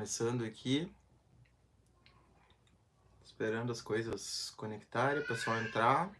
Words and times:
Começando 0.00 0.46
aqui. 0.46 0.90
Esperando 3.22 3.70
as 3.70 3.82
coisas 3.82 4.48
conectarem, 4.56 5.22
o 5.22 5.26
pessoal 5.26 5.58
entrar. 5.60 6.10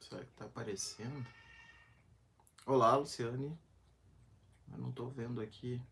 Será 0.00 0.24
que 0.24 0.32
tá 0.32 0.46
aparecendo? 0.62 1.26
Olá, 2.64 2.94
Luciane. 2.94 3.58
Eu 4.70 4.78
não 4.78 4.92
tô 4.92 5.08
vendo 5.08 5.40
aqui 5.40 5.82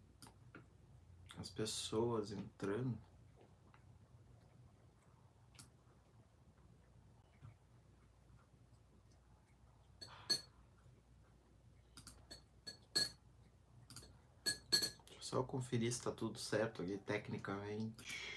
as 1.37 1.51
pessoas 1.51 2.31
entrando. 2.31 2.97
Deixa 14.71 15.15
eu 15.17 15.21
só 15.21 15.43
conferir 15.43 15.93
se 15.93 16.01
tá 16.01 16.13
tudo 16.13 16.39
certo 16.39 16.83
aqui 16.83 16.97
tecnicamente. 16.99 18.31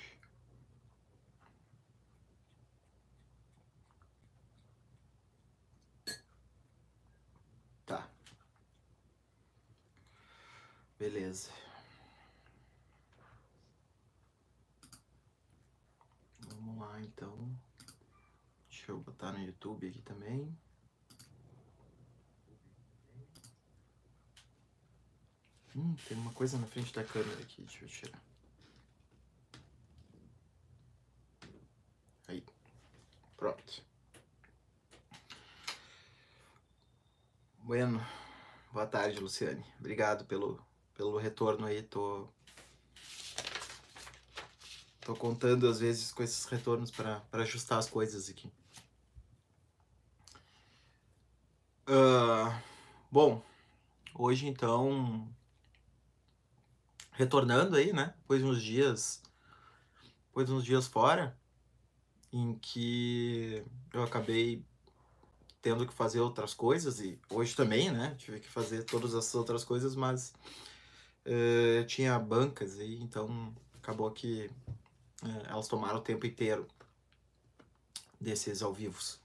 Tá. 7.85 8.09
Beleza. 11.03 11.51
Vamos 16.39 16.77
lá 16.79 17.01
então. 17.01 17.59
Deixa 18.69 18.89
eu 18.89 18.99
botar 19.01 19.33
no 19.33 19.39
YouTube 19.39 19.85
aqui 19.85 20.01
também. 20.01 20.57
Hum, 25.75 25.93
tem 26.07 26.17
uma 26.17 26.31
coisa 26.31 26.57
na 26.57 26.67
frente 26.67 26.93
da 26.93 27.03
câmera 27.03 27.41
aqui, 27.41 27.63
deixa 27.63 27.83
eu 27.83 27.89
tirar. 27.89 28.23
Aí. 32.29 32.45
Pronto. 33.35 33.85
Bueno, 37.57 37.99
boa 38.71 38.87
tarde, 38.87 39.19
Luciane. 39.19 39.65
Obrigado 39.79 40.23
pelo, 40.23 40.65
pelo 40.95 41.17
retorno 41.17 41.65
aí. 41.65 41.83
Tô, 41.83 42.27
tô 45.01 45.15
contando 45.15 45.67
às 45.67 45.79
vezes 45.79 46.11
com 46.11 46.23
esses 46.23 46.45
retornos 46.45 46.91
para 46.91 47.23
ajustar 47.33 47.79
as 47.79 47.89
coisas 47.89 48.29
aqui. 48.29 48.51
Ah, 51.85 52.61
bom, 53.11 53.43
hoje 54.15 54.47
então, 54.47 55.27
retornando 57.11 57.75
aí, 57.75 57.91
né? 57.91 58.13
Depois 58.19 58.41
de 58.41 58.47
uns 58.47 58.61
dias, 58.61 59.21
depois 60.27 60.47
de 60.47 60.53
uns 60.53 60.63
dias 60.63 60.87
fora, 60.87 61.37
em 62.31 62.55
que 62.55 63.63
eu 63.93 64.03
acabei 64.03 64.65
tendo 65.61 65.87
que 65.87 65.93
fazer 65.93 66.19
outras 66.19 66.53
coisas 66.53 66.99
e 66.99 67.19
hoje 67.29 67.55
também, 67.55 67.91
né? 67.91 68.15
Tive 68.17 68.39
que 68.39 68.49
fazer 68.49 68.83
todas 68.83 69.13
essas 69.13 69.35
outras 69.35 69.63
coisas, 69.63 69.95
mas 69.95 70.33
eh, 71.25 71.83
tinha 71.85 72.17
bancas 72.19 72.79
aí, 72.79 73.01
então 73.01 73.53
acabou 73.75 74.11
que 74.11 74.49
eh, 75.23 75.43
elas 75.49 75.67
tomaram 75.67 75.97
o 75.99 76.01
tempo 76.01 76.25
inteiro 76.25 76.67
desses 78.19 78.61
ao 78.61 78.73
vivos. 78.73 79.19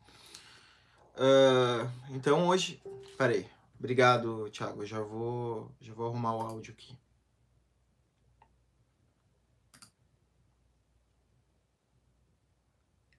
Ah, 1.16 1.90
então 2.10 2.46
hoje, 2.48 2.80
peraí, 3.16 3.48
obrigado, 3.78 4.48
Thiago. 4.50 4.86
Já 4.86 5.00
vou, 5.00 5.70
já 5.80 5.92
vou 5.92 6.08
arrumar 6.08 6.36
o 6.36 6.40
áudio 6.42 6.72
aqui. 6.72 6.96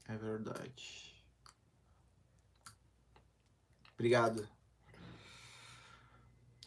É 0.08 0.16
verdade. 0.18 1.14
Obrigado. 3.94 4.48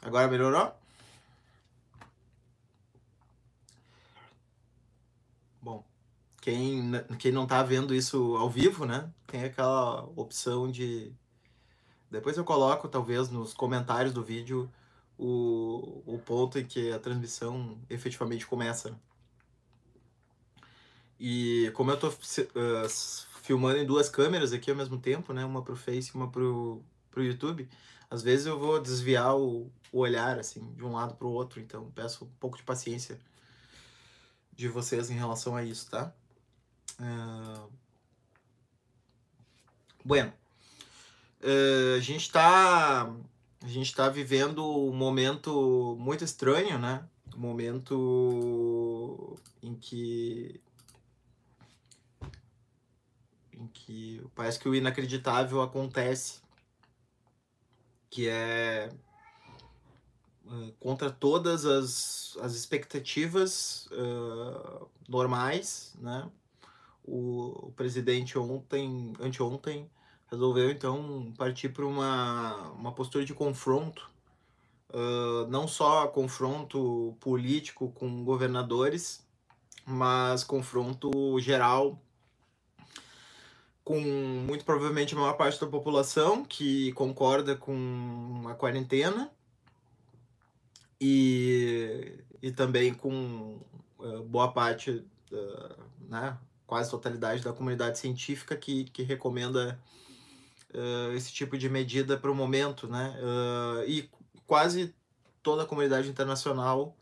Agora 0.02 0.28
melhorou? 0.28 0.74
Bom, 5.62 5.84
quem, 6.42 6.90
quem 7.20 7.30
não 7.30 7.46
tá 7.46 7.62
vendo 7.62 7.94
isso 7.94 8.36
ao 8.36 8.50
vivo, 8.50 8.84
né? 8.84 9.08
Tem 9.28 9.44
aquela 9.44 10.02
opção 10.16 10.70
de. 10.70 11.12
Depois 12.10 12.36
eu 12.36 12.44
coloco, 12.44 12.88
talvez, 12.88 13.30
nos 13.30 13.54
comentários 13.54 14.12
do 14.12 14.24
vídeo 14.24 14.68
o, 15.16 16.02
o 16.04 16.18
ponto 16.18 16.58
em 16.58 16.66
que 16.66 16.90
a 16.92 16.98
transmissão 16.98 17.78
efetivamente 17.88 18.44
começa. 18.44 18.98
E 21.18 21.70
como 21.74 21.92
eu 21.92 21.96
tô 21.96 22.10
se- 22.20 22.50
ah, 22.56 22.88
filmando 23.42 23.78
em 23.78 23.86
duas 23.86 24.08
câmeras 24.08 24.52
aqui 24.52 24.68
ao 24.68 24.76
mesmo 24.76 24.98
tempo, 24.98 25.32
né? 25.32 25.44
Uma 25.44 25.62
pro 25.62 25.76
Face 25.76 26.10
e 26.12 26.14
uma 26.16 26.28
pro, 26.28 26.82
pro 27.08 27.22
YouTube, 27.22 27.68
às 28.10 28.20
vezes 28.20 28.46
eu 28.46 28.58
vou 28.58 28.80
desviar 28.82 29.36
o, 29.36 29.70
o 29.92 29.98
olhar, 30.00 30.40
assim, 30.40 30.72
de 30.74 30.84
um 30.84 30.92
lado 30.92 31.14
pro 31.14 31.28
outro. 31.30 31.60
Então 31.60 31.88
peço 31.94 32.24
um 32.24 32.28
pouco 32.40 32.56
de 32.56 32.64
paciência 32.64 33.16
de 34.52 34.68
vocês 34.68 35.08
em 35.08 35.14
relação 35.14 35.54
a 35.54 35.62
isso, 35.62 35.88
tá? 35.88 36.12
Ah, 37.00 37.66
bueno, 40.04 40.32
eh, 41.40 41.96
a 41.96 42.00
gente 42.00 42.30
tá, 42.30 43.02
a 43.62 43.68
gente 43.68 43.94
tá 43.94 44.08
vivendo 44.08 44.64
um 44.64 44.92
momento 44.92 45.96
muito 45.98 46.24
estranho, 46.24 46.78
né? 46.78 47.04
Um 47.36 47.40
momento 47.40 49.38
em 49.62 49.74
que 49.74 50.60
em 53.52 53.66
que 53.68 54.24
parece 54.34 54.58
que 54.58 54.68
o 54.68 54.74
inacreditável 54.74 55.62
acontece, 55.62 56.40
que 58.10 58.28
é 58.28 58.90
eh, 60.46 60.72
contra 60.80 61.10
todas 61.10 61.64
as, 61.64 62.36
as 62.40 62.54
expectativas 62.54 63.88
eh, 63.92 64.86
normais, 65.08 65.94
né? 65.98 66.28
O, 67.04 67.68
o 67.68 67.72
presidente 67.72 68.38
ontem, 68.38 69.12
anteontem, 69.20 69.90
resolveu 70.30 70.70
então 70.70 71.32
partir 71.36 71.70
para 71.70 71.84
uma, 71.84 72.70
uma 72.72 72.92
postura 72.92 73.24
de 73.24 73.34
confronto, 73.34 74.10
ah, 74.92 75.46
não 75.48 75.66
só 75.66 76.06
confronto 76.08 77.16
político 77.20 77.90
com 77.92 78.24
governadores, 78.24 79.26
mas 79.86 80.44
confronto 80.44 81.10
geral 81.40 82.00
com 83.84 84.00
muito 84.00 84.64
provavelmente 84.64 85.14
a 85.14 85.18
maior 85.18 85.34
parte 85.34 85.60
da 85.60 85.66
população 85.66 86.44
que 86.44 86.92
concorda 86.92 87.56
com 87.56 88.44
a 88.48 88.54
quarentena 88.54 89.30
e, 91.00 92.24
e 92.40 92.52
também 92.52 92.94
com 92.94 93.58
eh, 94.00 94.18
boa 94.24 94.52
parte, 94.52 95.04
da, 95.28 95.76
né, 96.08 96.38
quase 96.72 96.90
totalidade 96.90 97.42
da 97.42 97.52
comunidade 97.52 97.98
científica 97.98 98.56
que, 98.56 98.84
que 98.84 99.02
recomenda 99.02 99.78
eh, 100.72 101.12
esse 101.14 101.30
tipo 101.30 101.58
de 101.58 101.68
medida 101.68 102.16
para 102.16 102.32
o 102.32 102.34
momento, 102.34 102.88
né? 102.88 103.14
Eh, 103.18 103.84
e 103.90 104.10
quase 104.46 104.94
toda 105.42 105.64
a 105.64 105.66
comunidade 105.66 106.08
internacional 106.08 106.96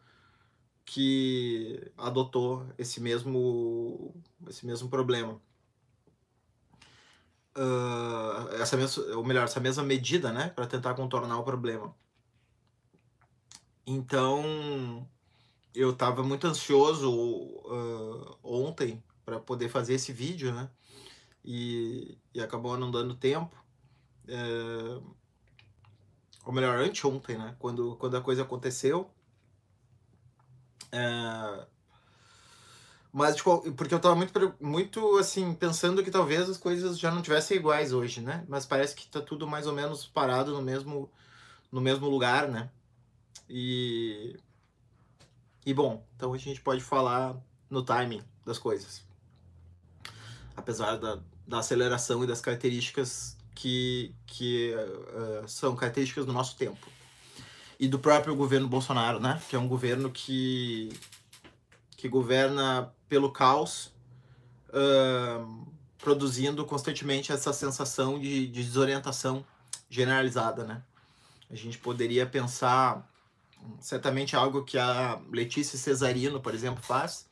que 0.85 1.89
adotou 1.97 2.67
esse 2.77 3.01
mesmo, 3.01 4.13
esse 4.49 4.67
mesmo 4.67 4.89
problema. 4.89 5.41
Ah, 7.55 8.49
essa 8.61 8.77
mesma, 8.77 9.05
ou 9.15 9.25
melhor, 9.25 9.45
essa 9.45 9.61
mesma 9.61 9.85
medida, 9.85 10.33
né, 10.33 10.49
para 10.49 10.67
tentar 10.67 10.95
contornar 10.95 11.39
o 11.39 11.45
problema. 11.45 11.95
Então, 13.87 15.09
eu 15.73 15.91
estava 15.91 16.25
muito 16.25 16.49
ansioso 16.49 17.63
ah, 17.69 18.37
ontem 18.43 19.01
para 19.31 19.39
poder 19.41 19.69
fazer 19.69 19.95
esse 19.95 20.13
vídeo, 20.13 20.53
né? 20.53 20.69
E, 21.45 22.19
e 22.35 22.41
acabou 22.41 22.77
não 22.77 22.91
dando 22.91 23.15
tempo. 23.15 23.55
É, 24.29 25.01
ou 26.45 26.53
melhor, 26.53 26.79
anteontem, 26.81 27.39
né? 27.39 27.55
Quando, 27.59 27.97
quando 27.97 28.17
a 28.17 28.21
coisa 28.21 28.43
aconteceu. 28.43 29.09
É, 30.93 31.67
Mas, 33.13 33.37
tipo, 33.37 33.73
porque 33.73 33.95
eu 33.95 34.01
tava 34.01 34.15
muito, 34.15 34.55
muito, 34.61 35.19
assim, 35.19 35.55
pensando 35.55 36.03
que 36.03 36.11
talvez 36.11 36.49
as 36.49 36.57
coisas 36.59 36.99
já 36.99 37.11
não 37.11 37.23
tivessem 37.23 37.57
iguais 37.57 37.93
hoje, 37.93 38.21
né? 38.21 38.45
Mas 38.49 38.67
parece 38.67 38.95
que 38.95 39.07
tá 39.09 39.21
tudo 39.21 39.47
mais 39.47 39.67
ou 39.67 39.73
menos 39.73 40.07
parado 40.07 40.53
no 40.53 40.63
mesmo, 40.63 41.11
no 41.73 41.81
mesmo 41.81 42.09
lugar, 42.09 42.49
né? 42.49 42.71
E... 43.49 44.37
E, 45.65 45.75
bom, 45.75 46.05
então 46.17 46.33
a 46.33 46.39
gente 46.39 46.61
pode 46.61 46.83
falar 46.83 47.37
no 47.69 47.83
timing 47.85 48.23
das 48.45 48.59
coisas. 48.59 49.05
Apesar 50.57 50.97
da, 50.97 51.19
da 51.47 51.59
aceleração 51.59 52.23
e 52.23 52.27
das 52.27 52.41
características 52.41 53.37
que, 53.55 54.15
que 54.27 54.75
uh, 54.75 55.49
são 55.49 55.77
características 55.77 56.25
do 56.25 56.33
nosso 56.33 56.57
tempo. 56.57 56.87
E 57.79 57.89
do 57.89 57.99
próprio 57.99 58.35
governo 58.37 58.69
Bolsonaro, 58.69 59.21
né? 59.21 59.41
Que 59.49 59.57
é 59.57 59.59
um 59.59 59.69
governo 59.69 60.11
que, 60.11 60.91
que 61.97 62.09
governa 62.09 62.93
pelo 63.09 63.31
caos, 63.31 63.93
uh, 64.69 65.67
produzindo 65.99 66.65
constantemente 66.65 67.33
essa 67.33 67.53
sensação 67.53 68.19
de, 68.19 68.47
de 68.47 68.63
desorientação 68.63 69.45
generalizada, 69.89 70.65
né? 70.65 70.83
A 71.51 71.57
gente 71.57 71.79
poderia 71.79 72.25
pensar, 72.27 73.07
certamente 73.81 74.37
algo 74.37 74.65
que 74.65 74.79
a 74.79 75.21
Letícia 75.31 75.77
Cesarino, 75.77 76.41
por 76.41 76.55
exemplo, 76.55 76.83
faz, 76.83 77.27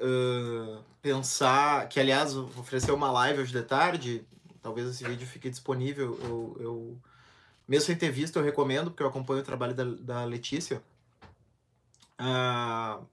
uh, 0.00 0.84
pensar, 1.00 1.88
que 1.88 2.00
aliás 2.00 2.36
ofereceu 2.36 2.94
uma 2.94 3.10
live 3.10 3.40
hoje 3.40 3.52
de 3.52 3.62
tarde, 3.62 4.26
talvez 4.62 4.88
esse 4.88 5.04
vídeo 5.04 5.26
fique 5.26 5.48
disponível, 5.48 6.18
eu, 6.22 6.56
eu 6.60 6.98
mesmo 7.66 7.86
sem 7.86 7.96
ter 7.96 8.10
visto, 8.10 8.36
eu 8.38 8.42
recomendo, 8.42 8.90
porque 8.90 9.02
eu 9.02 9.08
acompanho 9.08 9.40
o 9.40 9.44
trabalho 9.44 9.74
da, 9.74 9.84
da 9.84 10.24
Letícia. 10.24 10.82
Uh, 12.18 13.06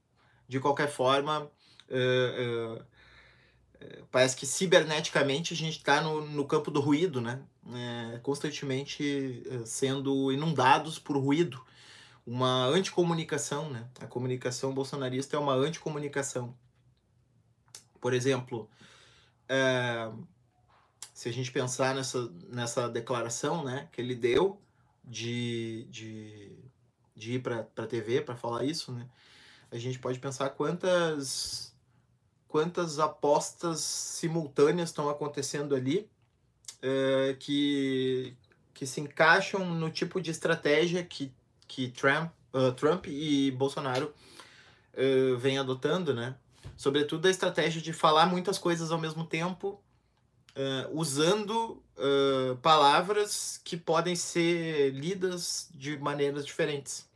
de 0.48 0.58
qualquer 0.58 0.88
forma, 0.88 1.50
uh, 1.90 2.84
parece 4.10 4.34
que 4.34 4.46
ciberneticamente 4.46 5.52
a 5.52 5.56
gente 5.56 5.76
está 5.76 6.00
no, 6.00 6.26
no 6.26 6.46
campo 6.46 6.70
do 6.70 6.80
ruído, 6.80 7.20
né? 7.20 7.40
É, 7.74 8.18
constantemente 8.18 9.42
sendo 9.64 10.30
inundados 10.32 10.98
por 10.98 11.16
ruído. 11.16 11.60
Uma 12.24 12.66
anticomunicação, 12.66 13.68
né? 13.68 13.86
A 14.00 14.06
comunicação 14.06 14.72
bolsonarista 14.72 15.36
é 15.36 15.38
uma 15.38 15.54
anticomunicação. 15.54 16.54
Por 18.06 18.14
exemplo, 18.14 18.70
se 21.12 21.28
a 21.28 21.32
gente 21.32 21.50
pensar 21.50 21.92
nessa, 21.92 22.30
nessa 22.48 22.88
declaração 22.88 23.64
né, 23.64 23.88
que 23.90 24.00
ele 24.00 24.14
deu 24.14 24.62
de, 25.02 25.88
de, 25.90 26.52
de 27.16 27.32
ir 27.32 27.42
para 27.42 27.66
a 27.76 27.84
TV 27.84 28.20
para 28.20 28.36
falar 28.36 28.62
isso, 28.62 28.92
né? 28.92 29.08
a 29.72 29.76
gente 29.76 29.98
pode 29.98 30.20
pensar 30.20 30.50
quantas 30.50 31.74
quantas 32.46 33.00
apostas 33.00 33.80
simultâneas 33.80 34.90
estão 34.90 35.10
acontecendo 35.10 35.74
ali 35.74 36.08
é, 36.80 37.34
que, 37.40 38.36
que 38.72 38.86
se 38.86 39.00
encaixam 39.00 39.66
no 39.74 39.90
tipo 39.90 40.20
de 40.20 40.30
estratégia 40.30 41.02
que, 41.02 41.34
que 41.66 41.88
Trump, 41.88 42.30
uh, 42.54 42.70
Trump 42.70 43.06
e 43.08 43.50
Bolsonaro 43.50 44.14
uh, 44.94 45.36
vêm 45.38 45.58
adotando, 45.58 46.14
né? 46.14 46.36
Sobretudo 46.76 47.26
a 47.26 47.30
estratégia 47.30 47.80
de 47.80 47.92
falar 47.92 48.26
muitas 48.26 48.58
coisas 48.58 48.90
ao 48.90 48.98
mesmo 48.98 49.24
tempo, 49.24 49.80
uh, 50.56 50.98
usando 50.98 51.82
palavras 52.60 53.58
que 53.64 53.74
podem 53.74 54.14
ser 54.14 54.90
lidas 54.90 55.70
de 55.74 55.98
maneiras 55.98 56.44
diferentes. 56.44 57.08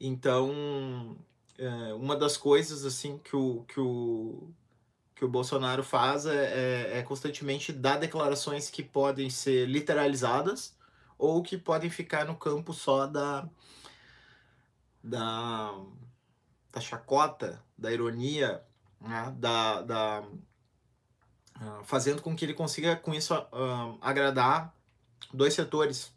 Então, 0.00 1.16
é, 1.58 1.94
uma 1.94 2.16
das 2.16 2.36
coisas 2.36 2.84
assim 2.84 3.18
que 3.18 3.34
o, 3.34 3.64
que 3.66 3.80
o, 3.80 4.48
que 5.14 5.24
o 5.24 5.28
Bolsonaro 5.28 5.82
faz 5.82 6.26
é, 6.26 6.92
é, 6.94 6.98
é 6.98 7.02
constantemente 7.02 7.72
dar 7.72 7.96
declarações 7.96 8.68
que 8.68 8.82
podem 8.82 9.30
ser 9.30 9.66
literalizadas 9.66 10.76
ou 11.18 11.42
que 11.42 11.56
podem 11.56 11.88
ficar 11.88 12.26
no 12.26 12.36
campo 12.36 12.74
só 12.74 13.06
da, 13.06 13.48
da, 15.02 15.74
da 16.76 16.80
chacota, 16.80 17.58
da 17.76 17.90
ironia, 17.90 18.62
né? 19.00 19.34
da, 19.38 19.80
da, 19.80 20.20
uh, 20.20 21.84
fazendo 21.84 22.20
com 22.20 22.36
que 22.36 22.44
ele 22.44 22.52
consiga 22.52 22.94
com 22.94 23.14
isso 23.14 23.34
uh, 23.34 23.98
agradar 24.02 24.74
dois 25.32 25.54
setores 25.54 26.12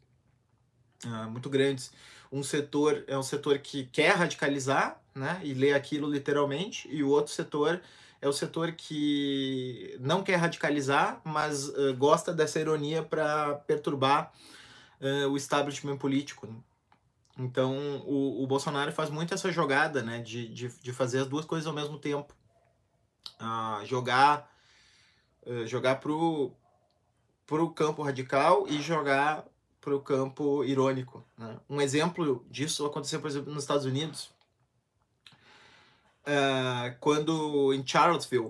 uh, 1.06 1.30
muito 1.30 1.50
grandes 1.50 1.94
um 2.30 2.44
setor 2.44 3.06
é 3.08 3.18
um 3.18 3.24
setor 3.24 3.58
que 3.60 3.86
quer 3.86 4.16
radicalizar, 4.16 5.02
né, 5.16 5.42
e 5.44 5.54
lê 5.56 5.74
aquilo 5.74 6.08
literalmente, 6.08 6.88
e 6.92 7.02
o 7.02 7.10
outro 7.10 7.34
setor 7.34 7.82
é 8.22 8.28
o 8.28 8.34
setor 8.34 8.74
que 8.74 9.98
não 10.00 10.22
quer 10.22 10.36
radicalizar, 10.36 11.20
mas 11.24 11.72
gosta 11.98 12.32
dessa 12.32 12.60
ironia 12.60 13.02
para 13.02 13.56
perturbar 13.66 14.32
o 15.32 15.36
establishment 15.36 15.98
político. 15.98 16.46
Né? 16.46 16.54
Então, 17.40 18.04
o, 18.06 18.44
o 18.44 18.48
Bolsonaro 18.48 18.92
faz 18.92 19.10
muito 19.10 19.34
essa 19.34 19.50
jogada 19.50 20.04
né, 20.04 20.20
de, 20.20 20.50
de, 20.50 20.68
de 20.68 20.92
fazer 20.92 21.20
as 21.20 21.28
duas 21.28 21.46
coisas 21.46 21.66
ao 21.66 21.74
mesmo 21.74 21.98
tempo. 21.98 22.36
Uh, 23.40 23.86
jogar 23.86 24.52
uh, 25.46 25.66
jogar 25.66 26.02
pro, 26.02 26.52
pro 27.48 27.70
campo 27.72 28.04
radical 28.04 28.68
e 28.68 28.82
jogar 28.82 29.46
para 29.80 29.96
o 29.96 30.02
campo 30.02 30.66
irônico. 30.66 31.24
Né? 31.38 31.58
Um 31.70 31.80
exemplo 31.80 32.46
disso 32.50 32.86
aconteceu, 32.86 33.22
por 33.22 33.30
exemplo, 33.30 33.54
nos 33.54 33.64
Estados 33.64 33.86
Unidos, 33.86 34.30
uh, 36.28 36.94
quando 37.00 37.74
em 37.74 37.86
Charlottesville 37.88 38.48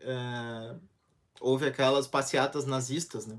uh, 0.00 0.80
houve 1.40 1.66
aquelas 1.66 2.08
passeatas 2.08 2.66
nazistas, 2.66 3.26
né? 3.26 3.38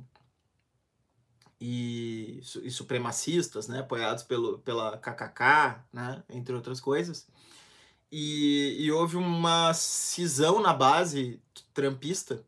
E, 1.61 2.41
e 2.63 2.71
supremacistas, 2.71 3.67
né? 3.67 3.79
Apoiados 3.79 4.23
pelo, 4.23 4.59
pela 4.59 4.97
KKK, 4.97 5.83
né? 5.91 6.23
Entre 6.29 6.55
outras 6.55 6.79
coisas. 6.79 7.27
E, 8.11 8.77
e 8.79 8.91
houve 8.91 9.17
uma 9.17 9.73
cisão 9.73 10.61
na 10.61 10.73
base 10.73 11.39
trampista 11.73 12.43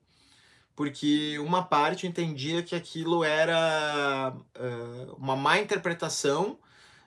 porque 0.82 1.38
uma 1.38 1.64
parte 1.64 2.08
entendia 2.08 2.64
que 2.64 2.74
aquilo 2.74 3.24
era 3.24 4.34
uh, 4.36 5.16
uma 5.16 5.36
má 5.36 5.60
interpretação 5.60 6.58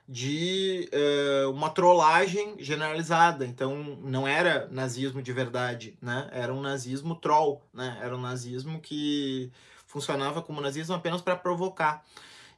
de 0.08 0.88
uh, 0.92 1.50
uma 1.50 1.70
trollagem 1.70 2.54
generalizada. 2.58 3.44
Então 3.44 3.98
não 4.02 4.28
era 4.28 4.68
nazismo 4.70 5.20
de 5.20 5.32
verdade, 5.32 5.98
né? 6.00 6.28
Era 6.30 6.54
um 6.54 6.60
nazismo 6.60 7.16
troll, 7.16 7.62
né? 7.72 7.98
Era 8.00 8.16
um 8.16 8.20
nazismo 8.20 8.80
que 8.80 9.50
funcionava 9.94 10.42
como 10.42 10.60
nazismo 10.60 10.92
apenas 10.96 11.22
para 11.22 11.36
provocar. 11.36 12.04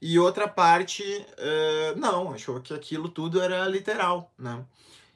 E 0.00 0.18
outra 0.18 0.48
parte, 0.48 1.02
uh, 1.02 1.98
não, 1.98 2.32
achou 2.32 2.60
que 2.62 2.72
aquilo 2.72 3.10
tudo 3.10 3.42
era 3.42 3.66
literal, 3.66 4.32
né? 4.38 4.64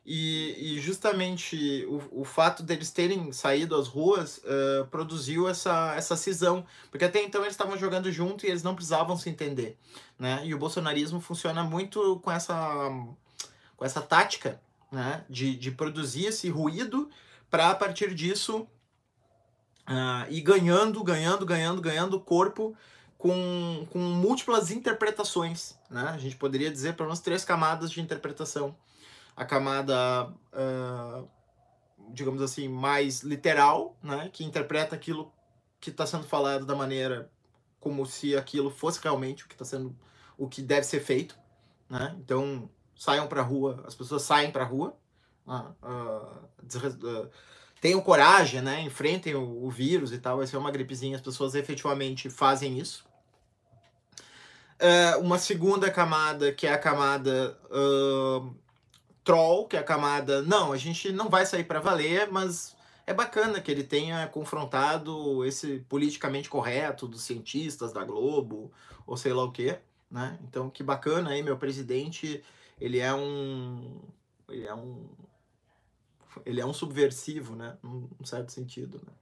E, 0.04 0.74
e 0.76 0.80
justamente 0.80 1.86
o, 1.86 2.20
o 2.22 2.24
fato 2.24 2.62
deles 2.62 2.90
terem 2.90 3.32
saído 3.32 3.76
às 3.76 3.86
ruas 3.86 4.38
uh, 4.38 4.86
produziu 4.90 5.48
essa, 5.48 5.94
essa 5.94 6.16
cisão, 6.16 6.64
porque 6.90 7.04
até 7.04 7.22
então 7.22 7.42
eles 7.42 7.52
estavam 7.52 7.78
jogando 7.78 8.10
junto 8.10 8.44
e 8.44 8.48
eles 8.48 8.62
não 8.62 8.74
precisavam 8.74 9.16
se 9.16 9.30
entender. 9.30 9.78
Né? 10.18 10.42
E 10.44 10.54
o 10.54 10.58
bolsonarismo 10.58 11.20
funciona 11.20 11.62
muito 11.62 12.18
com 12.20 12.30
essa, 12.30 12.54
com 13.76 13.84
essa 13.84 14.00
tática 14.00 14.60
né? 14.90 15.24
de, 15.28 15.54
de 15.56 15.70
produzir 15.70 16.26
esse 16.26 16.50
ruído 16.50 17.08
para 17.50 17.70
a 17.70 17.74
partir 17.74 18.14
disso 18.14 18.66
uh, 19.90 20.30
ir 20.32 20.40
ganhando, 20.40 21.02
ganhando, 21.02 21.44
ganhando, 21.44 21.82
ganhando 21.82 22.20
corpo 22.20 22.76
com, 23.18 23.86
com 23.90 23.98
múltiplas 23.98 24.70
interpretações. 24.70 25.76
Né? 25.90 26.02
A 26.02 26.18
gente 26.18 26.36
poderia 26.36 26.70
dizer 26.70 26.94
pelo 26.94 27.08
menos 27.08 27.20
três 27.20 27.44
camadas 27.44 27.90
de 27.90 28.00
interpretação 28.00 28.76
a 29.36 29.44
camada, 29.44 30.28
uh, 30.52 31.28
digamos 32.10 32.42
assim, 32.42 32.68
mais 32.68 33.22
literal, 33.22 33.96
né, 34.02 34.28
que 34.30 34.44
interpreta 34.44 34.94
aquilo 34.94 35.32
que 35.80 35.88
está 35.88 36.04
sendo 36.04 36.24
falado 36.24 36.66
da 36.66 36.74
maneira 36.74 37.30
como 37.78 38.04
se 38.04 38.36
aquilo 38.36 38.70
fosse 38.70 39.00
realmente 39.02 39.44
o 39.44 39.48
que 39.48 39.54
está 39.54 39.64
sendo, 39.64 39.96
o 40.36 40.46
que 40.46 40.60
deve 40.60 40.82
ser 40.84 41.00
feito, 41.00 41.38
né? 41.88 42.14
Então 42.18 42.68
saiam 42.94 43.26
para 43.26 43.40
a 43.40 43.44
rua, 43.44 43.82
as 43.86 43.94
pessoas 43.94 44.20
saem 44.20 44.50
para 44.50 44.62
a 44.62 44.66
rua, 44.66 44.94
uh, 45.46 47.30
tenham 47.80 48.00
coragem, 48.00 48.60
né? 48.60 48.82
Enfrentem 48.82 49.34
o, 49.34 49.64
o, 49.64 49.70
vírus 49.70 50.12
e 50.12 50.18
tal. 50.18 50.36
Vai 50.36 50.46
ser 50.46 50.56
uma 50.56 50.70
gripezinha, 50.70 51.16
as 51.16 51.22
pessoas 51.22 51.54
efetivamente 51.54 52.28
fazem 52.28 52.78
isso. 52.78 53.04
Uh, 54.80 55.20
uma 55.20 55.38
segunda 55.38 55.90
camada, 55.90 56.52
que 56.52 56.66
é 56.66 56.72
a 56.72 56.78
camada 56.78 57.58
uh, 57.66 58.54
troll, 59.22 59.66
que 59.66 59.76
é 59.76 59.80
a 59.80 59.84
camada, 59.84 60.42
não, 60.42 60.72
a 60.72 60.76
gente 60.76 61.12
não 61.12 61.28
vai 61.28 61.44
sair 61.44 61.64
para 61.64 61.80
valer, 61.80 62.30
mas 62.30 62.74
é 63.06 63.12
bacana 63.12 63.60
que 63.60 63.70
ele 63.70 63.84
tenha 63.84 64.26
confrontado 64.28 65.44
esse 65.44 65.84
politicamente 65.88 66.48
correto 66.48 67.06
dos 67.06 67.22
cientistas 67.22 67.92
da 67.92 68.04
Globo, 68.04 68.72
ou 69.06 69.16
sei 69.16 69.34
lá 69.34 69.44
o 69.44 69.52
que, 69.52 69.76
né? 70.10 70.38
Então, 70.44 70.70
que 70.70 70.82
bacana 70.82 71.30
aí, 71.30 71.42
meu 71.42 71.58
presidente, 71.58 72.42
ele 72.80 72.98
é 72.98 73.12
um 73.12 74.00
ele 74.48 74.66
é 74.66 74.74
um 74.74 75.06
ele 76.44 76.60
é 76.60 76.66
um 76.66 76.72
subversivo, 76.72 77.54
né? 77.54 77.76
Num 77.82 78.08
certo 78.24 78.52
sentido, 78.52 79.00
né? 79.06 79.12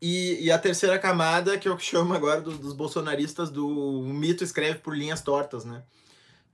E, 0.00 0.44
e, 0.44 0.50
a 0.50 0.58
terceira 0.58 0.96
camada, 0.98 1.58
que 1.58 1.68
eu 1.68 1.76
chamo 1.78 2.14
agora 2.14 2.40
do, 2.40 2.56
dos 2.56 2.72
bolsonaristas 2.72 3.50
do 3.50 3.68
mito 4.04 4.44
escreve 4.44 4.78
por 4.78 4.96
linhas 4.96 5.20
tortas, 5.22 5.64
né? 5.64 5.82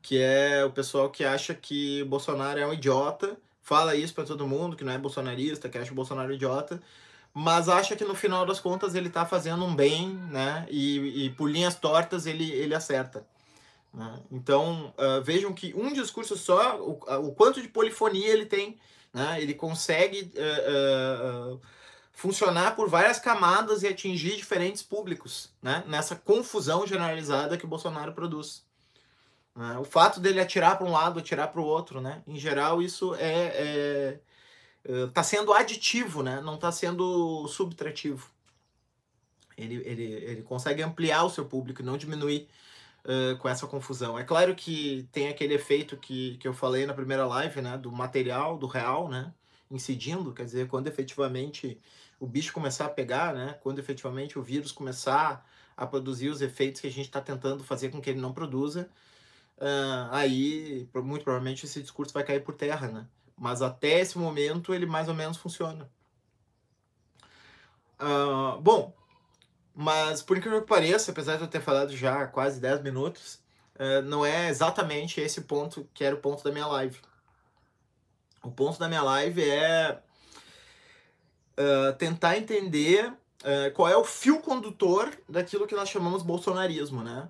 Que 0.00 0.18
é 0.18 0.64
o 0.64 0.70
pessoal 0.70 1.10
que 1.10 1.24
acha 1.24 1.54
que 1.54 2.02
Bolsonaro 2.04 2.58
é 2.58 2.66
um 2.66 2.72
idiota, 2.72 3.36
fala 3.62 3.94
isso 3.94 4.14
para 4.14 4.24
todo 4.24 4.46
mundo, 4.46 4.76
que 4.76 4.84
não 4.84 4.92
é 4.92 4.98
bolsonarista, 4.98 5.68
que 5.68 5.76
acha 5.76 5.92
o 5.92 5.94
Bolsonaro 5.94 6.32
idiota, 6.32 6.80
mas 7.34 7.68
acha 7.68 7.94
que 7.96 8.04
no 8.04 8.14
final 8.14 8.46
das 8.46 8.60
contas 8.60 8.94
ele 8.94 9.10
tá 9.10 9.26
fazendo 9.26 9.64
um 9.64 9.74
bem, 9.74 10.08
né? 10.30 10.66
E, 10.70 11.26
e 11.26 11.30
por 11.30 11.50
linhas 11.50 11.74
tortas 11.74 12.26
ele, 12.26 12.50
ele 12.50 12.74
acerta. 12.74 13.26
Né? 13.94 14.20
Então, 14.30 14.92
uh, 14.98 15.22
vejam 15.22 15.52
que 15.52 15.72
um 15.74 15.92
discurso 15.92 16.36
só, 16.36 16.80
o, 16.80 16.98
o, 17.28 17.32
quanto 17.32 17.62
de 17.62 17.68
polifonia 17.68 18.28
ele 18.28 18.44
tem, 18.44 18.78
né? 19.12 19.40
Ele 19.40 19.54
consegue... 19.54 20.32
Uh, 20.34 21.54
uh, 21.54 21.60
funcionar 22.14 22.76
por 22.76 22.88
várias 22.88 23.18
camadas 23.18 23.82
e 23.82 23.88
atingir 23.88 24.36
diferentes 24.36 24.82
públicos, 24.82 25.52
né? 25.60 25.82
Nessa 25.86 26.14
confusão 26.14 26.86
generalizada 26.86 27.58
que 27.58 27.64
o 27.64 27.68
Bolsonaro 27.68 28.12
produz. 28.12 28.64
Né? 29.54 29.76
O 29.78 29.84
fato 29.84 30.20
dele 30.20 30.40
atirar 30.40 30.78
para 30.78 30.86
um 30.86 30.92
lado, 30.92 31.18
atirar 31.18 31.48
para 31.48 31.60
o 31.60 31.64
outro, 31.64 32.00
né? 32.00 32.22
Em 32.26 32.38
geral, 32.38 32.80
isso 32.80 33.14
é, 33.16 33.46
é, 33.46 34.20
é 34.84 35.06
tá 35.08 35.24
sendo 35.24 35.52
aditivo, 35.52 36.22
né? 36.22 36.40
Não 36.40 36.54
está 36.54 36.70
sendo 36.70 37.46
subtrativo. 37.48 38.30
Ele, 39.58 39.82
ele, 39.84 40.04
ele 40.04 40.42
consegue 40.42 40.82
ampliar 40.82 41.24
o 41.24 41.30
seu 41.30 41.44
público 41.44 41.82
não 41.82 41.96
diminuir 41.96 42.48
uh, 43.04 43.36
com 43.38 43.48
essa 43.48 43.66
confusão. 43.66 44.18
É 44.18 44.24
claro 44.24 44.54
que 44.54 45.08
tem 45.12 45.28
aquele 45.28 45.54
efeito 45.54 45.96
que, 45.96 46.36
que 46.38 46.48
eu 46.48 46.54
falei 46.54 46.86
na 46.86 46.94
primeira 46.94 47.26
live, 47.26 47.60
né? 47.60 47.76
Do 47.78 47.92
material, 47.92 48.58
do 48.58 48.66
real, 48.66 49.08
né? 49.08 49.32
Incidindo, 49.70 50.32
quer 50.32 50.44
dizer, 50.44 50.68
quando 50.68 50.86
efetivamente 50.86 51.80
o 52.18 52.26
bicho 52.26 52.52
começar 52.52 52.86
a 52.86 52.90
pegar, 52.90 53.34
né? 53.34 53.58
Quando 53.62 53.78
efetivamente 53.78 54.38
o 54.38 54.42
vírus 54.42 54.72
começar 54.72 55.46
a 55.76 55.86
produzir 55.86 56.28
os 56.28 56.40
efeitos 56.40 56.80
que 56.80 56.86
a 56.86 56.90
gente 56.90 57.06
está 57.06 57.20
tentando 57.20 57.64
fazer 57.64 57.90
com 57.90 58.00
que 58.00 58.10
ele 58.10 58.20
não 58.20 58.32
produza, 58.32 58.88
uh, 59.58 60.08
aí 60.10 60.88
muito 60.94 61.24
provavelmente 61.24 61.66
esse 61.66 61.82
discurso 61.82 62.14
vai 62.14 62.24
cair 62.24 62.40
por 62.40 62.54
terra, 62.54 62.88
né? 62.88 63.06
Mas 63.36 63.62
até 63.62 64.00
esse 64.00 64.16
momento 64.16 64.72
ele 64.72 64.86
mais 64.86 65.08
ou 65.08 65.14
menos 65.14 65.36
funciona. 65.36 65.90
Uh, 68.00 68.60
bom, 68.60 68.92
mas 69.74 70.22
por 70.22 70.36
incrível 70.36 70.62
que 70.62 70.68
pareça, 70.68 71.10
apesar 71.10 71.36
de 71.36 71.42
eu 71.42 71.48
ter 71.48 71.60
falado 71.60 71.94
já 71.96 72.26
quase 72.26 72.60
10 72.60 72.82
minutos, 72.82 73.40
uh, 73.74 74.02
não 74.02 74.24
é 74.24 74.48
exatamente 74.48 75.20
esse 75.20 75.42
ponto 75.42 75.88
que 75.92 76.04
era 76.04 76.14
o 76.14 76.20
ponto 76.20 76.44
da 76.44 76.52
minha 76.52 76.66
live. 76.66 76.96
O 78.42 78.50
ponto 78.50 78.78
da 78.78 78.88
minha 78.88 79.02
live 79.02 79.42
é 79.42 79.98
uh, 81.58 81.92
tentar 81.98 82.36
entender 82.36 83.08
uh, 83.08 83.72
qual 83.74 83.88
é 83.88 83.96
o 83.96 84.04
fio 84.04 84.38
condutor 84.40 85.10
daquilo 85.28 85.66
que 85.66 85.74
nós 85.74 85.88
chamamos 85.88 86.22
bolsonarismo, 86.22 87.02
né? 87.02 87.28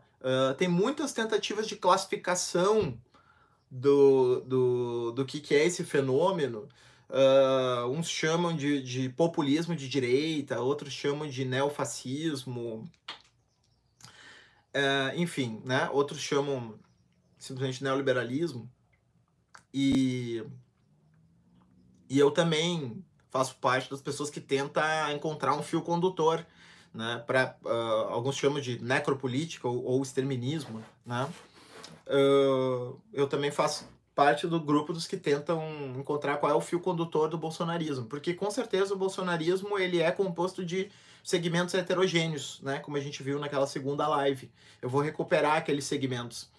Tem 0.57 0.67
muitas 0.67 1.13
tentativas 1.13 1.69
de 1.69 1.77
classificação 1.77 2.99
do, 3.71 4.41
do, 4.41 5.13
do 5.13 5.25
que, 5.27 5.39
que 5.39 5.55
é 5.55 5.67
esse 5.67 5.85
fenômeno. 5.85 6.67
Uh, 7.09 7.89
uns 7.91 8.09
chamam 8.09 8.57
de, 8.57 8.83
de 8.83 9.09
populismo 9.09 9.77
de 9.77 9.89
direita, 9.89 10.61
outros 10.61 10.93
chamam 10.93 11.29
de 11.29 11.45
neofascismo. 11.45 12.91
Uh, 14.75 15.17
enfim, 15.17 15.63
né? 15.65 15.89
outros 15.93 16.21
chamam 16.21 16.79
simplesmente 17.39 17.85
neoliberalismo. 17.85 18.71
E, 19.73 20.45
e 22.09 22.19
eu 22.19 22.31
também 22.31 23.05
faço 23.31 23.57
parte 23.57 23.91
das 23.91 24.01
pessoas 24.01 24.31
que 24.31 24.41
tenta 24.41 25.13
encontrar 25.13 25.55
um 25.55 25.63
fio 25.63 25.83
condutor, 25.83 26.47
né? 26.95 27.23
Para 27.27 27.57
uh, 27.65 27.69
ah, 27.69 28.13
alguns 28.13 28.37
chamam 28.37 28.61
de 28.61 28.81
necropolítica 28.81 29.67
ou, 29.67 29.85
ou 29.85 30.03
exterminismo, 30.03 30.81
né? 31.05 31.29
Uh, 32.07 32.97
eu 33.13 33.27
também 33.27 33.51
faço 33.51 33.89
parte 34.15 34.47
do 34.47 34.61
grupo 34.61 34.93
dos 34.93 35.07
que 35.07 35.17
tentam 35.17 35.63
encontrar 35.97 36.37
qual 36.37 36.53
é 36.53 36.55
o 36.55 36.61
fio 36.61 36.79
condutor 36.81 37.29
do 37.29 37.37
bolsonarismo, 37.37 38.07
porque 38.07 38.33
com 38.33 38.51
certeza 38.51 38.95
o 38.95 38.97
bolsonarismo 38.97 39.79
ele 39.79 40.01
é 40.01 40.11
composto 40.13 40.65
de 40.65 40.91
segmentos 41.23 41.75
heterogêneos, 41.75 42.61
né? 42.63 42.79
Como 42.79 42.97
a 42.97 43.01
gente 43.01 43.23
viu 43.23 43.39
naquela 43.39 43.67
segunda 43.67 44.07
live. 44.07 44.53
Eu 44.81 44.91
vou 44.91 45.01
recuperar 45.01 45.57
aqueles 45.57 45.85
segmentos. 45.87 46.51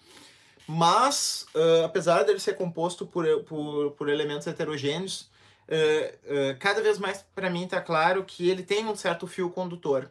Mas, 0.66 1.46
uh, 1.54 1.84
apesar 1.84 2.24
dele 2.24 2.40
ser 2.40 2.56
composto 2.56 3.06
por, 3.06 3.24
por, 3.44 3.92
por 3.92 4.08
elementos 4.08 4.46
heterogêneos, 4.48 5.30
uh, 5.68 6.52
uh, 6.52 6.58
cada 6.58 6.82
vez 6.82 6.98
mais 6.98 7.24
para 7.34 7.48
mim 7.48 7.64
está 7.64 7.80
claro 7.80 8.24
que 8.24 8.50
ele 8.50 8.64
tem 8.64 8.84
um 8.84 8.96
certo 8.96 9.28
fio 9.28 9.48
condutor. 9.48 10.10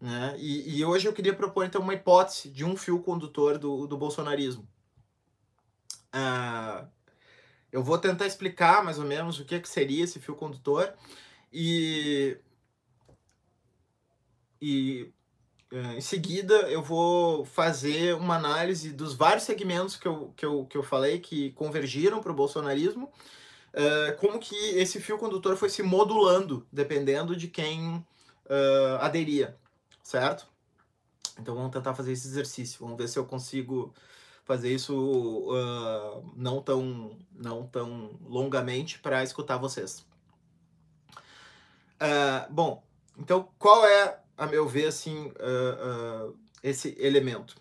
Né? 0.00 0.34
E, 0.38 0.78
e, 0.78 0.84
hoje 0.84 1.06
eu 1.06 1.12
queria 1.12 1.32
propor 1.32 1.64
então 1.64 1.80
uma 1.80 1.94
hipótese 1.94 2.50
de 2.50 2.64
um 2.64 2.76
fio 2.76 2.98
condutor 2.98 3.56
do, 3.56 3.86
do 3.86 3.96
bolsonarismo. 3.96 4.68
Uh, 6.14 6.86
eu 7.72 7.82
vou 7.82 7.98
tentar 7.98 8.26
explicar 8.26 8.84
mais 8.84 8.98
ou 8.98 9.04
menos 9.04 9.40
o 9.40 9.44
que, 9.44 9.58
que 9.58 9.68
seria 9.68 10.04
esse 10.04 10.20
fio 10.20 10.36
condutor 10.36 10.94
e, 11.52 12.38
e 14.62 15.12
em 15.96 16.00
seguida 16.00 16.54
eu 16.70 16.80
vou 16.80 17.44
fazer 17.44 18.14
uma 18.14 18.36
análise 18.36 18.92
dos 18.92 19.14
vários 19.14 19.42
segmentos 19.42 19.96
que 19.96 20.06
eu, 20.06 20.32
que 20.36 20.46
eu, 20.46 20.64
que 20.66 20.76
eu 20.76 20.84
falei 20.84 21.18
que 21.18 21.50
convergiram 21.50 22.22
para 22.22 22.30
o 22.30 22.34
bolsonarismo 22.34 23.10
uh, 23.74 24.16
como 24.18 24.38
que 24.38 24.54
esse 24.54 25.00
fio 25.00 25.18
condutor 25.18 25.56
foi 25.56 25.68
se 25.68 25.82
modulando, 25.82 26.66
dependendo 26.72 27.36
de 27.36 27.48
quem 27.48 27.96
uh, 27.96 28.96
aderia, 29.00 29.56
certo? 30.02 30.46
Então 31.38 31.54
vamos 31.54 31.72
tentar 31.72 31.94
fazer 31.94 32.12
esse 32.12 32.28
exercício, 32.28 32.78
vamos 32.80 32.96
ver 32.96 33.08
se 33.08 33.18
eu 33.18 33.24
consigo 33.24 33.92
fazer 34.44 34.72
isso 34.72 34.94
uh, 34.94 36.32
não 36.36 36.60
tão 36.62 37.18
não 37.32 37.66
tão 37.66 38.18
longamente 38.26 38.98
para 38.98 39.22
escutar 39.22 39.56
vocês. 39.56 40.06
Uh, 41.94 42.52
bom, 42.52 42.82
então 43.18 43.48
qual 43.58 43.84
é, 43.86 44.20
a 44.36 44.46
meu 44.46 44.68
ver, 44.68 44.86
assim, 44.86 45.28
uh, 45.28 46.36
esse 46.62 46.94
elemento? 46.98 47.56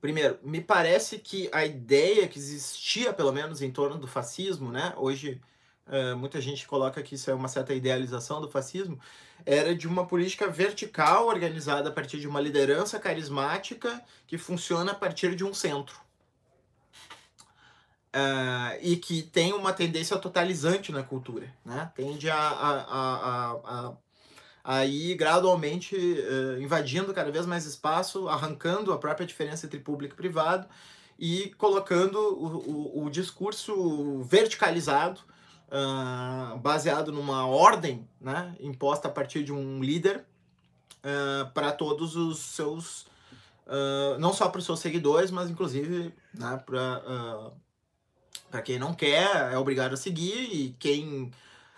Primeiro, 0.00 0.38
me 0.42 0.60
parece 0.60 1.18
que 1.18 1.48
a 1.52 1.64
ideia 1.64 2.26
que 2.26 2.38
existia, 2.38 3.12
pelo 3.12 3.32
menos, 3.32 3.62
em 3.62 3.70
torno 3.70 3.98
do 3.98 4.08
fascismo, 4.08 4.72
né? 4.72 4.92
Hoje, 4.96 5.40
uh, 5.86 6.16
muita 6.16 6.40
gente 6.40 6.66
coloca 6.66 7.02
que 7.02 7.14
isso 7.14 7.30
é 7.30 7.34
uma 7.34 7.48
certa 7.48 7.74
idealização 7.74 8.40
do 8.40 8.50
fascismo, 8.50 8.98
era 9.44 9.74
de 9.74 9.88
uma 9.88 10.06
política 10.06 10.48
vertical 10.48 11.26
organizada 11.26 11.88
a 11.88 11.92
partir 11.92 12.20
de 12.20 12.28
uma 12.28 12.40
liderança 12.40 12.98
carismática 12.98 14.02
que 14.26 14.38
funciona 14.38 14.92
a 14.92 14.94
partir 14.94 15.34
de 15.34 15.44
um 15.44 15.52
centro. 15.52 16.00
Uh, 18.14 18.76
e 18.82 18.96
que 18.96 19.22
tem 19.22 19.54
uma 19.54 19.72
tendência 19.72 20.18
totalizante 20.18 20.92
na 20.92 21.02
cultura, 21.02 21.50
né? 21.64 21.90
Tende 21.94 22.28
a, 22.28 22.36
a, 22.36 22.72
a, 22.82 23.52
a 23.64 23.96
aí 24.64 25.14
gradualmente 25.14 25.96
uh, 25.96 26.60
invadindo 26.60 27.12
cada 27.12 27.30
vez 27.30 27.46
mais 27.46 27.64
espaço, 27.64 28.28
arrancando 28.28 28.92
a 28.92 28.98
própria 28.98 29.26
diferença 29.26 29.66
entre 29.66 29.80
público 29.80 30.14
e 30.14 30.16
privado 30.16 30.68
e 31.18 31.54
colocando 31.58 32.16
o, 32.18 33.00
o, 33.00 33.04
o 33.04 33.10
discurso 33.10 34.22
verticalizado, 34.22 35.20
uh, 35.72 36.58
baseado 36.58 37.10
numa 37.10 37.46
ordem 37.46 38.08
né, 38.20 38.54
imposta 38.60 39.08
a 39.08 39.10
partir 39.10 39.42
de 39.42 39.52
um 39.52 39.82
líder 39.82 40.24
uh, 40.98 41.50
para 41.52 41.72
todos 41.72 42.14
os 42.14 42.38
seus, 42.38 43.06
não 44.18 44.32
só 44.32 44.48
para 44.48 44.58
os 44.58 44.66
seus 44.66 44.80
seguidores, 44.80 45.30
mas 45.30 45.48
inclusive 45.48 46.12
né, 46.34 46.62
para 46.66 47.52
para 48.50 48.60
quem 48.60 48.78
não 48.78 48.92
quer 48.92 49.50
é 49.50 49.56
obrigado 49.56 49.94
a 49.94 49.96
seguir 49.96 50.54
e 50.54 50.76
quem 50.78 51.32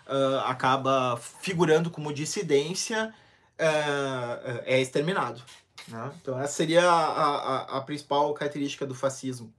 uh, 0.07 0.39
acaba 0.45 1.17
figurando 1.17 1.89
como 1.89 2.13
dissidência, 2.13 3.13
uh, 3.59 4.61
é 4.65 4.79
exterminado. 4.79 5.41
Né? 5.87 6.11
Então, 6.21 6.39
essa 6.39 6.53
seria 6.53 6.83
a, 6.83 7.05
a, 7.05 7.77
a, 7.77 7.81
principal 7.81 8.33
característica 8.33 8.85
do 8.85 8.95
fascismo. 8.95 9.53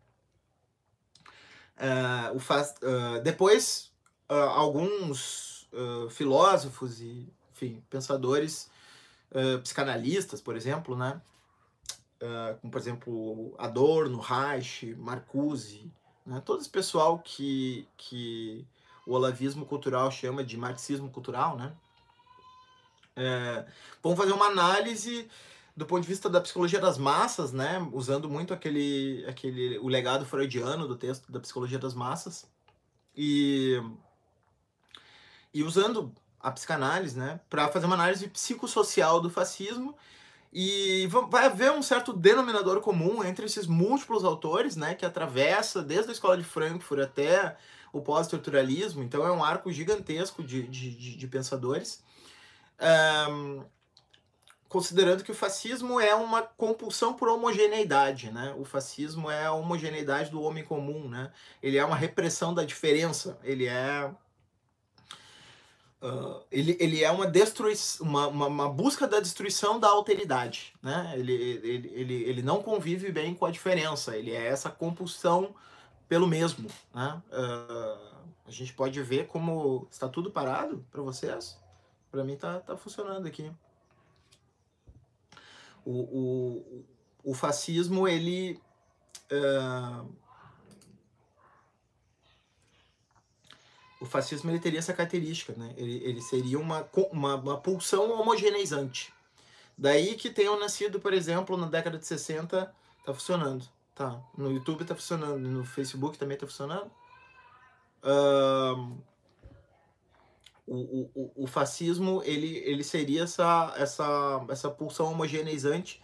Uh, 1.78 2.36
o 2.36 2.38
fa 2.38 2.64
depois, 3.22 3.90
alguns 4.28 5.68
filósofos 6.10 7.00
e 7.00 7.28
enfim, 7.52 7.82
pensadores, 7.88 8.70
psicanalistas, 9.62 10.40
por 10.40 10.56
exemplo, 10.56 10.96
né? 10.96 11.20
como, 12.60 12.70
por 12.70 12.80
exemplo, 12.80 13.54
Adorno, 13.58 14.18
Reich, 14.18 14.94
Marcuse, 14.94 15.90
né? 16.24 16.42
todo 16.44 16.60
esse 16.60 16.70
pessoal 16.70 17.18
que, 17.18 17.86
que 17.96 18.66
o 19.06 19.12
olavismo 19.12 19.64
cultural 19.64 20.10
chama 20.10 20.42
de 20.42 20.56
marxismo 20.56 21.08
cultural, 21.08 21.56
né? 21.56 21.72
É, 23.14 23.64
vamos 24.02 24.18
fazer 24.18 24.32
uma 24.32 24.46
análise 24.46 25.30
do 25.74 25.86
ponto 25.86 26.02
de 26.02 26.08
vista 26.08 26.28
da 26.28 26.40
psicologia 26.40 26.80
das 26.80 26.98
massas, 26.98 27.52
né? 27.52 27.78
Usando 27.92 28.28
muito 28.28 28.52
aquele, 28.52 29.24
aquele 29.28 29.78
o 29.78 29.88
legado 29.88 30.26
freudiano 30.26 30.88
do 30.88 30.96
texto 30.96 31.30
da 31.30 31.38
psicologia 31.38 31.78
das 31.78 31.94
massas 31.94 32.46
e, 33.16 33.80
e 35.56 35.62
usando 35.62 36.12
a 36.38 36.52
psicanálise, 36.52 37.18
né, 37.18 37.40
para 37.48 37.66
fazer 37.68 37.86
uma 37.86 37.94
análise 37.94 38.28
psicossocial 38.28 39.22
do 39.22 39.30
fascismo 39.30 39.96
e 40.52 41.08
vai 41.30 41.46
haver 41.46 41.72
um 41.72 41.82
certo 41.82 42.12
denominador 42.12 42.82
comum 42.82 43.24
entre 43.24 43.46
esses 43.46 43.66
múltiplos 43.66 44.22
autores, 44.22 44.76
né, 44.76 44.94
que 44.94 45.06
atravessa 45.06 45.82
desde 45.82 46.10
a 46.10 46.12
escola 46.12 46.36
de 46.36 46.44
Frankfurt 46.44 47.00
até 47.00 47.56
o 47.90 48.02
pós-estruturalismo, 48.02 49.02
então 49.02 49.26
é 49.26 49.32
um 49.32 49.42
arco 49.42 49.72
gigantesco 49.72 50.44
de, 50.44 50.64
de, 50.64 51.16
de 51.16 51.26
pensadores. 51.26 52.04
Um, 53.30 53.64
considerando 54.68 55.24
que 55.24 55.30
o 55.30 55.34
fascismo 55.34 55.98
é 55.98 56.14
uma 56.14 56.42
compulsão 56.42 57.14
por 57.14 57.28
homogeneidade, 57.28 58.30
né? 58.30 58.54
O 58.58 58.64
fascismo 58.64 59.30
é 59.30 59.46
a 59.46 59.52
homogeneidade 59.52 60.30
do 60.30 60.42
homem 60.42 60.62
comum, 60.62 61.08
né? 61.08 61.32
Ele 61.62 61.78
é 61.78 61.84
uma 61.84 61.96
repressão 61.96 62.52
da 62.52 62.62
diferença, 62.62 63.38
ele 63.42 63.66
é 63.66 64.10
Uh, 66.02 66.42
ele, 66.52 66.76
ele 66.78 67.02
é 67.02 67.10
uma, 67.10 67.26
destruição, 67.26 68.06
uma, 68.06 68.26
uma, 68.28 68.46
uma, 68.46 68.68
busca 68.68 69.08
da 69.08 69.18
destruição 69.18 69.80
da 69.80 69.88
alteridade. 69.88 70.74
Né? 70.82 71.14
Ele, 71.16 71.32
ele, 71.32 71.92
ele, 71.94 72.14
ele 72.14 72.42
não 72.42 72.62
convive 72.62 73.10
bem 73.10 73.34
com 73.34 73.46
a 73.46 73.50
diferença, 73.50 74.16
ele 74.16 74.30
é 74.30 74.46
essa 74.46 74.68
compulsão 74.68 75.54
pelo 76.06 76.26
mesmo. 76.26 76.68
Né? 76.94 77.22
Uh, 77.32 78.16
a 78.46 78.50
gente 78.50 78.74
pode 78.74 79.02
ver 79.02 79.26
como 79.26 79.88
está 79.90 80.08
tudo 80.08 80.30
parado 80.30 80.84
para 80.92 81.02
vocês. 81.02 81.58
Para 82.10 82.22
mim 82.22 82.34
está 82.34 82.60
tá 82.60 82.76
funcionando 82.76 83.26
aqui. 83.26 83.50
O, 85.84 85.92
o, 85.92 86.84
o 87.24 87.34
fascismo, 87.34 88.06
ele. 88.06 88.60
Uh, 89.30 90.25
o 94.00 94.04
fascismo 94.04 94.50
ele 94.50 94.58
teria 94.58 94.78
essa 94.78 94.92
característica, 94.92 95.54
né? 95.56 95.72
Ele, 95.76 96.02
ele 96.04 96.20
seria 96.20 96.58
uma, 96.58 96.88
uma, 97.10 97.34
uma 97.36 97.56
pulsão 97.56 98.10
homogeneizante. 98.12 99.12
Daí 99.76 100.14
que 100.14 100.30
tenham 100.30 100.58
nascido, 100.58 101.00
por 101.00 101.12
exemplo, 101.12 101.56
na 101.56 101.66
década 101.66 101.98
de 101.98 102.06
60, 102.06 102.74
tá 103.04 103.14
funcionando. 103.14 103.64
Tá. 103.94 104.20
No 104.36 104.52
YouTube 104.52 104.84
tá 104.84 104.94
funcionando, 104.94 105.38
no 105.38 105.64
Facebook 105.64 106.18
também 106.18 106.36
tá 106.36 106.46
funcionando. 106.46 106.90
O, 110.66 111.10
o, 111.14 111.32
o 111.44 111.46
fascismo 111.46 112.22
ele, 112.24 112.58
ele 112.58 112.82
seria 112.82 113.22
essa, 113.22 113.72
essa, 113.76 114.44
essa 114.48 114.70
pulsão 114.70 115.12
homogeneizante. 115.12 116.02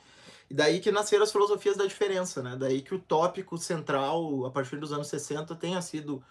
E 0.48 0.54
daí 0.54 0.80
que 0.80 0.92
nasceram 0.92 1.24
as 1.24 1.32
filosofias 1.32 1.76
da 1.76 1.86
diferença, 1.86 2.42
né? 2.42 2.56
Daí 2.58 2.82
que 2.82 2.94
o 2.94 2.98
tópico 2.98 3.56
central, 3.58 4.46
a 4.46 4.50
partir 4.50 4.76
dos 4.76 4.92
anos 4.92 5.08
60, 5.08 5.54
tenha 5.56 5.80
sido 5.80 6.22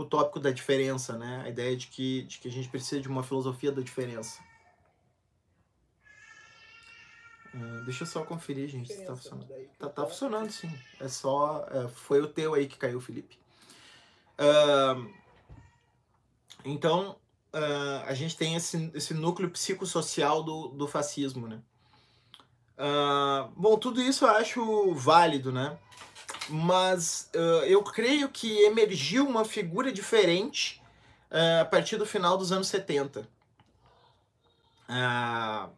o 0.00 0.04
tópico 0.04 0.40
da 0.40 0.50
diferença, 0.50 1.16
né? 1.18 1.42
A 1.44 1.48
ideia 1.48 1.76
de 1.76 1.86
que, 1.88 2.22
de 2.22 2.38
que 2.38 2.48
a 2.48 2.50
gente 2.50 2.68
precisa 2.68 3.00
de 3.00 3.08
uma 3.08 3.22
filosofia 3.22 3.70
da 3.70 3.82
diferença. 3.82 4.40
Uh, 7.54 7.84
deixa 7.84 8.04
eu 8.04 8.06
só 8.06 8.24
conferir, 8.24 8.68
gente, 8.68 8.92
se 8.92 9.04
tá 9.04 9.14
funcionando. 9.14 9.48
Tá, 9.78 9.88
tá 9.88 10.06
funcionando, 10.06 10.50
sim. 10.50 10.72
É 10.98 11.08
só. 11.08 11.66
É, 11.70 11.88
foi 11.88 12.20
o 12.22 12.28
teu 12.28 12.54
aí 12.54 12.66
que 12.66 12.78
caiu, 12.78 13.00
Felipe. 13.00 13.38
Uh, 14.38 15.12
então, 16.64 17.16
uh, 17.52 18.04
a 18.06 18.14
gente 18.14 18.36
tem 18.36 18.54
esse, 18.54 18.90
esse 18.94 19.12
núcleo 19.12 19.50
psicossocial 19.50 20.42
do, 20.42 20.68
do 20.68 20.88
fascismo, 20.88 21.46
né? 21.46 21.60
bom, 23.54 23.76
tudo 23.76 24.00
isso 24.00 24.24
eu 24.24 24.30
acho 24.30 24.94
válido, 24.94 25.52
né? 25.52 25.78
Mas 26.50 27.30
uh, 27.34 27.64
eu 27.64 27.82
creio 27.82 28.28
que 28.28 28.62
emergiu 28.62 29.26
uma 29.26 29.44
figura 29.44 29.92
diferente 29.92 30.82
uh, 31.30 31.62
a 31.62 31.64
partir 31.64 31.96
do 31.96 32.04
final 32.04 32.36
dos 32.36 32.50
anos 32.50 32.68
70. 32.68 33.20
Uh, 33.20 33.26
ah, 34.88 35.68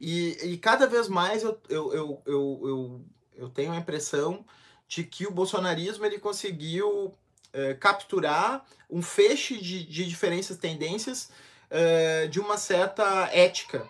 e, 0.00 0.52
e, 0.52 0.58
cada 0.58 0.86
vez 0.86 1.08
mais 1.08 1.42
eu, 1.42 1.60
eu, 1.68 1.92
eu, 1.92 2.22
eu, 2.24 2.60
eu, 2.62 3.04
eu, 3.36 3.48
tenho 3.48 3.72
a 3.72 3.76
impressão 3.76 4.44
de 4.86 5.02
que 5.02 5.26
o 5.26 5.30
bolsonarismo 5.32 6.04
ele 6.04 6.18
conseguiu 6.18 7.16
eh, 7.52 7.74
capturar 7.74 8.64
um 8.90 9.00
feixe 9.00 9.56
de, 9.56 9.82
de 9.84 10.04
diferenças, 10.04 10.58
tendências 10.58 11.30
de 12.30 12.38
uma 12.38 12.58
certa 12.58 13.28
ética. 13.32 13.88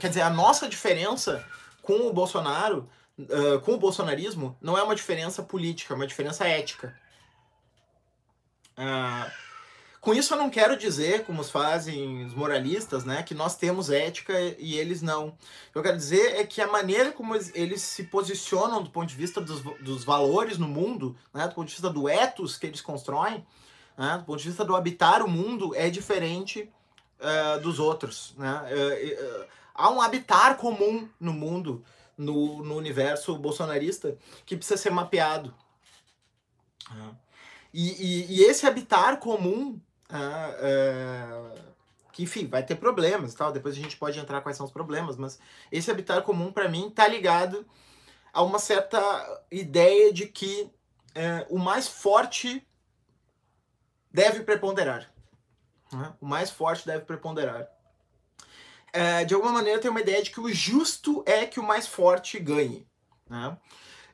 quer 0.00 0.08
dizer, 0.08 0.20
a 0.20 0.30
nossa 0.30 0.68
diferença 0.68 1.44
com 1.82 2.06
o 2.06 2.12
Bolsonaro 2.12 2.88
uh, 3.18 3.60
com 3.60 3.74
o 3.74 3.78
bolsonarismo 3.78 4.56
não 4.60 4.76
é 4.76 4.82
uma 4.82 4.94
diferença 4.94 5.42
política, 5.42 5.94
é 5.94 5.96
uma 5.96 6.06
diferença 6.06 6.46
ética. 6.46 6.94
Uh, 8.76 9.30
com 10.00 10.14
isso 10.14 10.32
eu 10.32 10.38
não 10.38 10.48
quero 10.48 10.76
dizer, 10.76 11.24
como 11.24 11.42
fazem 11.42 12.24
os 12.24 12.32
moralistas, 12.32 13.04
né, 13.04 13.22
que 13.22 13.34
nós 13.34 13.56
temos 13.56 13.90
ética 13.90 14.32
e 14.58 14.78
eles 14.78 15.02
não. 15.02 15.28
O 15.28 15.32
que 15.72 15.78
eu 15.78 15.82
quero 15.82 15.96
dizer 15.96 16.36
é 16.36 16.44
que 16.44 16.62
a 16.62 16.68
maneira 16.68 17.10
como 17.10 17.34
eles 17.54 17.82
se 17.82 18.04
posicionam 18.04 18.82
do 18.82 18.90
ponto 18.90 19.08
de 19.08 19.16
vista 19.16 19.40
dos, 19.40 19.60
dos 19.80 20.04
valores 20.04 20.56
no 20.56 20.68
mundo, 20.68 21.16
né, 21.34 21.46
do 21.48 21.54
ponto 21.54 21.66
de 21.66 21.74
vista 21.74 21.90
do 21.90 22.08
ethos 22.08 22.56
que 22.56 22.66
eles 22.66 22.80
constroem, 22.80 23.44
né, 23.96 24.18
do 24.18 24.24
ponto 24.24 24.38
de 24.38 24.48
vista 24.48 24.64
do 24.64 24.76
habitar 24.76 25.22
o 25.22 25.28
mundo, 25.28 25.74
é 25.74 25.90
diferente 25.90 26.70
uh, 27.18 27.60
dos 27.60 27.80
outros. 27.80 28.34
Né? 28.38 28.62
Uh, 28.70 29.42
uh, 29.42 29.46
há 29.74 29.90
um 29.90 30.00
habitar 30.00 30.56
comum 30.56 31.08
no 31.18 31.32
mundo 31.32 31.84
no, 32.18 32.64
no 32.64 32.76
universo 32.76 33.38
bolsonarista 33.38 34.18
que 34.44 34.56
precisa 34.56 34.76
ser 34.76 34.90
mapeado. 34.90 35.54
É. 36.90 37.14
E, 37.72 37.90
e, 37.90 38.38
e, 38.38 38.42
esse 38.44 38.66
habitar 38.66 39.18
comum, 39.18 39.80
é, 40.10 40.16
é, 40.60 41.54
que 42.12 42.24
enfim, 42.24 42.46
vai 42.46 42.62
ter 42.62 42.76
problemas 42.76 43.34
tal, 43.34 43.52
depois 43.52 43.76
a 43.76 43.80
gente 43.80 43.96
pode 43.96 44.18
entrar 44.18 44.40
quais 44.40 44.56
são 44.56 44.66
os 44.66 44.72
problemas, 44.72 45.16
mas 45.16 45.38
esse 45.70 45.90
habitar 45.90 46.22
comum, 46.22 46.50
para 46.50 46.68
mim, 46.68 46.90
tá 46.90 47.06
ligado 47.06 47.64
a 48.32 48.42
uma 48.42 48.58
certa 48.58 49.44
ideia 49.50 50.12
de 50.12 50.26
que 50.26 50.70
é, 51.14 51.46
o 51.48 51.58
mais 51.58 51.86
forte 51.86 52.66
deve 54.10 54.40
preponderar. 54.40 55.12
Né? 55.92 56.14
O 56.20 56.26
mais 56.26 56.50
forte 56.50 56.86
deve 56.86 57.04
preponderar 57.04 57.68
é, 58.92 59.24
de 59.24 59.34
alguma 59.34 59.52
maneira 59.52 59.80
tem 59.80 59.90
uma 59.90 60.00
ideia 60.00 60.22
de 60.22 60.30
que 60.30 60.40
o 60.40 60.52
justo 60.52 61.22
é 61.26 61.46
que 61.46 61.60
o 61.60 61.62
mais 61.62 61.86
forte 61.86 62.38
ganhe. 62.38 62.86
Né? 63.28 63.56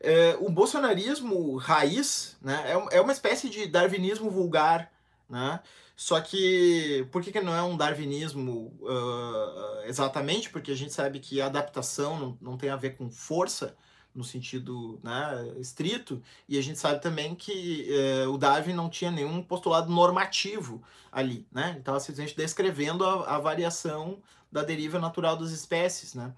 É, 0.00 0.36
o 0.40 0.50
bolsonarismo 0.50 1.56
raiz 1.56 2.36
né, 2.42 2.64
é, 2.66 2.96
é 2.96 3.00
uma 3.00 3.12
espécie 3.12 3.48
de 3.48 3.66
darwinismo 3.66 4.30
vulgar, 4.30 4.90
né? 5.28 5.60
Só 5.96 6.20
que 6.20 7.06
por 7.12 7.22
que, 7.22 7.30
que 7.30 7.40
não 7.40 7.54
é 7.54 7.62
um 7.62 7.76
darwinismo 7.76 8.76
uh, 8.80 9.86
exatamente? 9.86 10.50
Porque 10.50 10.72
a 10.72 10.76
gente 10.76 10.92
sabe 10.92 11.20
que 11.20 11.40
a 11.40 11.46
adaptação 11.46 12.18
não, 12.18 12.38
não 12.40 12.58
tem 12.58 12.68
a 12.68 12.76
ver 12.76 12.96
com 12.96 13.08
força 13.08 13.76
no 14.14 14.22
sentido 14.22 15.00
né, 15.02 15.52
estrito, 15.58 16.22
e 16.48 16.58
a 16.58 16.62
gente 16.62 16.78
sabe 16.78 17.02
também 17.02 17.34
que 17.34 17.88
uh, 18.24 18.30
o 18.30 18.38
Darwin 18.38 18.72
não 18.72 18.88
tinha 18.88 19.10
nenhum 19.10 19.42
postulado 19.42 19.90
normativo 19.90 20.82
ali, 21.10 21.46
né? 21.50 21.70
Ele 21.70 21.78
estava 21.80 21.98
simplesmente 21.98 22.36
descrevendo 22.36 23.04
a, 23.04 23.36
a 23.36 23.38
variação 23.38 24.18
da 24.50 24.62
deriva 24.62 25.00
natural 25.00 25.36
das 25.36 25.50
espécies, 25.50 26.14
né? 26.14 26.32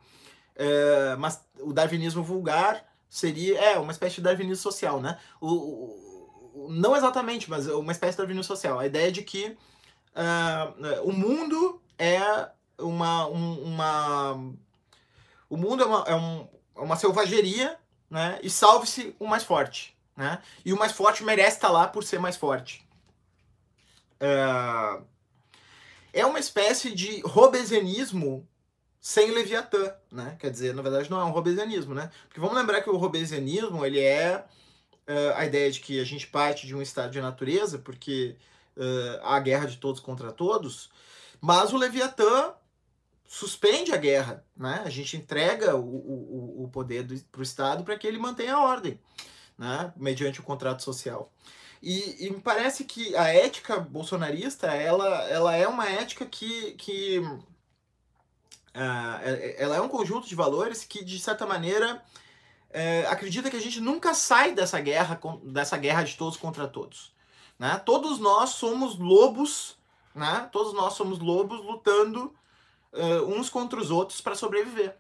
É, 0.55 1.17
mas 1.17 1.45
o 1.61 1.71
darwinismo 1.71 2.23
vulgar 2.23 2.83
seria 3.11 3.59
é 3.59 3.79
uma 3.79 3.93
espécie 3.93 4.17
de 4.17 4.23
darwinismo 4.23 4.63
social, 4.63 5.01
né? 5.01 5.19
O, 5.39 5.53
o, 5.53 6.69
não 6.71 6.97
exatamente, 6.97 7.51
mas 7.51 7.67
uma 7.67 7.93
espécie 7.93 8.13
de 8.13 8.19
darwinismo 8.19 8.45
social. 8.45 8.79
A 8.79 8.87
ideia 8.87 9.13
de 9.13 9.23
que 9.23 9.57
uh, 10.15 11.03
o 11.05 11.13
mundo 11.13 11.81
é 11.99 12.49
uma, 12.79 13.29
um, 13.29 13.63
uma 13.63 14.55
o 15.49 15.57
mundo 15.57 15.83
é 15.83 15.87
uma, 15.87 16.05
é 16.07 16.15
um, 16.15 16.41
é 16.41 16.56
uma 16.77 16.97
selvageria, 16.97 17.79
né? 18.11 18.39
E 18.43 18.51
salve-se 18.51 19.15
o 19.19 19.27
mais 19.27 19.43
forte, 19.45 19.97
né? 20.17 20.41
E 20.65 20.73
o 20.73 20.79
mais 20.79 20.93
forte 20.93 21.25
merece 21.25 21.57
estar 21.57 21.71
lá 21.71 21.87
por 21.87 22.05
ser 22.05 22.19
mais 22.19 22.37
forte. 22.37 22.87
Uh, 24.21 25.05
é 26.13 26.25
uma 26.25 26.39
espécie 26.39 26.95
de 26.95 27.21
robesianismo 27.21 28.49
sem 29.01 29.31
Leviatã, 29.31 29.95
né? 30.11 30.37
Quer 30.39 30.51
dizer, 30.51 30.75
na 30.75 30.83
verdade 30.83 31.11
não 31.11 31.21
é 31.21 31.25
um 31.25 31.31
robesianismo, 31.31 31.95
né? 31.95 32.11
Porque 32.27 32.41
vamos 32.41 32.57
lembrar 32.57 32.81
que 32.83 32.91
o 32.91 32.97
robesianismo, 32.97 33.85
ele 33.85 34.01
é 34.01 34.45
uh, 35.09 35.35
a 35.37 35.45
ideia 35.45 35.71
de 35.71 35.81
que 35.81 36.01
a 36.01 36.05
gente 36.05 36.27
parte 36.27 36.67
de 36.67 36.75
um 36.75 36.83
estado 36.83 37.13
de 37.13 37.21
natureza, 37.21 37.79
porque 37.79 38.37
uh, 38.77 39.21
há 39.23 39.37
a 39.37 39.41
guerra 39.41 39.67
de 39.67 39.77
todos 39.77 40.01
contra 40.01 40.33
todos, 40.33 40.91
mas 41.41 41.73
o 41.73 41.77
Leviatã 41.77 42.55
suspende 43.27 43.93
a 43.93 43.97
guerra, 43.97 44.45
né? 44.57 44.83
A 44.85 44.91
gente 44.91 45.17
entrega 45.17 45.77
o, 45.77 45.85
o, 45.85 46.65
o 46.65 46.69
poder 46.69 47.07
para 47.31 47.41
o 47.41 47.43
Estado 47.43 47.85
para 47.85 47.99
que 47.99 48.07
ele 48.07 48.19
mantenha 48.19 48.55
a 48.55 48.63
ordem, 48.63 49.01
né? 49.59 49.93
Mediante 49.97 50.41
o 50.41 50.45
contrato 50.45 50.83
social. 50.83 51.33
E, 51.83 52.27
e, 52.27 52.31
me 52.31 52.41
parece 52.41 52.85
que 52.85 53.15
a 53.17 53.29
ética 53.29 53.79
bolsonarista, 53.79 54.67
ela, 54.69 55.23
ela 55.29 55.55
é 55.55 55.69
uma 55.69 55.89
ética 55.89 56.25
que, 56.25 56.73
que 56.73 57.19
uh, 57.19 57.43
ela 59.57 59.77
é 59.77 59.81
um 59.81 59.89
conjunto 59.89 60.27
de 60.27 60.35
valores 60.35 60.85
que, 60.85 61.05
de 61.05 61.19
certa 61.19 61.47
maneira, 61.47 62.03
uh, 62.71 63.09
acredita 63.09 63.51
que 63.51 63.57
a 63.57 63.61
gente 63.61 63.81
nunca 63.81 64.15
sai 64.15 64.55
dessa 64.55 64.81
guerra, 64.81 65.21
dessa 65.45 65.77
guerra 65.77 66.03
de 66.03 66.17
todos 66.17 66.37
contra 66.37 66.67
todos. 66.67 67.15
Né? 67.59 67.81
Todos 67.85 68.19
nós 68.19 68.51
somos 68.51 68.99
lobos, 68.99 69.77
né? 70.15 70.49
todos 70.51 70.73
nós 70.73 70.95
somos 70.95 71.19
lobos 71.19 71.61
lutando 71.61 72.35
uh, 72.97 73.25
uns 73.27 73.49
contra 73.49 73.81
os 73.81 73.91
outros 73.91 74.21
para 74.21 74.35
sobreviver. 74.35 74.97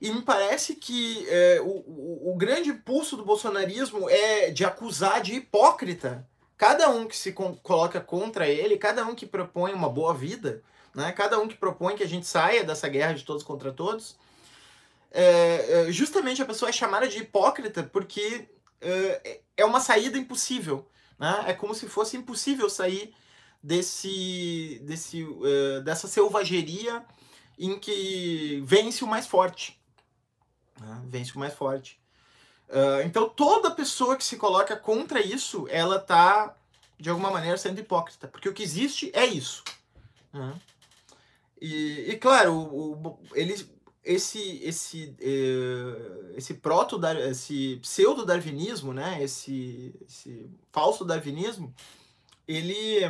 E 0.00 0.12
me 0.12 0.22
parece 0.22 0.76
que 0.76 1.26
o, 1.60 1.70
o, 1.70 2.32
o, 2.32 2.36
grande 2.36 2.68
impulso 2.70 3.16
do 3.16 3.24
bolsonarismo 3.24 4.08
é 4.08 4.48
de 4.48 4.64
acusar 4.64 5.20
de 5.20 5.34
hipócrita 5.34 6.24
cada 6.58 6.90
um 6.90 7.06
que 7.06 7.16
se 7.16 7.32
coloca 7.32 8.00
contra 8.00 8.48
ele, 8.48 8.76
cada 8.76 9.06
um 9.06 9.14
que 9.14 9.24
propõe 9.24 9.72
uma 9.72 9.88
boa 9.88 10.12
vida, 10.12 10.60
né? 10.92 11.12
cada 11.12 11.38
um 11.38 11.46
que 11.46 11.56
propõe 11.56 11.94
que 11.94 12.02
a 12.02 12.08
gente 12.08 12.26
saia 12.26 12.64
dessa 12.64 12.88
guerra 12.88 13.14
de 13.14 13.24
todos 13.24 13.44
contra 13.44 13.72
todos. 13.72 14.16
É, 15.12 15.86
é 15.86 15.92
justamente 15.92 16.42
a 16.42 16.44
pessoa 16.44 16.68
é 16.68 16.72
chamada 16.72 17.06
de 17.06 17.18
hipócrita 17.18 17.84
porque 17.84 18.48
é, 18.80 19.40
é 19.56 19.64
uma 19.64 19.78
saída 19.78 20.18
impossível. 20.18 20.84
Né? 21.16 21.44
É 21.46 21.52
como 21.52 21.74
se 21.74 21.88
fosse 21.88 22.16
impossível 22.16 22.68
sair 22.68 23.14
desse, 23.62 24.80
desse, 24.84 25.22
uh, 25.22 25.80
dessa 25.82 26.06
selvageria 26.06 27.04
em 27.58 27.78
que 27.78 28.62
vence 28.64 29.02
o 29.02 29.06
mais 29.06 29.26
forte. 29.26 29.78
Né? 30.80 31.02
Vence 31.06 31.34
o 31.34 31.38
mais 31.38 31.54
forte. 31.54 32.00
Uh, 32.68 33.02
então 33.04 33.28
toda 33.28 33.70
pessoa 33.70 34.16
que 34.16 34.24
se 34.24 34.36
coloca 34.36 34.76
contra 34.76 35.20
isso, 35.20 35.66
ela 35.70 35.96
está 35.96 36.54
de 36.98 37.10
alguma 37.10 37.30
maneira 37.30 37.56
sendo 37.56 37.80
hipócrita, 37.80 38.28
porque 38.28 38.48
o 38.48 38.52
que 38.52 38.62
existe 38.62 39.10
é 39.14 39.24
isso. 39.24 39.64
Né? 40.32 40.54
E, 41.60 42.12
e, 42.12 42.16
claro, 42.16 42.52
o, 42.52 42.92
o, 42.92 43.18
ele, 43.34 43.54
esse 44.04 44.60
esse 44.62 45.16
uh, 45.20 46.32
esse 46.36 46.54
proto 46.54 47.00
esse 47.28 47.76
pseudo 47.82 48.24
darwinismo, 48.24 48.92
né? 48.92 49.22
Esse, 49.22 49.94
esse 50.06 50.48
falso 50.70 51.04
darwinismo, 51.04 51.74
ele 52.46 53.00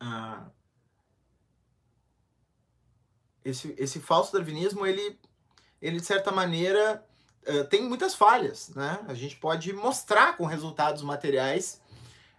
ah, 0.00 0.46
esse, 3.44 3.74
esse 3.78 4.00
falso 4.00 4.32
darwinismo, 4.32 4.86
ele, 4.86 5.18
ele 5.80 6.00
de 6.00 6.06
certa 6.06 6.30
maneira 6.30 7.04
uh, 7.46 7.64
tem 7.64 7.82
muitas 7.82 8.14
falhas, 8.14 8.70
né? 8.70 9.04
A 9.08 9.14
gente 9.14 9.36
pode 9.36 9.72
mostrar 9.72 10.36
com 10.36 10.44
resultados 10.46 11.02
materiais 11.02 11.80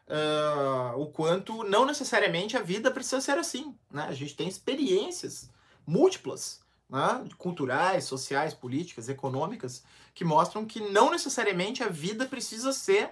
uh, 0.07 0.99
o 0.99 1.07
quanto 1.07 1.63
não 1.63 1.85
necessariamente 1.85 2.57
a 2.57 2.61
vida 2.61 2.91
precisa 2.91 3.21
ser 3.21 3.37
assim, 3.37 3.75
né? 3.89 4.05
A 4.07 4.13
gente 4.13 4.35
tem 4.35 4.47
experiências 4.47 5.49
múltiplas, 5.85 6.61
né? 6.89 7.23
culturais, 7.37 8.03
sociais, 8.03 8.53
políticas, 8.53 9.09
econômicas, 9.09 9.83
que 10.13 10.23
mostram 10.23 10.65
que 10.65 10.79
não 10.91 11.09
necessariamente 11.09 11.83
a 11.83 11.87
vida 11.87 12.25
precisa 12.25 12.73
ser 12.73 13.11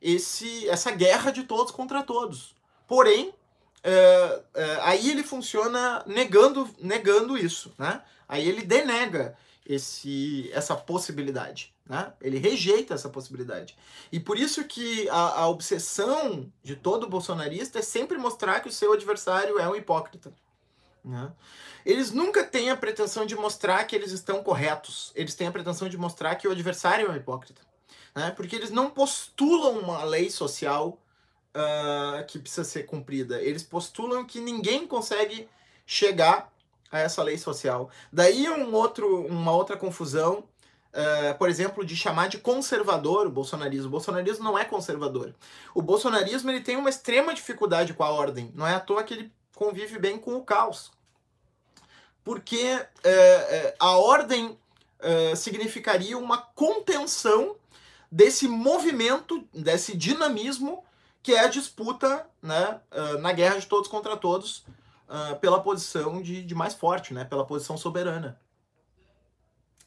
esse, 0.00 0.68
essa 0.68 0.90
guerra 0.90 1.30
de 1.30 1.42
todos 1.44 1.72
contra 1.72 2.02
todos. 2.02 2.54
Porém, 2.86 3.34
é, 3.82 4.42
é, 4.54 4.78
aí 4.82 5.10
ele 5.10 5.22
funciona 5.22 6.02
negando, 6.06 6.68
negando 6.80 7.36
isso, 7.36 7.72
né? 7.78 8.02
Aí 8.28 8.46
ele 8.46 8.62
denega 8.62 9.36
esse, 9.64 10.50
essa 10.52 10.74
possibilidade, 10.74 11.74
né? 11.86 12.12
Ele 12.20 12.38
rejeita 12.38 12.94
essa 12.94 13.08
possibilidade. 13.08 13.76
E 14.10 14.18
por 14.18 14.38
isso 14.38 14.64
que 14.64 15.08
a, 15.10 15.40
a 15.40 15.48
obsessão 15.48 16.50
de 16.62 16.74
todo 16.76 17.08
bolsonarista 17.08 17.78
é 17.78 17.82
sempre 17.82 18.18
mostrar 18.18 18.60
que 18.60 18.68
o 18.68 18.72
seu 18.72 18.92
adversário 18.92 19.58
é 19.58 19.68
um 19.68 19.76
hipócrita. 19.76 20.32
Né? 21.04 21.30
Eles 21.86 22.10
nunca 22.10 22.44
têm 22.44 22.70
a 22.70 22.76
pretensão 22.76 23.24
de 23.24 23.34
mostrar 23.34 23.84
que 23.84 23.96
eles 23.96 24.12
estão 24.12 24.42
corretos. 24.42 25.12
Eles 25.14 25.34
têm 25.34 25.46
a 25.46 25.52
pretensão 25.52 25.88
de 25.88 25.96
mostrar 25.96 26.34
que 26.36 26.46
o 26.46 26.50
adversário 26.50 27.06
é 27.06 27.10
um 27.10 27.16
hipócrita. 27.16 27.62
Né? 28.14 28.30
Porque 28.32 28.56
eles 28.56 28.70
não 28.70 28.90
postulam 28.90 29.78
uma 29.78 30.04
lei 30.04 30.30
social 30.30 30.98
uh, 31.58 32.24
que 32.26 32.38
precisa 32.38 32.64
ser 32.64 32.84
cumprida. 32.84 33.40
Eles 33.42 33.62
postulam 33.62 34.24
que 34.24 34.40
ninguém 34.40 34.86
consegue 34.86 35.48
chegar 35.84 36.52
a 36.90 37.00
essa 37.00 37.22
lei 37.22 37.36
social. 37.36 37.90
Daí 38.12 38.48
um 38.48 38.72
outro, 38.74 39.26
uma 39.26 39.52
outra 39.52 39.76
confusão, 39.76 40.44
uh, 40.92 41.36
por 41.38 41.48
exemplo, 41.48 41.84
de 41.84 41.96
chamar 41.96 42.28
de 42.28 42.38
conservador 42.38 43.26
o 43.26 43.30
bolsonarismo. 43.30 43.88
O 43.88 43.90
bolsonarismo 43.90 44.44
não 44.44 44.58
é 44.58 44.64
conservador. 44.64 45.34
O 45.74 45.82
bolsonarismo 45.82 46.50
ele 46.50 46.60
tem 46.60 46.76
uma 46.76 46.90
extrema 46.90 47.34
dificuldade 47.34 47.92
com 47.92 48.04
a 48.04 48.10
ordem. 48.10 48.52
Não 48.54 48.66
é 48.66 48.74
à 48.74 48.80
toa 48.80 49.02
que 49.02 49.14
ele 49.14 49.32
convive 49.54 49.98
bem 49.98 50.18
com 50.18 50.36
o 50.36 50.44
caos. 50.44 50.90
Porque 52.24 52.74
uh, 52.74 53.74
a 53.78 53.98
ordem 53.98 54.56
significaria 55.36 56.18
uma 56.18 56.38
contenção 56.38 57.54
desse 58.10 58.48
movimento, 58.48 59.46
desse 59.54 59.96
dinamismo 59.96 60.82
que 61.22 61.32
é 61.34 61.40
a 61.40 61.48
disputa 61.48 62.26
né, 62.42 62.80
uh, 62.92 63.18
na 63.18 63.32
guerra 63.32 63.58
de 63.58 63.66
todos 63.66 63.88
contra 63.88 64.16
todos 64.16 64.64
uh, 65.08 65.38
pela 65.40 65.60
posição 65.62 66.22
de, 66.22 66.42
de, 66.42 66.54
mais 66.54 66.74
forte, 66.74 67.12
né, 67.12 67.24
pela 67.24 67.44
posição 67.44 67.76
soberana. 67.76 68.40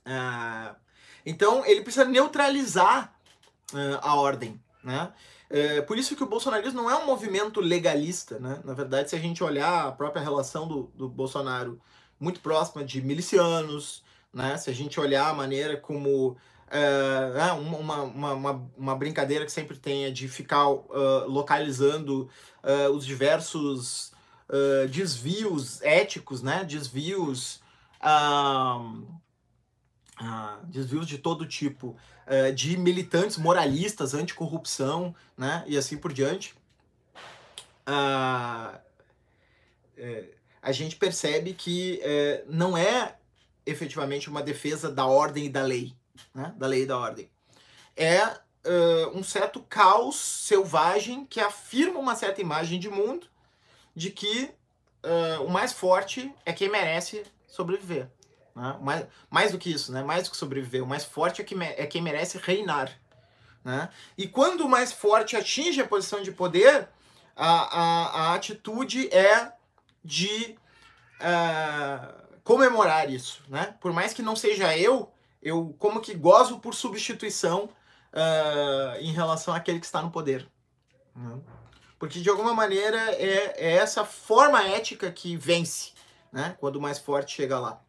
Uh, 0.06 0.76
então 1.26 1.66
ele 1.66 1.82
precisa 1.82 2.06
neutralizar 2.06 3.14
a 4.02 4.16
ordem. 4.16 4.62
Né? 4.84 5.14
por 5.88 5.98
isso 5.98 6.16
que 6.16 6.24
o 6.24 6.28
bolsonarismo 6.28 6.82
não 6.82 6.90
é 6.90 6.96
um 6.96 7.06
movimento 7.06 7.62
legalista. 7.62 8.38
Né? 8.38 8.60
Na 8.66 8.74
verdade, 8.74 9.10
se 9.10 9.16
a 9.16 9.20
gente 9.20 9.42
olhar 9.44 9.88
a 9.88 9.92
própria 9.92 10.22
relação 10.22 10.68
do, 10.68 10.92
do 10.96 11.08
Bolsonaro 11.08 11.80
muito 12.20 12.42
próxima 12.42 12.84
de 12.84 13.02
milicianos, 13.02 14.04
né? 14.34 14.58
se 14.58 14.70
a 14.70 14.74
gente 14.74 15.00
olhar 15.00 15.30
a 15.30 15.34
maneira 15.34 15.78
como 15.78 16.36
é, 16.72 17.52
uma, 17.52 18.02
uma, 18.02 18.34
uma, 18.34 18.72
uma, 18.78 18.96
brincadeira 18.96 19.46
que 19.46 19.52
sempre 19.52 19.78
tem 19.78 20.06
é 20.06 20.10
de 20.10 20.30
ficar 20.30 20.70
uh, 20.70 21.28
localizando 21.28 22.30
uh, 22.64 22.90
os 22.96 23.06
diversos 23.06 24.14
uh, 24.48 24.88
desvios 24.88 25.82
éticos, 25.82 26.42
né? 26.42 26.64
Desvios. 26.64 27.60
desvios 30.64 31.08
de 31.08 31.18
todo 31.18 31.46
tipo, 31.46 31.96
de 32.56 32.78
militantes 32.78 33.38
moralistas, 33.38 34.14
anticorrupção, 34.14 35.14
né? 35.38 35.66
E 35.68 35.78
assim 35.78 35.98
por 35.98 36.14
diante. 36.14 36.56
É, 39.98 40.30
a 40.62 40.72
gente 40.72 40.96
percebe 40.96 41.54
que 41.54 42.00
é, 42.02 42.44
não 42.48 42.78
é 42.78 43.18
efetivamente 43.66 44.30
uma 44.30 44.42
defesa 44.42 44.90
da 44.90 45.06
ordem 45.06 45.46
e 45.46 45.50
da 45.50 45.64
lei 45.64 45.94
né, 46.34 46.54
da 46.58 46.68
lei 46.68 46.84
e 46.84 46.86
da 46.86 46.98
ordem. 46.98 47.30
É 47.96 48.26
uh, 48.26 49.10
um 49.14 49.24
certo 49.24 49.62
caos 49.62 50.16
selvagem 50.16 51.26
que 51.26 51.40
afirma 51.40 52.00
uma 52.00 52.16
certa 52.16 52.42
imagem 52.42 52.80
de 52.80 52.90
mundo 52.90 53.28
de 53.96 54.10
que 54.10 54.52
uh, 55.04 55.44
o 55.44 55.50
mais 55.50 55.74
forte 55.74 56.34
é 56.46 56.54
quem 56.54 56.70
merece 56.70 57.24
sobreviver. 57.48 58.10
Né? 58.56 58.78
Mais, 58.82 59.06
mais 59.30 59.52
do 59.52 59.58
que 59.58 59.72
isso, 59.72 59.92
né? 59.92 60.04
mais 60.04 60.24
do 60.24 60.32
que 60.32 60.38
sobreviver, 60.38 60.84
o 60.84 60.88
mais 60.88 61.04
forte 61.04 61.42
é, 61.42 61.44
que 61.44 61.56
é 61.62 61.86
quem 61.86 62.02
merece 62.02 62.38
reinar. 62.38 62.92
Né? 63.64 63.90
E 64.18 64.28
quando 64.28 64.62
o 64.62 64.70
mais 64.70 64.92
forte 64.92 65.36
atinge 65.36 65.82
a 65.82 65.88
posição 65.88 66.22
de 66.22 66.32
poder, 66.32 66.88
a, 67.36 67.80
a, 67.80 68.30
a 68.32 68.34
atitude 68.36 69.08
é 69.14 69.52
de 70.04 70.56
uh, 71.20 72.40
comemorar 72.44 73.10
isso. 73.10 73.44
Né? 73.48 73.76
Por 73.80 73.94
mais 73.94 74.14
que 74.14 74.22
não 74.22 74.36
seja 74.36 74.76
eu 74.78 75.12
eu 75.42 75.76
como 75.80 76.02
que 76.02 76.14
gozo 76.14 76.60
por 76.60 76.74
substituição 76.74 77.70
uh, 78.14 79.00
em 79.00 79.12
relação 79.12 79.54
àquele 79.54 79.80
que 79.80 79.86
está 79.86 80.02
no 80.02 80.12
poder. 80.12 80.48
Né? 81.16 81.40
Porque 82.00 82.20
de 82.20 82.30
alguma 82.30 82.54
maneira 82.54 82.98
é, 83.14 83.54
é, 83.58 83.74
essa 83.76 84.04
forma 84.04 84.64
ética 84.64 85.12
que 85.12 85.36
vence, 85.38 85.92
né? 86.32 86.56
quando 86.60 86.78
o 86.78 86.82
mais 86.82 87.00
forte 87.00 87.36
chega 87.36 87.60
lá. 87.60 87.82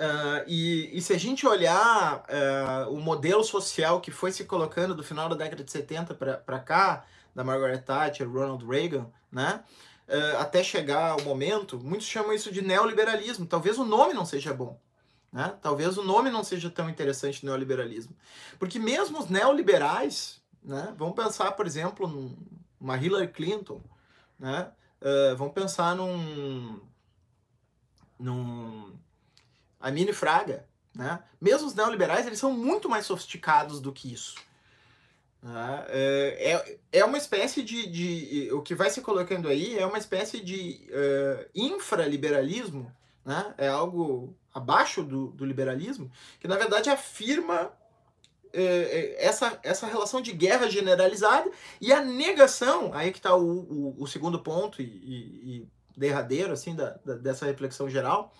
Uh, 0.00 0.42
e, 0.46 0.96
e, 0.96 1.02
se 1.02 1.12
a 1.12 1.18
gente 1.18 1.46
olhar 1.46 2.24
uh, 2.24 2.90
o 2.90 2.98
modelo 2.98 3.44
social 3.44 4.00
que 4.00 4.10
foi 4.10 4.32
se 4.32 4.46
colocando 4.46 4.94
do 4.94 5.04
final 5.04 5.28
da 5.28 5.36
década 5.36 5.62
de 5.62 5.70
70 5.70 6.14
para 6.14 6.58
cá, 6.58 7.04
da 7.34 7.44
Margaret 7.44 7.82
Thatcher, 7.82 8.26
Ronald 8.26 8.66
Reagan, 8.66 9.06
né? 9.30 9.62
Uh, 10.08 10.38
até 10.38 10.64
chegar 10.64 11.10
ao 11.10 11.20
momento, 11.20 11.78
muitos 11.78 12.06
chamam 12.06 12.32
isso 12.32 12.50
de 12.50 12.62
neoliberalismo. 12.62 13.46
Talvez 13.46 13.78
o 13.78 13.84
nome 13.84 14.14
não 14.14 14.24
seja 14.24 14.54
bom, 14.54 14.80
né? 15.32 15.56
Talvez 15.62 15.96
o 15.96 16.02
nome 16.02 16.30
não 16.30 16.42
seja 16.42 16.70
tão 16.70 16.90
interessante 16.90 17.44
neoliberalismo. 17.44 18.16
Porque 18.58 18.78
mesmo 18.78 19.18
os 19.18 19.28
neoliberais, 19.28 20.40
né? 20.62 20.92
vamos 20.96 21.14
pensar, 21.14 21.52
por 21.52 21.66
exemplo, 21.66 22.34
numa 22.80 22.96
Hillary 22.96 23.28
Clinton, 23.28 23.80
né? 24.38 24.70
Uh, 25.00 25.36
vamos 25.36 25.54
pensar 25.54 25.94
num, 25.96 26.80
num 28.18 28.92
Amine 29.80 30.12
Fraga. 30.12 30.66
Né? 30.94 31.22
Mesmo 31.40 31.68
os 31.68 31.74
neoliberais, 31.74 32.26
eles 32.26 32.38
são 32.38 32.52
muito 32.52 32.88
mais 32.88 33.06
sofisticados 33.06 33.80
do 33.80 33.92
que 33.92 34.12
isso. 34.12 34.34
Né? 35.42 35.84
É, 35.88 36.52
é, 36.52 37.00
é 37.00 37.04
uma 37.04 37.16
espécie 37.16 37.62
de, 37.62 37.86
de. 37.86 38.52
O 38.52 38.60
que 38.60 38.74
vai 38.74 38.90
se 38.90 39.00
colocando 39.00 39.48
aí 39.48 39.78
é 39.78 39.86
uma 39.86 39.96
espécie 39.96 40.40
de 40.40 40.86
uh, 40.90 41.50
infraliberalismo, 41.54 42.92
né? 43.24 43.54
é 43.56 43.68
algo 43.68 44.36
abaixo 44.52 45.02
do, 45.02 45.28
do 45.28 45.44
liberalismo, 45.44 46.10
que 46.38 46.48
na 46.48 46.56
verdade 46.56 46.90
afirma 46.90 47.72
é, 48.52 48.62
é, 48.62 49.24
essa, 49.24 49.58
essa 49.62 49.86
relação 49.86 50.20
de 50.20 50.32
guerra 50.32 50.68
generalizada 50.68 51.50
e 51.80 51.92
a 51.92 52.02
negação, 52.02 52.90
aí 52.92 53.12
que 53.12 53.18
está 53.18 53.34
o, 53.34 53.60
o, 53.60 53.96
o, 54.02 54.06
segundo 54.08 54.40
ponto 54.40 54.82
e, 54.82 54.84
e, 54.84 55.68
derradeiro 55.96 56.52
assim 56.52 56.74
da, 56.74 56.98
da, 57.04 57.14
dessa 57.14 57.46
reflexão 57.46 57.88
geral, 57.88 58.34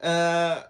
uh, 0.00 0.68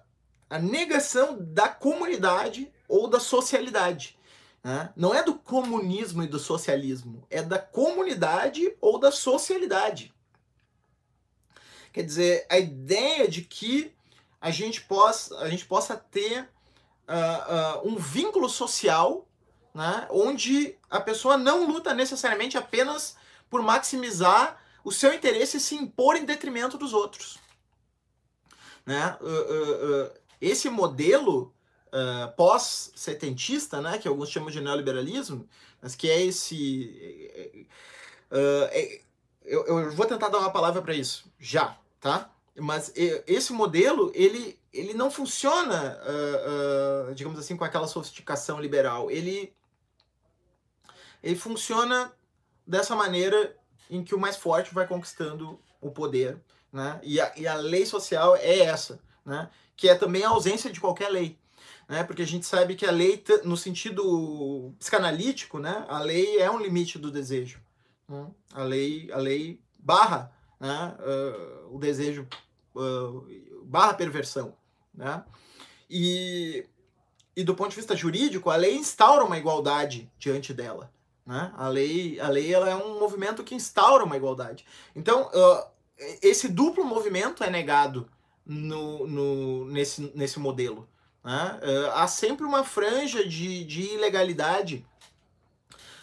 a 0.50 0.58
negação 0.58 1.38
da 1.40 1.68
comunidade 1.68 2.70
ou 2.86 3.08
da 3.08 3.20
socialidade. 3.20 4.18
Né? 4.62 4.92
Não 4.94 5.14
é 5.14 5.22
do 5.22 5.34
comunismo 5.34 6.22
e 6.22 6.26
do 6.26 6.38
socialismo, 6.38 7.26
é 7.30 7.42
da 7.42 7.58
comunidade 7.58 8.76
ou 8.80 8.98
da 8.98 9.10
socialidade. 9.10 10.12
Quer 11.90 12.02
dizer, 12.02 12.46
a 12.50 12.58
ideia 12.58 13.26
de 13.26 13.42
que 13.42 13.92
a 14.40 14.50
gente 14.50 14.82
possa, 14.82 15.36
a 15.38 15.48
gente 15.48 15.64
possa 15.64 15.96
ter 15.96 16.48
uh, 17.08 17.84
uh, 17.84 17.88
um 17.88 17.96
vínculo 17.96 18.48
social 18.48 19.26
né, 19.74 20.06
onde 20.10 20.76
a 20.90 21.00
pessoa 21.00 21.36
não 21.36 21.66
luta 21.66 21.94
necessariamente 21.94 22.56
apenas 22.56 23.16
por 23.50 23.62
maximizar 23.62 24.60
o 24.84 24.92
seu 24.92 25.12
interesse 25.12 25.56
e 25.56 25.60
se 25.60 25.74
impor 25.74 26.16
em 26.16 26.24
detrimento 26.24 26.78
dos 26.78 26.92
outros. 26.92 27.38
Né? 28.86 29.16
Uh, 29.20 30.10
esse 30.40 30.68
modelo 30.68 31.52
pós-setentista, 32.36 33.80
né, 33.80 33.96
que 33.96 34.06
alguns 34.06 34.28
chamam 34.28 34.50
de 34.50 34.60
neoliberalismo, 34.60 35.48
mas 35.80 35.94
que 35.94 36.10
é 36.10 36.22
esse. 36.22 37.66
É, 38.30 39.00
eu, 39.42 39.66
eu 39.66 39.90
vou 39.92 40.04
tentar 40.04 40.28
dar 40.28 40.38
uma 40.38 40.52
palavra 40.52 40.82
para 40.82 40.94
isso 40.94 41.24
já, 41.40 41.78
tá? 41.98 42.30
Mas 42.60 42.92
esse 42.94 43.52
modelo, 43.52 44.10
ele, 44.14 44.58
ele 44.72 44.94
não 44.94 45.10
funciona, 45.10 45.98
uh, 46.02 47.10
uh, 47.10 47.14
digamos 47.14 47.38
assim, 47.38 47.56
com 47.56 47.64
aquela 47.64 47.86
sofisticação 47.86 48.60
liberal. 48.60 49.10
Ele, 49.10 49.52
ele 51.22 51.36
funciona 51.36 52.12
dessa 52.66 52.94
maneira 52.96 53.56
em 53.90 54.02
que 54.02 54.14
o 54.14 54.18
mais 54.18 54.36
forte 54.36 54.74
vai 54.74 54.86
conquistando 54.86 55.58
o 55.80 55.90
poder. 55.90 56.38
Né? 56.72 57.00
E, 57.02 57.20
a, 57.20 57.32
e 57.36 57.46
a 57.46 57.54
lei 57.54 57.86
social 57.86 58.36
é 58.36 58.60
essa, 58.60 59.00
né? 59.24 59.48
que 59.76 59.88
é 59.88 59.94
também 59.94 60.24
a 60.24 60.30
ausência 60.30 60.70
de 60.70 60.80
qualquer 60.80 61.08
lei. 61.08 61.38
Né? 61.88 62.04
Porque 62.04 62.22
a 62.22 62.26
gente 62.26 62.44
sabe 62.44 62.74
que 62.74 62.84
a 62.84 62.90
lei, 62.90 63.22
no 63.44 63.56
sentido 63.56 64.74
psicanalítico, 64.78 65.58
né? 65.58 65.86
a 65.88 66.00
lei 66.00 66.38
é 66.38 66.50
um 66.50 66.58
limite 66.58 66.98
do 66.98 67.10
desejo. 67.10 67.60
Né? 68.08 68.26
A, 68.52 68.62
lei, 68.62 69.10
a 69.12 69.18
lei 69.18 69.60
barra 69.78 70.32
né? 70.60 70.94
Uh, 70.98 71.76
o 71.76 71.78
desejo 71.78 72.26
barra 73.64 73.94
perversão. 73.94 74.54
Né? 74.94 75.22
E, 75.88 76.66
e 77.36 77.44
do 77.44 77.54
ponto 77.54 77.70
de 77.70 77.76
vista 77.76 77.96
jurídico, 77.96 78.50
a 78.50 78.56
lei 78.56 78.76
instaura 78.76 79.24
uma 79.24 79.38
igualdade 79.38 80.10
diante 80.18 80.52
dela. 80.52 80.90
Né? 81.24 81.52
A 81.56 81.68
lei, 81.68 82.18
a 82.20 82.28
lei 82.28 82.52
ela 82.52 82.68
é 82.68 82.74
um 82.74 82.98
movimento 82.98 83.44
que 83.44 83.54
instaura 83.54 84.04
uma 84.04 84.16
igualdade. 84.16 84.64
Então, 84.96 85.28
uh, 85.28 85.66
esse 86.22 86.48
duplo 86.48 86.84
movimento 86.84 87.44
é 87.44 87.50
negado 87.50 88.08
no, 88.44 89.06
no, 89.06 89.64
nesse, 89.66 90.10
nesse 90.14 90.38
modelo. 90.38 90.88
Né? 91.22 91.60
Uh, 91.62 91.90
há 91.92 92.08
sempre 92.08 92.46
uma 92.46 92.64
franja 92.64 93.26
de, 93.28 93.64
de 93.64 93.82
ilegalidade 93.82 94.86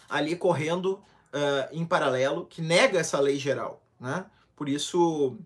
ali 0.08 0.36
correndo 0.36 0.92
uh, 0.92 1.68
em 1.72 1.84
paralelo 1.84 2.46
que 2.46 2.62
nega 2.62 2.98
essa 3.00 3.18
lei 3.18 3.36
geral. 3.36 3.82
Né? 3.98 4.24
Por 4.54 4.68
isso, 4.68 5.36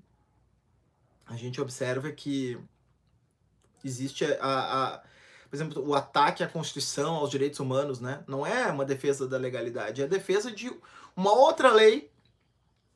a 1.31 1.37
gente 1.37 1.61
observa 1.61 2.11
que 2.11 2.59
existe 3.85 4.25
a, 4.25 4.39
a, 4.41 4.99
por 5.49 5.57
exemplo, 5.57 5.89
o 5.89 5.95
ataque 5.95 6.43
à 6.43 6.49
Constituição, 6.49 7.15
aos 7.15 7.31
direitos 7.31 7.61
humanos, 7.61 8.01
né? 8.01 8.23
Não 8.27 8.45
é 8.45 8.67
uma 8.67 8.85
defesa 8.85 9.29
da 9.29 9.39
legalidade, 9.39 10.03
é 10.03 10.05
a 10.05 10.09
defesa 10.09 10.51
de 10.51 10.71
uma 11.17 11.33
outra 11.33 11.73
lei, 11.73 12.11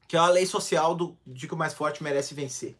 que 0.09 0.17
é 0.17 0.19
a 0.19 0.29
lei 0.29 0.47
social 0.47 0.95
do, 0.97 1.17
de 1.25 1.47
que 1.47 1.55
o 1.55 1.57
mais 1.57 1.75
forte 1.75 2.03
merece 2.03 2.35
vencer. 2.35 2.77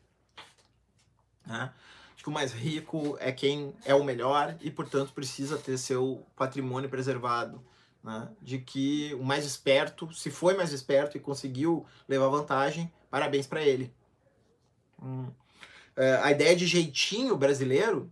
Né? 1.47 1.73
De 2.17 2.25
que 2.25 2.29
o 2.29 2.33
mais 2.33 2.53
rico 2.53 3.17
é 3.21 3.31
quem 3.31 3.75
é 3.85 3.95
o 3.95 4.05
melhor 4.05 4.57
e, 4.61 4.71
portanto, 4.71 5.13
precisa 5.13 5.57
ter 5.57 5.79
seu 5.79 6.27
patrimônio 6.35 6.91
preservado. 6.91 7.65
Né? 8.03 8.29
De 8.43 8.59
que 8.59 9.15
o 9.15 9.23
mais 9.23 9.47
esperto, 9.47 10.13
se 10.13 10.31
foi 10.31 10.55
mais 10.55 10.73
esperto 10.73 11.17
e 11.17 11.21
conseguiu 11.21 11.87
levar 12.09 12.29
vantagem, 12.29 12.93
parabéns 13.09 13.47
para 13.47 13.63
ele. 13.63 13.93
Hum. 15.01 15.31
É, 15.97 16.17
a 16.23 16.31
ideia 16.33 16.57
de 16.57 16.67
jeitinho 16.67 17.37
brasileiro, 17.37 18.11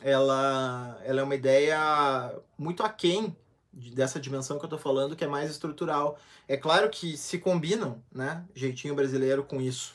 ela, 0.00 0.98
ela 1.04 1.20
é 1.20 1.22
uma 1.22 1.34
ideia 1.34 2.32
muito 2.56 2.82
aquém 2.82 3.36
dessa 3.72 4.18
dimensão 4.18 4.58
que 4.58 4.64
eu 4.64 4.68
estou 4.68 4.78
falando, 4.78 5.14
que 5.14 5.24
é 5.24 5.28
mais 5.28 5.50
estrutural. 5.50 6.18
É 6.46 6.56
claro 6.56 6.88
que 6.88 7.16
se 7.16 7.38
combinam, 7.38 8.02
né, 8.12 8.44
jeitinho 8.54 8.94
brasileiro 8.94 9.44
com 9.44 9.60
isso, 9.60 9.94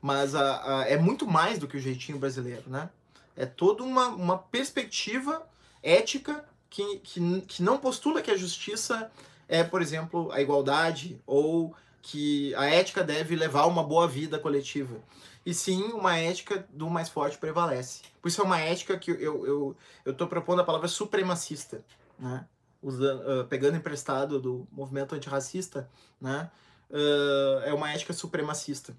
mas 0.00 0.34
a, 0.34 0.80
a, 0.80 0.88
é 0.88 0.96
muito 0.96 1.26
mais 1.26 1.58
do 1.58 1.66
que 1.66 1.76
o 1.76 1.80
jeitinho 1.80 2.18
brasileiro, 2.18 2.64
né? 2.66 2.90
É 3.36 3.46
toda 3.46 3.82
uma, 3.82 4.08
uma 4.08 4.38
perspectiva 4.38 5.42
ética 5.82 6.44
que, 6.70 6.98
que, 6.98 7.40
que 7.42 7.62
não 7.62 7.78
postula 7.78 8.22
que 8.22 8.30
a 8.30 8.36
justiça 8.36 9.10
é, 9.48 9.62
por 9.62 9.82
exemplo, 9.82 10.30
a 10.32 10.40
igualdade 10.40 11.20
ou 11.26 11.74
que 12.06 12.54
a 12.56 12.66
ética 12.66 13.02
deve 13.02 13.34
levar 13.34 13.64
uma 13.64 13.82
boa 13.82 14.06
vida 14.06 14.38
coletiva 14.38 15.00
e 15.44 15.54
sim 15.54 15.84
uma 15.84 16.18
ética 16.18 16.66
do 16.70 16.90
mais 16.90 17.08
forte 17.08 17.38
prevalece. 17.38 18.02
Por 18.20 18.28
isso 18.28 18.42
é 18.42 18.44
uma 18.44 18.60
ética 18.60 18.98
que 18.98 19.10
eu 19.10 19.74
eu 20.04 20.14
tô 20.14 20.26
propondo 20.26 20.60
a 20.60 20.64
palavra 20.64 20.86
supremacista, 20.86 21.82
né? 22.18 22.46
Usando, 22.82 23.22
uh, 23.22 23.46
pegando 23.46 23.78
emprestado 23.78 24.38
do 24.38 24.68
movimento 24.70 25.14
antirracista, 25.14 25.88
né? 26.20 26.50
Uh, 26.90 27.60
é 27.64 27.72
uma 27.72 27.90
ética 27.90 28.12
supremacista. 28.12 28.94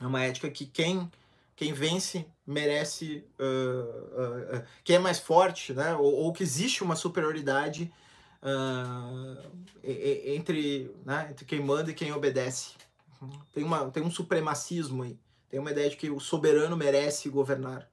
É 0.00 0.06
uma 0.06 0.22
ética 0.22 0.48
que 0.48 0.66
quem 0.66 1.10
quem 1.56 1.72
vence 1.72 2.24
merece 2.46 3.24
uh, 3.40 4.62
quem 4.84 4.94
é 4.94 5.00
mais 5.00 5.18
forte, 5.18 5.72
né? 5.74 5.96
Ou, 5.96 6.14
ou 6.14 6.32
que 6.32 6.44
existe 6.44 6.84
uma 6.84 6.94
superioridade 6.94 7.92
entre, 9.82 10.94
né? 11.04 11.28
entre 11.30 11.44
quem 11.44 11.60
manda 11.60 11.90
e 11.90 11.94
quem 11.94 12.12
obedece. 12.12 12.72
Tem, 13.52 13.62
uma, 13.62 13.90
tem 13.90 14.02
um 14.02 14.10
supremacismo 14.10 15.02
aí. 15.02 15.18
Tem 15.50 15.60
uma 15.60 15.70
ideia 15.70 15.90
de 15.90 15.96
que 15.96 16.10
o 16.10 16.20
soberano 16.20 16.76
merece 16.76 17.28
governar. 17.28 17.88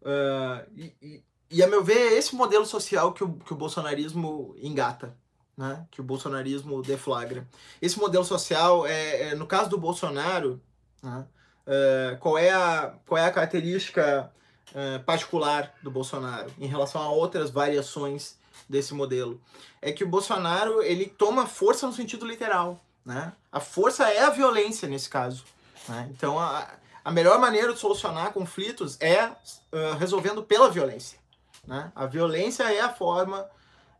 Uh, 0.00 0.64
e, 0.74 0.94
e, 1.02 1.24
e, 1.50 1.62
a 1.62 1.66
meu 1.66 1.82
ver, 1.82 2.12
é 2.12 2.14
esse 2.14 2.34
modelo 2.34 2.64
social 2.64 3.12
que 3.12 3.24
o, 3.24 3.34
que 3.34 3.52
o 3.52 3.56
bolsonarismo 3.56 4.54
engata, 4.58 5.16
né? 5.56 5.86
que 5.90 6.00
o 6.00 6.04
bolsonarismo 6.04 6.80
deflagra. 6.80 7.46
Esse 7.82 7.98
modelo 7.98 8.24
social, 8.24 8.86
é, 8.86 9.30
é 9.30 9.34
no 9.34 9.46
caso 9.46 9.68
do 9.68 9.76
Bolsonaro, 9.76 10.62
né? 11.02 11.26
uh, 11.66 12.18
qual, 12.18 12.38
é 12.38 12.50
a, 12.50 12.94
qual 13.04 13.18
é 13.18 13.26
a 13.26 13.32
característica 13.32 14.32
uh, 14.70 15.02
particular 15.04 15.74
do 15.82 15.90
Bolsonaro 15.90 16.50
em 16.58 16.66
relação 16.66 17.02
a 17.02 17.10
outras 17.10 17.50
variações 17.50 18.37
desse 18.68 18.94
modelo? 18.94 19.40
É 19.82 19.92
que 19.92 20.04
o 20.04 20.08
Bolsonaro 20.08 20.82
ele 20.82 21.06
toma 21.06 21.46
força 21.46 21.86
no 21.86 21.92
sentido 21.92 22.26
literal. 22.26 22.82
Né? 23.04 23.32
A 23.50 23.60
força 23.60 24.08
é 24.08 24.20
a 24.20 24.30
violência 24.30 24.88
nesse 24.88 25.08
caso. 25.08 25.44
Né? 25.88 26.08
Então, 26.10 26.38
a, 26.38 26.68
a 27.04 27.10
melhor 27.10 27.38
maneira 27.38 27.72
de 27.72 27.78
solucionar 27.78 28.32
conflitos 28.32 28.98
é 29.00 29.26
uh, 29.26 29.96
resolvendo 29.98 30.42
pela 30.42 30.70
violência. 30.70 31.18
Né? 31.66 31.90
A 31.94 32.06
violência 32.06 32.64
é 32.64 32.80
a 32.80 32.92
forma 32.92 33.48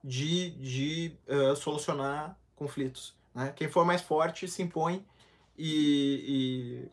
de, 0.03 0.51
de 0.51 1.17
uh, 1.27 1.57
solucionar 1.57 2.37
conflitos. 2.55 3.15
Né? 3.35 3.53
Quem 3.57 3.69
for 3.69 3.85
mais 3.85 4.03
forte 4.03 4.47
se 4.49 4.63
impõe 4.63 5.05
e, 5.57 6.89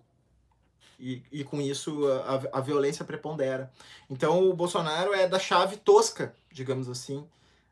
e, 1.00 1.14
e, 1.14 1.40
e 1.40 1.44
com 1.44 1.62
isso 1.62 2.08
a, 2.08 2.60
a 2.60 2.62
violência 2.62 3.06
prepondera. 3.06 3.72
Então 4.10 4.50
o 4.50 4.54
Bolsonaro 4.54 5.14
é 5.14 5.28
da 5.28 5.40
chave 5.40 5.78
tosca, 5.78 6.36
digamos 6.52 6.90
assim, 6.90 7.28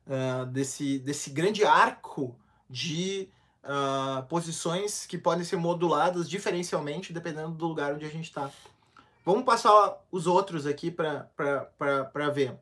uh, 0.08 0.46
desse, 0.48 1.00
desse 1.00 1.30
grande 1.30 1.64
arco 1.64 2.36
de 2.70 3.30
uh, 3.64 4.24
posições 4.24 5.06
que 5.06 5.18
podem 5.18 5.44
ser 5.44 5.58
moduladas 5.58 6.30
diferencialmente 6.30 7.14
dependendo 7.14 7.52
do 7.52 7.68
lugar 7.68 7.94
onde 7.94 8.06
a 8.06 8.10
gente 8.10 8.26
está. 8.26 8.50
Vamos 9.26 9.46
passar 9.46 9.98
os 10.12 10.28
outros 10.28 10.66
aqui 10.66 10.92
para 10.92 12.30
ver 12.34 12.58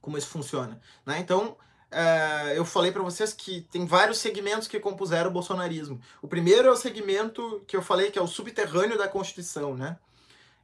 como 0.00 0.16
isso 0.16 0.28
funciona. 0.28 0.80
Né? 1.04 1.18
Então, 1.18 1.56
uh, 1.92 2.48
eu 2.54 2.64
falei 2.64 2.92
para 2.92 3.02
vocês 3.02 3.32
que 3.32 3.62
tem 3.62 3.84
vários 3.84 4.18
segmentos 4.18 4.68
que 4.68 4.78
compuseram 4.78 5.30
o 5.30 5.32
bolsonarismo. 5.32 6.00
O 6.22 6.28
primeiro 6.28 6.68
é 6.68 6.70
o 6.70 6.76
segmento 6.76 7.62
que 7.66 7.76
eu 7.76 7.82
falei 7.82 8.10
que 8.10 8.18
é 8.18 8.22
o 8.22 8.26
subterrâneo 8.26 8.96
da 8.96 9.08
Constituição, 9.08 9.74
né? 9.74 9.98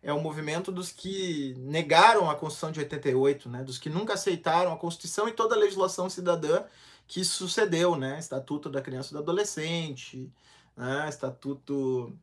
É 0.05 0.13
o 0.13 0.21
movimento 0.21 0.71
dos 0.71 0.93
que 0.93 1.55
negaram 1.59 2.31
a 2.31 2.37
Constituição 2.37 2.71
de 2.71 2.79
88, 2.79 3.49
né? 3.49 3.65
Dos 3.65 3.79
que 3.79 3.91
nunca 3.91 4.13
aceitaram 4.15 4.73
a 4.73 4.77
Constituição 4.77 5.29
e 5.29 5.33
toda 5.33 5.55
a 5.55 5.59
legislação 5.59 6.09
cidadã 6.09 6.63
que 7.09 7.25
sucedeu, 7.25 7.97
né? 7.97 8.19
Estatuto 8.19 8.69
da 8.71 8.81
Criança 8.81 9.11
e 9.11 9.13
do 9.15 9.19
Adolescente, 9.21 10.31
né? 10.77 11.09
Estatuto 11.09 12.17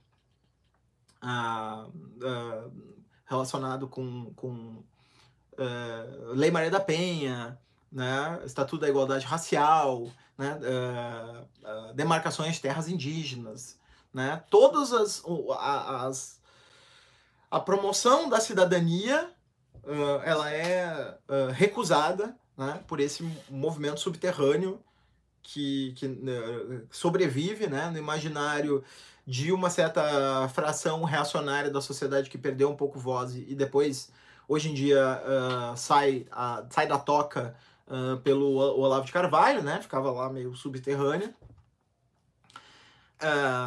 ah, 1.22 1.88
ah, 2.24 2.70
relacionado 3.32 3.88
com, 3.88 4.34
com 4.36 4.84
uh, 5.54 6.34
Lei 6.34 6.52
Maria 6.52 6.70
da 6.70 6.82
Penha, 6.82 7.58
né, 7.90 8.42
Estatuto 8.46 8.82
da 8.82 8.90
Igualdade 8.90 9.26
Racial, 9.26 10.10
né, 10.38 10.60
uh, 10.60 11.94
demarcações 11.94 12.56
de 12.56 12.62
terras 12.62 12.90
indígenas, 12.90 13.80
né, 14.14 14.44
todas 14.50 14.92
as, 14.92 15.24
as 16.06 16.41
a 17.52 17.60
promoção 17.60 18.30
da 18.30 18.40
cidadania 18.40 19.30
ela 20.24 20.50
é 20.52 21.18
recusada 21.54 22.36
né, 22.58 22.80
por 22.88 23.00
esse 23.00 23.28
movimento 23.50 24.00
subterrâneo 24.00 24.80
que, 25.42 25.94
que 25.94 26.06
uh, 26.06 26.88
sobrevive 26.92 27.68
né, 27.68 27.90
no 27.90 27.98
imaginário 27.98 28.84
de 29.26 29.52
uma 29.52 29.70
certa 29.70 30.48
fração 30.50 31.04
reacionária 31.04 31.70
da 31.70 31.82
sociedade 31.82 32.30
que 32.30 32.38
perdeu 32.38 32.70
um 32.70 32.76
pouco 32.76 33.00
voz 33.00 33.36
e, 33.36 33.56
depois, 33.56 34.12
hoje 34.48 34.70
em 34.70 34.74
dia, 34.74 35.22
uh, 35.24 35.78
sai, 35.78 36.28
uh, 36.32 36.66
sai 36.70 36.88
da 36.88 36.98
toca 36.98 37.56
pelo 38.24 38.56
Olavo 38.56 39.06
de 39.06 39.12
Carvalho, 39.12 39.62
né? 39.62 39.82
Ficava 39.82 40.10
lá 40.12 40.30
meio 40.30 40.56
subterrânea. 40.56 41.36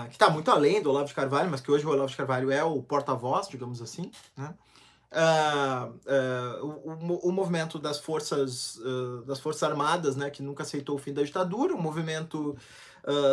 Que 0.08 0.14
está 0.14 0.28
muito 0.30 0.50
além 0.50 0.82
do 0.82 0.90
Olavo 0.90 1.06
de 1.06 1.14
Carvalho, 1.14 1.50
mas 1.50 1.60
que 1.60 1.70
hoje 1.70 1.86
o 1.86 1.90
Olavo 1.90 2.10
de 2.10 2.16
Carvalho 2.16 2.50
é 2.50 2.62
o 2.64 2.82
porta-voz, 2.82 3.48
digamos 3.48 3.80
assim, 3.80 4.10
né? 4.36 4.54
Uh, 5.14 5.94
uh, 6.10 6.66
o, 6.66 7.28
o, 7.28 7.32
movimento 7.32 7.78
das 7.78 8.00
forças 8.00 8.78
uh, 8.78 9.22
das 9.22 9.38
forças 9.38 9.62
armadas 9.62 10.16
né 10.16 10.28
que 10.28 10.42
nunca 10.42 10.64
aceitou 10.64 10.96
o 10.96 10.98
fim 10.98 11.12
da 11.12 11.22
ditadura 11.22 11.72
o 11.72 11.80
movimento 11.80 12.56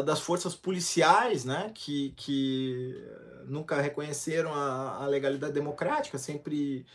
das 0.06 0.20
forças 0.20 0.54
policiais 0.54 1.44
né 1.44 1.72
que, 1.74 2.14
que 2.16 3.04
nunca 3.48 3.82
reconheceram 3.82 4.54
a, 4.54 4.98
a, 4.98 5.08
legalidade 5.08 5.54
democrática 5.54 6.20
sempre 6.20 6.86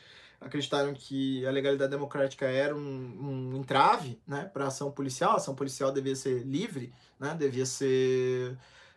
acreditaram 0.40 0.94
que 0.94 1.44
a 1.44 1.50
legalidade 1.50 1.90
democrática 1.90 2.46
era 2.46 2.76
um, 2.76 2.78
um 2.78 3.56
entrave 3.56 4.20
né 4.24 4.48
para 4.52 4.66
a 4.66 4.68
ação 4.68 4.92
policial 4.92 5.32
a 5.32 5.36
ação 5.36 5.56
policial 5.56 5.90
devia 5.90 6.14
ser 6.14 6.44
livre 6.44 6.92
né 7.18 7.34
devia 7.34 7.66
ser 7.66 8.56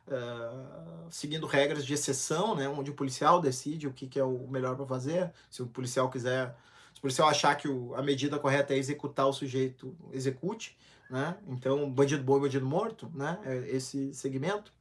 Uh, 0.09 1.07
seguindo 1.11 1.45
regras 1.45 1.85
de 1.85 1.93
exceção, 1.93 2.55
né, 2.55 2.67
onde 2.67 2.89
o 2.89 2.95
policial 2.95 3.39
decide 3.39 3.87
o 3.87 3.93
que, 3.93 4.07
que 4.07 4.19
é 4.19 4.23
o 4.23 4.47
melhor 4.47 4.75
para 4.75 4.85
fazer. 4.85 5.31
Se 5.51 5.61
o 5.61 5.67
policial 5.67 6.09
quiser, 6.09 6.55
se 6.93 6.97
o 6.97 7.01
policial 7.01 7.29
achar 7.29 7.55
que 7.55 7.67
o, 7.67 7.93
a 7.93 8.01
medida 8.01 8.39
correta 8.39 8.73
é 8.73 8.77
executar 8.77 9.27
o 9.27 9.33
sujeito, 9.33 9.95
execute, 10.11 10.75
né? 11.09 11.37
Então, 11.47 11.89
bandido 11.89 12.23
bom 12.23 12.37
e 12.37 12.41
bandido 12.41 12.65
morto, 12.65 13.11
né? 13.13 13.39
É 13.43 13.75
esse 13.75 14.13
segmento. 14.13 14.71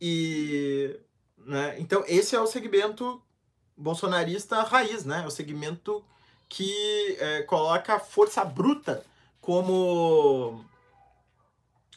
E, 0.00 0.98
né? 1.38 1.78
Então, 1.78 2.04
esse 2.06 2.34
é 2.34 2.40
o 2.40 2.46
segmento 2.46 3.22
bolsonarista 3.76 4.62
raiz, 4.62 5.04
né? 5.04 5.22
É 5.22 5.26
o 5.26 5.30
segmento 5.30 6.04
que 6.48 7.16
é, 7.18 7.42
coloca 7.42 7.98
força 7.98 8.44
bruta 8.44 9.04
como 9.40 10.64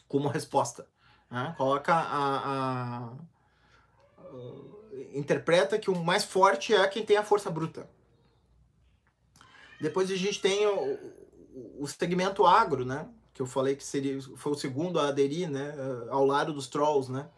como 0.08 0.28
resposta. 0.28 0.89
Né? 1.30 1.54
Coloca 1.56 1.94
a, 1.94 3.06
a, 3.06 3.12
interpreta 5.14 5.78
que 5.78 5.90
o 5.90 5.96
mais 5.96 6.24
forte 6.24 6.74
é 6.74 6.86
quem 6.88 7.04
tem 7.04 7.16
a 7.16 7.22
força 7.22 7.50
bruta. 7.50 7.88
Depois 9.80 10.10
a 10.10 10.16
gente 10.16 10.40
tem 10.40 10.66
o, 10.66 10.98
o 11.78 11.86
segmento 11.86 12.44
agro, 12.44 12.84
né? 12.84 13.08
Que 13.32 13.40
eu 13.40 13.46
falei 13.46 13.76
que 13.76 13.84
seria 13.84 14.20
foi 14.36 14.52
o 14.52 14.56
segundo 14.56 14.98
a 15.00 15.08
aderir, 15.08 15.48
né? 15.48 15.74
Ao 16.10 16.26
lado 16.26 16.52
dos 16.52 16.66
trolls, 16.66 17.10
né? 17.10 17.28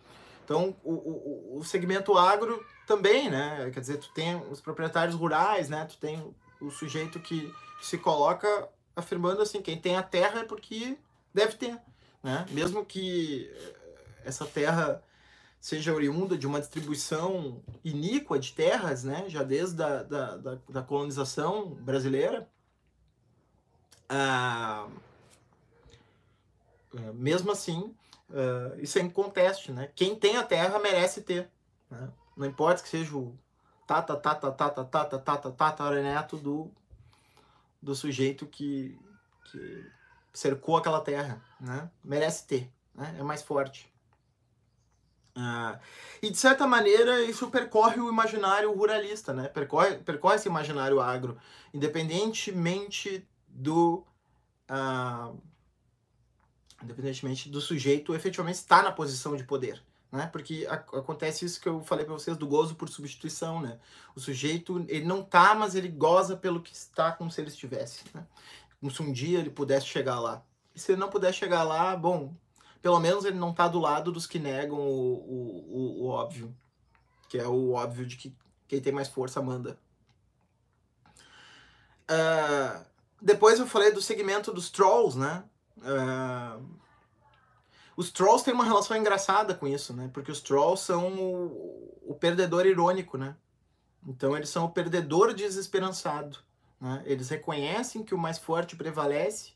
Então 0.44 0.74
o, 0.82 0.92
o, 0.92 1.58
o 1.58 1.64
segmento 1.64 2.16
agro 2.16 2.64
também, 2.86 3.30
né? 3.30 3.70
Quer 3.72 3.80
dizer, 3.80 3.98
tu 3.98 4.10
tem 4.12 4.36
os 4.50 4.60
proprietários 4.60 5.14
rurais, 5.14 5.68
né? 5.68 5.84
Tu 5.84 5.96
tem 5.98 6.34
o 6.60 6.70
sujeito 6.70 7.20
que 7.20 7.52
se 7.80 7.98
coloca 7.98 8.68
afirmando 8.94 9.42
assim, 9.42 9.62
quem 9.62 9.80
tem 9.80 9.96
a 9.96 10.02
terra 10.02 10.40
é 10.40 10.44
porque 10.44 10.98
deve 11.32 11.54
ter, 11.54 11.78
né? 12.22 12.44
Mesmo 12.50 12.84
que 12.84 13.50
essa 14.24 14.44
terra 14.46 15.02
seja 15.60 15.94
oriunda 15.94 16.36
de 16.36 16.46
uma 16.46 16.60
distribuição 16.60 17.62
iníqua 17.84 18.38
de 18.38 18.52
terras, 18.52 19.04
né, 19.04 19.26
já 19.28 19.42
desde 19.42 19.76
da, 19.76 20.02
da, 20.02 20.36
da, 20.36 20.58
da 20.68 20.82
colonização 20.82 21.70
brasileira, 21.74 22.48
ah, 24.08 24.88
é, 26.94 27.12
mesmo 27.12 27.52
assim, 27.52 27.94
ah, 28.32 28.74
isso 28.78 28.98
é 28.98 29.02
inconteste, 29.02 29.72
né? 29.72 29.90
Quem 29.94 30.16
tem 30.16 30.36
a 30.36 30.42
terra 30.42 30.78
merece 30.78 31.22
ter, 31.22 31.50
né? 31.90 32.10
Não 32.36 32.46
importa 32.46 32.82
que 32.82 32.88
seja 32.88 33.16
o 33.16 33.38
tata, 33.86 34.16
tata, 34.16 34.50
tata, 34.50 34.84
tata, 34.84 35.18
tata, 35.18 35.52
tata, 35.52 35.90
neto 36.02 36.38
do, 36.38 36.70
do 37.80 37.94
sujeito 37.94 38.46
que, 38.46 38.98
que 39.44 39.86
cercou 40.32 40.76
aquela 40.76 41.00
terra, 41.00 41.42
né? 41.60 41.90
Merece 42.02 42.46
ter, 42.46 42.72
né? 42.94 43.14
É 43.18 43.22
mais 43.22 43.42
forte. 43.42 43.91
Ah, 45.34 45.78
e 46.22 46.30
de 46.30 46.36
certa 46.36 46.66
maneira 46.66 47.22
isso 47.22 47.50
percorre 47.50 47.98
o 48.00 48.08
imaginário 48.10 48.72
ruralista, 48.72 49.32
né? 49.32 49.48
Percorre, 49.48 49.96
percorre 49.98 50.36
esse 50.36 50.48
imaginário 50.48 51.00
agro, 51.00 51.38
independentemente 51.72 53.26
do 53.48 54.04
ah, 54.68 55.32
independentemente 56.82 57.48
do 57.48 57.60
sujeito 57.60 58.14
efetivamente 58.14 58.56
estar 58.56 58.82
na 58.82 58.92
posição 58.92 59.34
de 59.34 59.44
poder, 59.44 59.82
né? 60.10 60.26
Porque 60.26 60.66
a, 60.68 60.74
acontece 60.74 61.46
isso 61.46 61.60
que 61.60 61.68
eu 61.68 61.82
falei 61.82 62.04
para 62.04 62.14
vocês 62.14 62.36
do 62.36 62.46
gozo 62.46 62.74
por 62.74 62.88
substituição, 62.90 63.60
né? 63.62 63.78
O 64.14 64.20
sujeito 64.20 64.84
ele 64.88 65.06
não 65.06 65.22
tá, 65.22 65.54
mas 65.54 65.74
ele 65.74 65.88
goza 65.88 66.36
pelo 66.36 66.60
que 66.62 66.74
está 66.74 67.10
como 67.12 67.30
se 67.30 67.40
ele 67.40 67.48
estivesse, 67.48 68.04
né? 68.14 68.26
Como 68.80 68.92
se 68.92 69.02
um 69.02 69.12
dia 69.12 69.38
ele 69.38 69.50
pudesse 69.50 69.86
chegar 69.86 70.20
lá. 70.20 70.44
E 70.74 70.80
se 70.80 70.92
ele 70.92 71.00
não 71.00 71.08
puder 71.08 71.32
chegar 71.32 71.62
lá, 71.62 71.96
bom, 71.96 72.34
pelo 72.82 72.98
menos 72.98 73.24
ele 73.24 73.38
não 73.38 73.54
tá 73.54 73.68
do 73.68 73.78
lado 73.78 74.10
dos 74.10 74.26
que 74.26 74.40
negam 74.40 74.78
o, 74.78 75.14
o, 75.14 76.02
o, 76.02 76.02
o 76.02 76.08
óbvio. 76.08 76.54
Que 77.28 77.38
é 77.38 77.46
o 77.46 77.72
óbvio 77.72 78.04
de 78.04 78.16
que 78.16 78.36
quem 78.66 78.80
tem 78.80 78.92
mais 78.92 79.08
força 79.08 79.40
manda. 79.40 79.78
Uh, 82.10 82.84
depois 83.20 83.60
eu 83.60 83.66
falei 83.66 83.92
do 83.92 84.02
segmento 84.02 84.52
dos 84.52 84.68
trolls, 84.68 85.16
né? 85.16 85.44
Uh, 85.78 86.82
os 87.96 88.10
trolls 88.10 88.44
têm 88.44 88.52
uma 88.52 88.64
relação 88.64 88.96
engraçada 88.96 89.54
com 89.54 89.68
isso, 89.68 89.94
né? 89.94 90.10
Porque 90.12 90.32
os 90.32 90.40
trolls 90.40 90.84
são 90.84 91.14
o, 91.14 91.98
o 92.02 92.14
perdedor 92.14 92.66
irônico, 92.66 93.16
né? 93.16 93.36
Então 94.06 94.36
eles 94.36 94.48
são 94.48 94.64
o 94.64 94.70
perdedor 94.70 95.32
desesperançado. 95.32 96.38
Né? 96.80 97.02
Eles 97.06 97.28
reconhecem 97.28 98.02
que 98.02 98.14
o 98.14 98.18
mais 98.18 98.38
forte 98.38 98.74
prevalece 98.74 99.52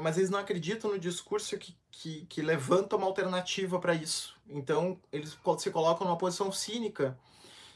mas 0.00 0.18
eles 0.18 0.30
não 0.30 0.38
acreditam 0.38 0.90
no 0.90 0.98
discurso 0.98 1.56
que, 1.58 1.76
que, 1.90 2.26
que 2.26 2.42
levanta 2.42 2.96
uma 2.96 3.06
alternativa 3.06 3.78
para 3.78 3.94
isso. 3.94 4.36
Então, 4.48 5.00
eles 5.10 5.38
se 5.58 5.70
colocam 5.70 6.06
numa 6.06 6.18
posição 6.18 6.52
cínica 6.52 7.18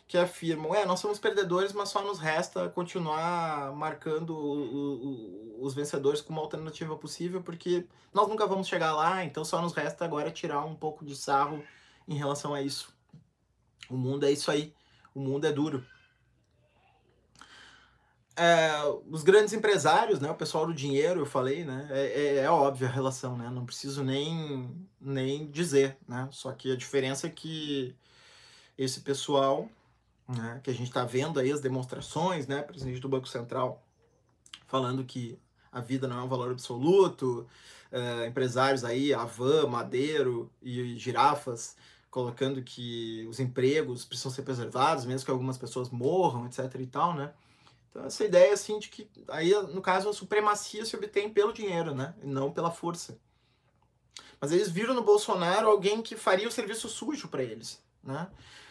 que 0.07 0.19
afirmam: 0.19 0.75
é, 0.75 0.85
nós 0.85 1.01
somos 1.01 1.19
perdedores, 1.19 1.73
mas 1.73 1.89
só 1.89 2.03
nos 2.03 2.19
resta 2.19 2.69
continuar 2.69 3.73
marcando 3.73 4.31
o, 4.31 5.59
o, 5.59 5.65
os 5.65 5.75
vencedores 5.75 6.21
como 6.21 6.41
alternativa 6.41 6.97
possível, 6.97 7.43
porque 7.43 7.87
nós 8.13 8.29
nunca 8.29 8.47
vamos 8.47 8.67
chegar 8.67 8.95
lá, 8.95 9.25
então 9.25 9.45
só 9.45 9.61
nos 9.61 9.73
resta 9.73 10.05
agora 10.05 10.31
tirar 10.31 10.65
um 10.65 10.75
pouco 10.75 11.05
de 11.05 11.15
sarro 11.15 11.63
em 12.07 12.17
relação 12.17 12.55
a 12.55 12.63
isso. 12.63 12.93
O 13.89 13.97
mundo 13.97 14.25
é 14.25 14.31
isso 14.31 14.51
aí, 14.51 14.75
o 15.15 15.21
mundo 15.21 15.47
é 15.47 15.53
duro 15.53 15.85
é, 18.39 18.71
os 19.11 19.25
grandes 19.25 19.53
empresários, 19.53 20.21
né, 20.21 20.31
o 20.31 20.35
pessoal 20.35 20.65
do 20.65 20.73
dinheiro, 20.73 21.21
eu 21.21 21.27
falei, 21.27 21.65
né, 21.65 21.89
é, 21.91 22.07
é, 22.07 22.37
é, 22.45 22.51
óbvia 22.51 22.87
a 22.87 22.91
relação, 22.91 23.37
né, 23.37 23.51
não 23.51 23.67
preciso 23.67 24.05
nem, 24.05 24.71
nem 25.01 25.51
dizer, 25.51 25.97
né, 26.07 26.29
só 26.31 26.53
que 26.53 26.71
a 26.71 26.77
diferença 26.77 27.27
é 27.27 27.31
que 27.31 27.97
esse 28.79 29.01
pessoal, 29.01 29.69
né, 30.29 30.61
que 30.63 30.71
a 30.71 30.73
gente 30.73 30.87
está 30.87 31.05
vendo 31.05 31.41
aí 31.41 31.51
as 31.51 31.61
demonstrações, 31.61 32.47
né, 32.47 32.63
presidente 32.63 33.01
do 33.01 33.09
Banco 33.09 33.29
Central 33.29 33.83
falando 34.69 35.05
que 35.05 35.37
a 35.73 35.81
vida 35.81 36.07
não 36.07 36.21
é 36.21 36.23
um 36.23 36.29
valor 36.29 36.53
absoluto, 36.53 37.45
é, 37.91 38.27
empresários 38.29 38.85
aí, 38.85 39.13
Avan, 39.13 39.67
Madeiro 39.67 40.49
e, 40.63 40.79
e 40.81 40.99
girafas, 40.99 41.77
colocando 42.09 42.63
que 42.63 43.27
os 43.29 43.41
empregos 43.41 44.05
precisam 44.05 44.31
ser 44.31 44.43
preservados, 44.43 45.05
mesmo 45.05 45.25
que 45.25 45.31
algumas 45.31 45.59
pessoas 45.59 45.91
morram, 45.91 46.47
etc 46.47 46.73
e 46.79 46.87
tal, 46.87 47.15
né, 47.15 47.33
então, 47.99 48.07
essa 48.07 48.25
ideia, 48.25 48.53
assim, 48.55 48.79
de 48.79 48.89
que 48.89 49.11
aí, 49.27 49.53
no 49.75 49.83
caso, 49.83 50.09
a 50.09 50.13
supremacia 50.13 50.85
se 50.85 50.95
obtém 50.95 51.29
pelo 51.29 51.53
dinheiro, 51.53 51.95
né? 51.95 52.15
E 52.23 52.27
não 52.27 52.53
pela 52.53 52.71
força. 52.71 53.19
Mas 54.41 54.53
eles 54.53 54.71
viram 54.71 54.95
no 54.95 55.03
Bolsonaro 55.03 55.69
alguém 55.69 56.01
que 56.01 56.15
faria 56.15 56.47
o 56.47 56.53
serviço 56.53 56.89
sujo 56.89 57.27
para 57.29 57.43
eles, 57.43 57.83
né? 58.03 58.29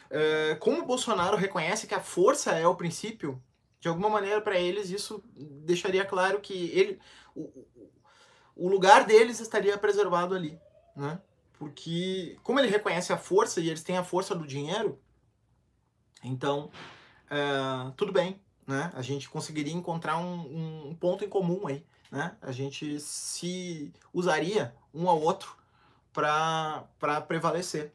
É, 0.10 0.56
como 0.56 0.82
o 0.82 0.86
Bolsonaro 0.86 1.36
reconhece 1.36 1.88
que 1.88 1.94
a 1.94 2.00
força 2.00 2.52
é 2.52 2.66
o 2.66 2.76
princípio, 2.76 3.42
de 3.82 3.90
alguma 3.90 4.10
maneira, 4.10 4.40
para 4.40 4.58
eles, 4.58 4.90
isso 4.90 5.22
deixaria 5.36 6.06
claro 6.06 6.40
que 6.40 6.72
ele, 6.72 6.98
o, 7.36 7.66
o 8.56 8.70
lugar 8.70 9.06
deles 9.06 9.42
estaria 9.42 9.78
preservado 9.78 10.34
ali, 10.34 10.58
né? 10.96 11.20
Porque, 11.60 12.38
como 12.44 12.60
ele 12.60 12.70
reconhece 12.70 13.12
a 13.12 13.18
força 13.18 13.60
e 13.60 13.68
eles 13.68 13.84
têm 13.84 13.98
a 13.98 14.04
força 14.04 14.34
do 14.34 14.48
dinheiro, 14.48 14.98
então, 16.24 16.72
é, 17.30 17.92
tudo 17.98 18.14
bem, 18.14 18.40
né? 18.68 18.92
A 18.94 19.02
gente 19.02 19.30
conseguiria 19.30 19.74
encontrar 19.74 20.18
um, 20.18 20.90
um 20.90 20.96
ponto 20.96 21.24
em 21.24 21.30
comum 21.30 21.66
aí, 21.68 21.86
né? 22.12 22.36
A 22.42 22.52
gente 22.52 23.00
se 23.00 23.94
usaria 24.14 24.76
um 24.94 25.10
ao 25.10 25.22
outro 25.22 25.56
para 26.12 26.86
prevalecer. 27.28 27.94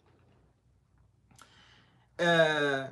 É... 2.17 2.91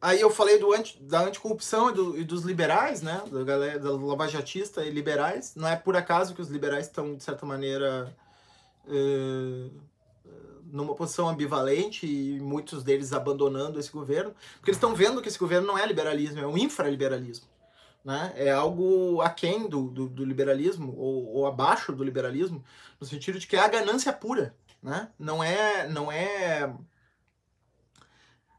Aí 0.00 0.20
eu 0.20 0.30
falei 0.30 0.58
do 0.58 0.72
anti, 0.72 1.02
da 1.02 1.22
anticorrupção 1.22 1.90
e, 1.90 1.92
do, 1.94 2.18
e 2.18 2.24
dos 2.24 2.42
liberais, 2.42 3.00
né? 3.00 3.22
Da 3.30 3.42
galera 3.42 3.78
da 3.78 3.90
lavajatista 3.92 4.84
e 4.84 4.90
liberais. 4.90 5.54
Não 5.56 5.66
é 5.66 5.74
por 5.74 5.96
acaso 5.96 6.34
que 6.34 6.42
os 6.42 6.48
liberais 6.48 6.86
estão, 6.86 7.16
de 7.16 7.24
certa 7.24 7.46
maneira, 7.46 8.14
é, 8.86 9.70
numa 10.72 10.94
posição 10.94 11.28
ambivalente 11.28 12.06
e 12.06 12.40
muitos 12.40 12.82
deles 12.82 13.12
abandonando 13.12 13.78
esse 13.78 13.90
governo, 13.90 14.34
porque 14.56 14.70
eles 14.70 14.76
estão 14.76 14.94
vendo 14.94 15.22
que 15.22 15.28
esse 15.28 15.38
governo 15.38 15.66
não 15.66 15.78
é 15.78 15.86
liberalismo, 15.86 16.40
é 16.40 16.46
um 16.46 16.58
infraliberalismo. 16.58 17.46
Né? 18.04 18.32
É 18.36 18.52
algo 18.52 19.20
aquém 19.20 19.68
do, 19.68 19.88
do, 19.88 20.08
do 20.08 20.24
liberalismo, 20.24 20.94
ou, 20.96 21.34
ou 21.34 21.46
abaixo 21.46 21.92
do 21.92 22.04
liberalismo, 22.04 22.64
no 23.00 23.06
sentido 23.06 23.38
de 23.38 23.46
que 23.46 23.56
é 23.56 23.60
a 23.60 23.68
ganância 23.68 24.12
pura. 24.12 24.54
Né? 24.82 25.08
Não 25.18 25.42
é. 25.42 25.88
Não 25.88 26.12
é 26.12 26.72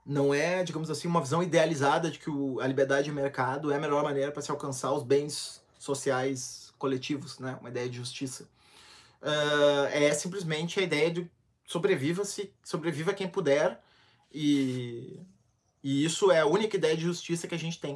não 0.05 0.33
é, 0.33 0.63
digamos 0.63 0.89
assim, 0.89 1.05
uma 1.05 1.19
visão 1.19 1.43
idealizada 1.43 2.09
de 2.09 2.17
que 2.17 2.29
o, 2.29 2.61
a 2.61 2.67
liberdade 2.67 3.05
de 3.05 3.11
mercado 3.11 3.73
é 3.73 3.75
a 3.75 3.79
melhor 3.79 4.03
maneira 4.03 4.31
para 4.31 4.41
se 4.41 4.49
alcançar 4.49 4.93
os 4.93 5.03
bens 5.03 5.61
sociais 5.77 6.73
coletivos, 6.77 7.39
né? 7.39 7.57
Uma 7.59 7.69
ideia 7.69 7.89
de 7.89 7.97
justiça. 7.97 8.47
Uh, 9.21 9.85
é 9.91 10.13
simplesmente 10.13 10.79
a 10.79 10.83
ideia 10.83 11.11
de 11.11 11.29
sobreviva-se, 11.67 12.51
sobreviva 12.63 13.13
quem 13.13 13.27
puder 13.27 13.79
e, 14.33 15.19
e 15.83 16.03
isso 16.03 16.31
é 16.31 16.39
a 16.39 16.47
única 16.47 16.77
ideia 16.77 16.95
de 16.95 17.03
justiça 17.03 17.47
que 17.47 17.53
a 17.53 17.59
gente 17.59 17.79
tem. 17.79 17.95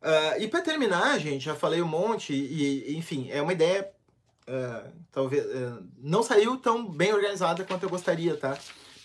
Uh, 0.00 0.38
e 0.38 0.46
para 0.46 0.60
terminar, 0.60 1.18
gente, 1.18 1.44
já 1.44 1.56
falei 1.56 1.82
um 1.82 1.88
monte 1.88 2.32
e, 2.32 2.96
enfim, 2.96 3.28
é 3.30 3.42
uma 3.42 3.52
ideia 3.52 3.90
uh, 4.46 4.92
talvez 5.10 5.44
não 5.96 6.22
saiu 6.22 6.56
tão 6.58 6.88
bem 6.88 7.12
organizada 7.12 7.64
quanto 7.64 7.82
eu 7.82 7.90
gostaria, 7.90 8.36
tá? 8.36 8.56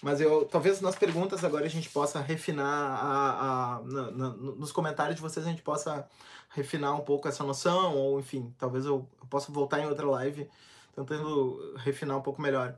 Mas 0.02 0.20
eu 0.20 0.44
talvez 0.44 0.82
nas 0.82 0.98
perguntas 0.98 1.44
agora 1.46 1.66
a 1.66 1.70
gente 1.70 1.90
possa 1.90 2.20
refinar 2.20 2.68
a, 2.68 3.78
a 3.78 3.82
na, 3.84 4.12
na, 4.12 4.30
nos 4.32 4.72
comentários 4.74 5.16
de 5.16 5.22
vocês 5.22 5.48
a 5.48 5.50
gente 5.50 5.62
possa 5.62 6.06
refinar 6.50 6.94
um 6.94 7.00
pouco 7.00 7.30
essa 7.30 7.44
noção 7.46 7.96
ou 7.96 8.20
enfim 8.20 8.54
talvez 8.58 8.86
eu, 8.86 9.08
eu 9.22 9.28
possa 9.28 9.50
voltar 9.50 9.80
em 9.80 9.88
outra 9.88 10.06
live 10.06 10.50
tentando 10.96 11.76
refinar 11.78 12.18
um 12.18 12.22
pouco 12.22 12.42
melhor. 12.42 12.78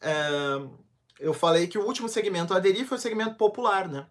É, 0.00 0.14
eu 1.18 1.34
falei 1.34 1.66
que 1.66 1.78
o 1.78 1.86
último 1.86 2.08
segmento 2.08 2.54
a 2.54 2.56
aderir 2.56 2.86
foi 2.86 2.98
o 2.98 3.00
segmento 3.00 3.34
popular, 3.36 3.88
né? 3.88 4.06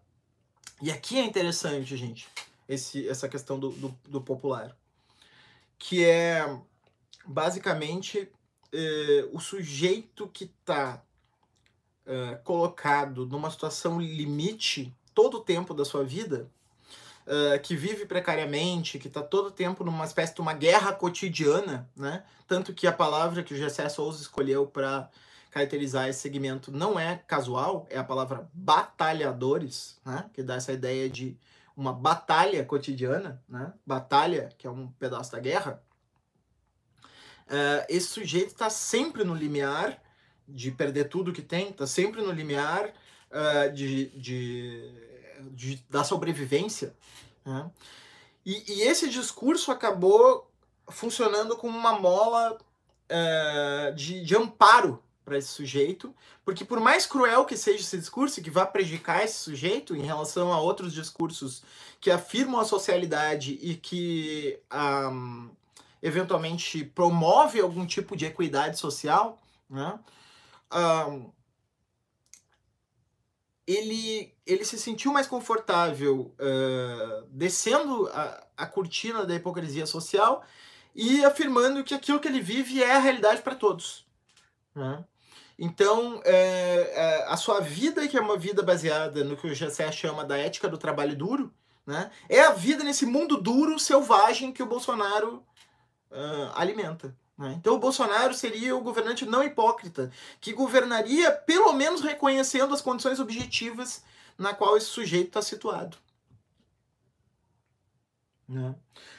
E 0.81 0.91
aqui 0.91 1.17
é 1.17 1.23
interessante, 1.23 1.95
gente, 1.97 2.27
esse, 2.67 3.07
essa 3.07 3.27
questão 3.27 3.59
do, 3.59 3.69
do, 3.71 3.99
do 4.07 4.21
popular, 4.21 4.75
que 5.79 6.05
é 6.05 6.45
basicamente 7.25 8.31
é, 8.71 9.27
o 9.31 9.39
sujeito 9.39 10.27
que 10.27 10.45
está 10.45 11.03
uh, 12.05 12.43
colocado 12.43 13.25
numa 13.25 13.49
situação 13.49 13.99
limite 13.99 14.93
todo 15.13 15.37
o 15.37 15.43
tempo 15.43 15.73
da 15.73 15.83
sua 15.83 16.03
vida, 16.03 16.49
que 17.63 17.75
vive 17.75 18.05
precariamente, 18.05 18.97
que 18.97 19.07
está 19.07 19.21
todo 19.21 19.51
tempo 19.51 19.83
numa 19.83 20.05
espécie 20.05 20.33
de 20.33 20.39
uma 20.39 20.53
guerra 20.53 20.93
cotidiana, 20.93 21.89
né? 21.95 22.23
Tanto 22.47 22.73
que 22.73 22.87
a 22.87 22.91
palavra 22.93 23.43
que 23.43 23.53
o 23.53 23.57
Gessé 23.57 23.89
Souza 23.89 24.21
escolheu 24.21 24.65
para 24.65 25.09
caracterizar 25.51 26.07
esse 26.07 26.19
segmento 26.19 26.71
não 26.71 26.99
é 26.99 27.17
casual, 27.27 27.85
é 27.89 27.97
a 27.97 28.03
palavra 28.03 28.49
batalhadores, 28.53 29.99
né? 30.05 30.29
Que 30.33 30.41
dá 30.41 30.55
essa 30.55 30.71
ideia 30.71 31.09
de 31.09 31.37
uma 31.75 31.93
batalha 31.93 32.63
cotidiana, 32.65 33.41
né? 33.47 33.73
Batalha, 33.85 34.49
que 34.57 34.65
é 34.65 34.69
um 34.69 34.87
pedaço 34.87 35.31
da 35.31 35.39
guerra. 35.39 35.81
Uh, 37.47 37.85
esse 37.87 38.07
sujeito 38.07 38.47
está 38.47 38.69
sempre 38.69 39.23
no 39.23 39.33
limiar 39.33 40.01
de 40.47 40.71
perder 40.71 41.05
tudo 41.05 41.31
que 41.31 41.41
tem, 41.41 41.71
tá 41.71 41.85
sempre 41.85 42.21
no 42.21 42.31
limiar 42.31 42.87
uh, 42.87 43.71
de, 43.73 44.07
de, 44.17 44.91
de, 45.51 45.83
da 45.89 46.03
sobrevivência. 46.03 46.95
Né? 47.45 47.69
E, 48.45 48.63
e, 48.73 48.81
esse 48.83 49.09
discurso 49.09 49.71
acabou 49.71 50.49
funcionando 50.89 51.55
como 51.57 51.77
uma 51.77 51.99
mola 51.99 52.57
uh, 52.57 53.95
de, 53.95 54.23
de 54.23 54.35
amparo 54.35 55.01
para 55.25 55.37
esse 55.37 55.49
sujeito, 55.49 56.15
porque 56.45 56.63
por 56.63 56.79
mais 56.79 57.05
cruel 57.05 57.43
que 57.43 57.57
seja 57.57 57.79
esse 57.79 57.97
discurso, 57.97 58.41
que 58.41 58.49
vá 58.49 58.65
prejudicar 58.65 59.25
esse 59.25 59.37
sujeito 59.37 59.93
em 59.93 60.01
relação 60.01 60.53
a 60.53 60.61
outros 60.61 60.93
discursos 60.93 61.61
que 61.99 62.09
afirmam 62.09 62.61
a 62.61 62.65
socialidade 62.65 63.59
e 63.61 63.75
que 63.75 64.57
um, 65.11 65.49
eventualmente 66.01 66.85
promove 66.85 67.59
algum 67.59 67.85
tipo 67.85 68.15
de 68.15 68.25
equidade 68.25 68.79
social, 68.79 69.37
né? 69.69 69.99
um, 70.73 71.29
ele, 73.67 74.33
ele 74.45 74.63
se 74.63 74.79
sentiu 74.79 75.11
mais 75.11 75.27
confortável 75.27 76.33
uh, 76.39 77.27
descendo 77.29 78.07
a, 78.13 78.47
a 78.55 78.65
cortina 78.65 79.25
da 79.25 79.35
hipocrisia 79.35 79.85
social 79.85 80.43
e 80.95 81.23
afirmando 81.25 81.83
que 81.83 81.93
aquilo 81.93 82.19
que 82.19 82.27
ele 82.29 82.39
vive 82.39 82.81
é 82.81 82.95
a 82.95 82.99
realidade 82.99 83.41
para 83.41 83.55
todos. 83.55 84.07
Né? 84.73 85.03
Então, 85.59 86.21
é, 86.23 87.25
a 87.27 87.35
sua 87.35 87.59
vida, 87.59 88.07
que 88.07 88.15
é 88.15 88.21
uma 88.21 88.37
vida 88.37 88.63
baseada 88.63 89.23
no 89.23 89.35
que 89.35 89.47
o 89.47 89.53
Gessé 89.53 89.91
chama 89.91 90.23
da 90.23 90.37
ética 90.37 90.69
do 90.69 90.77
trabalho 90.77 91.15
duro, 91.15 91.53
né? 91.85 92.09
é 92.29 92.41
a 92.41 92.51
vida 92.51 92.83
nesse 92.83 93.05
mundo 93.05 93.41
duro, 93.41 93.79
selvagem 93.79 94.51
que 94.51 94.63
o 94.63 94.67
Bolsonaro 94.67 95.43
uh, 96.11 96.51
alimenta. 96.53 97.15
Né? 97.37 97.55
Então 97.59 97.75
o 97.75 97.79
Bolsonaro 97.79 98.33
seria 98.33 98.75
o 98.75 98.81
governante 98.81 99.25
não 99.25 99.43
hipócrita, 99.43 100.11
que 100.41 100.53
governaria 100.53 101.31
pelo 101.31 101.73
menos 101.73 102.01
reconhecendo 102.01 102.73
as 102.73 102.81
condições 102.81 103.19
objetivas 103.19 104.03
na 104.37 104.53
qual 104.53 104.75
esse 104.75 104.87
sujeito 104.87 105.27
está 105.27 105.41
situado. 105.41 105.97
Né? 108.47 108.75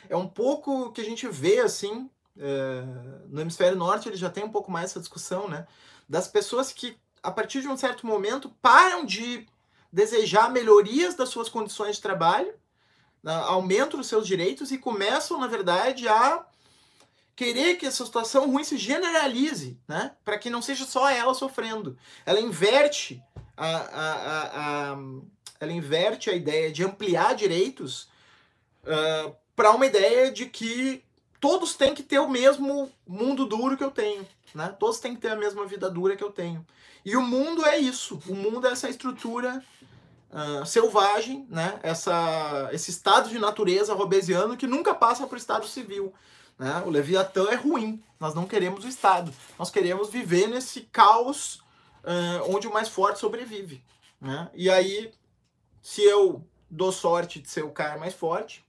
É 0.08 0.16
um 0.16 0.28
pouco 0.28 0.90
que 0.92 1.00
a 1.00 1.04
gente 1.04 1.28
vê 1.28 1.60
assim 1.60 2.10
é, 2.38 2.84
no 3.28 3.40
hemisfério 3.40 3.76
norte 3.76 4.08
ele 4.08 4.16
já 4.16 4.30
tem 4.30 4.44
um 4.44 4.50
pouco 4.50 4.70
mais 4.70 4.90
essa 4.90 5.00
discussão, 5.00 5.48
né? 5.48 5.66
Das 6.08 6.28
pessoas 6.28 6.72
que 6.72 6.96
a 7.22 7.30
partir 7.30 7.60
de 7.60 7.68
um 7.68 7.76
certo 7.76 8.06
momento 8.06 8.48
param 8.62 9.04
de 9.04 9.46
desejar 9.92 10.50
melhorias 10.50 11.14
das 11.14 11.28
suas 11.30 11.48
condições 11.48 11.96
de 11.96 12.02
trabalho, 12.02 12.54
né? 13.22 13.34
aumentam 13.46 13.98
os 13.98 14.06
seus 14.06 14.26
direitos 14.26 14.70
e 14.70 14.78
começam, 14.78 15.40
na 15.40 15.48
verdade, 15.48 16.06
a 16.06 16.46
querer 17.38 17.76
que 17.76 17.86
essa 17.86 18.04
situação 18.04 18.50
ruim 18.50 18.64
se 18.64 18.76
generalize, 18.76 19.78
né? 19.86 20.10
Para 20.24 20.36
que 20.36 20.50
não 20.50 20.60
seja 20.60 20.84
só 20.84 21.08
ela 21.08 21.32
sofrendo. 21.32 21.96
Ela 22.26 22.40
inverte 22.40 23.22
a, 23.56 23.68
a, 23.68 24.12
a, 24.12 24.92
a 24.92 24.98
ela 25.60 25.72
inverte 25.72 26.28
a 26.30 26.32
ideia 26.32 26.72
de 26.72 26.82
ampliar 26.82 27.36
direitos 27.36 28.08
uh, 28.82 29.32
para 29.54 29.70
uma 29.70 29.86
ideia 29.86 30.32
de 30.32 30.46
que 30.46 31.04
todos 31.40 31.76
têm 31.76 31.94
que 31.94 32.02
ter 32.02 32.18
o 32.18 32.28
mesmo 32.28 32.90
mundo 33.06 33.46
duro 33.46 33.76
que 33.76 33.84
eu 33.84 33.92
tenho, 33.92 34.26
né? 34.52 34.74
Todos 34.76 34.98
têm 34.98 35.14
que 35.14 35.20
ter 35.20 35.30
a 35.30 35.36
mesma 35.36 35.64
vida 35.64 35.88
dura 35.88 36.16
que 36.16 36.24
eu 36.24 36.32
tenho. 36.32 36.66
E 37.04 37.16
o 37.16 37.22
mundo 37.22 37.64
é 37.64 37.78
isso. 37.78 38.20
O 38.26 38.34
mundo 38.34 38.66
é 38.66 38.72
essa 38.72 38.90
estrutura 38.90 39.64
uh, 40.32 40.66
selvagem, 40.66 41.46
né? 41.48 41.78
Essa, 41.84 42.68
esse 42.72 42.90
estado 42.90 43.28
de 43.28 43.38
natureza 43.38 43.94
robesiano 43.94 44.56
que 44.56 44.66
nunca 44.66 44.92
passa 44.92 45.24
para 45.24 45.36
o 45.36 45.38
estado 45.38 45.68
civil. 45.68 46.12
Né? 46.58 46.82
O 46.84 46.90
Leviatã 46.90 47.48
é 47.50 47.54
ruim. 47.54 48.02
Nós 48.18 48.34
não 48.34 48.46
queremos 48.46 48.84
o 48.84 48.88
Estado. 48.88 49.32
Nós 49.58 49.70
queremos 49.70 50.10
viver 50.10 50.48
nesse 50.48 50.82
caos 50.82 51.62
uh, 52.02 52.54
onde 52.54 52.66
o 52.66 52.72
mais 52.72 52.88
forte 52.88 53.20
sobrevive. 53.20 53.82
Né? 54.20 54.50
E 54.54 54.68
aí, 54.68 55.12
se 55.80 56.02
eu 56.02 56.44
dou 56.70 56.90
sorte 56.90 57.40
de 57.40 57.48
ser 57.48 57.64
o 57.64 57.70
cara 57.70 57.98
mais 57.98 58.14
forte, 58.14 58.66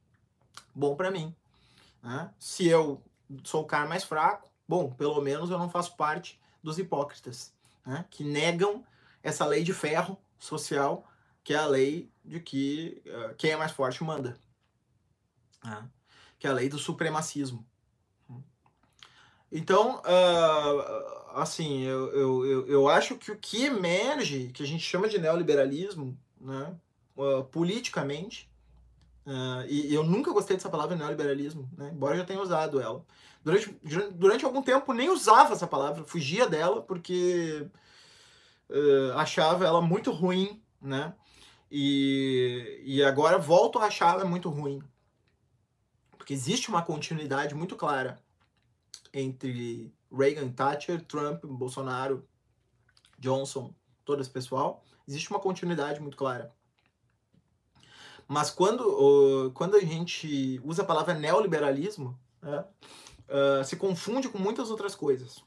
bom 0.73 0.95
para 0.95 1.11
mim. 1.11 1.35
Né? 2.01 2.31
Se 2.39 2.67
eu 2.67 3.01
sou 3.43 3.63
o 3.63 3.67
cara 3.67 3.87
mais 3.87 4.03
fraco, 4.03 4.49
bom, 4.67 4.91
pelo 4.91 5.19
menos 5.21 5.49
eu 5.49 5.57
não 5.57 5.69
faço 5.69 5.95
parte 5.95 6.39
dos 6.63 6.77
hipócritas, 6.77 7.53
né? 7.85 8.05
que 8.09 8.23
negam 8.23 8.85
essa 9.23 9.45
lei 9.45 9.63
de 9.63 9.73
ferro 9.73 10.17
social, 10.37 11.07
que 11.43 11.53
é 11.53 11.57
a 11.57 11.65
lei 11.65 12.09
de 12.23 12.39
que 12.39 13.01
uh, 13.05 13.35
quem 13.35 13.51
é 13.51 13.57
mais 13.57 13.71
forte 13.71 14.03
manda. 14.03 14.37
Né? 15.63 15.89
Que 16.37 16.47
é 16.47 16.49
a 16.49 16.53
lei 16.53 16.69
do 16.69 16.77
supremacismo. 16.77 17.65
Então, 19.51 19.97
uh, 19.97 21.39
assim, 21.39 21.83
eu, 21.83 22.07
eu, 22.13 22.45
eu, 22.45 22.67
eu, 22.67 22.87
acho 22.87 23.15
que 23.15 23.31
o 23.31 23.37
que 23.37 23.65
emerge, 23.65 24.51
que 24.53 24.61
a 24.61 24.67
gente 24.67 24.83
chama 24.83 25.09
de 25.09 25.17
neoliberalismo, 25.17 26.17
né, 26.39 26.75
uh, 27.17 27.43
politicamente, 27.45 28.49
uh, 29.25 29.65
e 29.67 29.93
eu 29.93 30.03
nunca 30.03 30.31
gostei 30.31 30.55
dessa 30.55 30.69
palavra 30.69 30.95
neoliberalismo, 30.95 31.69
né, 31.77 31.91
embora 31.93 32.15
eu 32.15 32.19
já 32.19 32.25
tenha 32.25 32.41
usado 32.41 32.79
ela. 32.79 33.03
Durante, 33.43 33.75
durante 34.11 34.45
algum 34.45 34.61
tempo 34.61 34.93
nem 34.93 35.09
usava 35.09 35.53
essa 35.53 35.65
palavra, 35.65 36.03
fugia 36.03 36.47
dela 36.47 36.81
porque 36.81 37.65
achava 39.15 39.65
ela 39.65 39.81
muito 39.81 40.11
ruim 40.11 40.61
né? 40.81 41.13
E, 41.71 42.81
e 42.83 43.03
agora 43.03 43.37
volto 43.37 43.79
a 43.79 43.85
achá-la 43.85 44.25
muito 44.25 44.49
ruim. 44.49 44.81
Porque 46.17 46.33
existe 46.33 46.69
uma 46.69 46.81
continuidade 46.81 47.53
muito 47.53 47.75
clara 47.75 48.19
entre 49.13 49.93
Reagan, 50.11 50.49
Thatcher, 50.49 51.03
Trump, 51.05 51.45
Bolsonaro, 51.45 52.27
Johnson, 53.17 53.73
todo 54.05 54.21
esse 54.21 54.29
pessoal. 54.29 54.83
Existe 55.07 55.29
uma 55.29 55.39
continuidade 55.39 55.99
muito 55.99 56.17
clara. 56.17 56.53
Mas 58.27 58.51
quando, 58.51 59.51
quando 59.55 59.75
a 59.75 59.81
gente 59.81 60.61
usa 60.63 60.83
a 60.83 60.85
palavra 60.85 61.15
neoliberalismo, 61.15 62.19
né, 62.41 62.63
uh, 63.27 63.63
se 63.63 63.75
confunde 63.75 64.29
com 64.29 64.37
muitas 64.37 64.69
outras 64.69 64.93
coisas. 64.93 65.43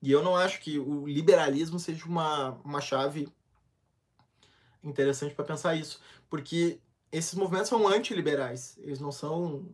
E 0.00 0.12
eu 0.12 0.22
não 0.22 0.36
acho 0.36 0.60
que 0.60 0.78
o 0.78 1.06
liberalismo 1.06 1.78
seja 1.78 2.04
uma, 2.06 2.50
uma 2.64 2.80
chave 2.80 3.28
interessante 4.82 5.34
para 5.34 5.44
pensar 5.44 5.74
isso, 5.74 6.00
porque 6.30 6.80
esses 7.10 7.34
movimentos 7.34 7.68
são 7.68 7.86
antiliberais, 7.88 8.78
eles 8.78 9.00
não 9.00 9.10
são 9.10 9.66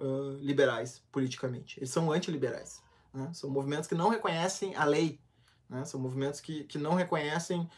uh, 0.00 0.38
liberais 0.40 1.02
politicamente, 1.12 1.78
eles 1.78 1.90
são 1.90 2.10
antiliberais. 2.10 2.82
Né? 3.12 3.30
São 3.32 3.50
movimentos 3.50 3.88
que 3.88 3.94
não 3.94 4.08
reconhecem 4.08 4.74
a 4.74 4.84
lei, 4.84 5.20
né? 5.68 5.84
são 5.84 6.00
movimentos 6.00 6.40
que, 6.40 6.64
que 6.64 6.78
não 6.78 6.94
reconhecem, 6.94 7.68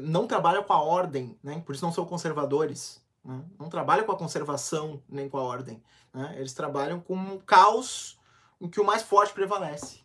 não 0.00 0.26
trabalham 0.26 0.62
com 0.62 0.74
a 0.74 0.82
ordem, 0.82 1.38
né? 1.42 1.62
por 1.64 1.74
isso 1.74 1.84
não 1.84 1.92
são 1.92 2.04
conservadores, 2.04 3.02
né? 3.24 3.42
não 3.58 3.68
trabalham 3.70 4.04
com 4.04 4.12
a 4.12 4.18
conservação 4.18 5.02
nem 5.08 5.28
com 5.28 5.38
a 5.38 5.42
ordem, 5.42 5.82
né? 6.12 6.34
eles 6.36 6.52
trabalham 6.52 7.00
com 7.00 7.16
um 7.16 7.38
caos 7.38 8.20
em 8.60 8.68
que 8.68 8.80
o 8.80 8.84
mais 8.84 9.02
forte 9.02 9.32
prevalece. 9.32 10.00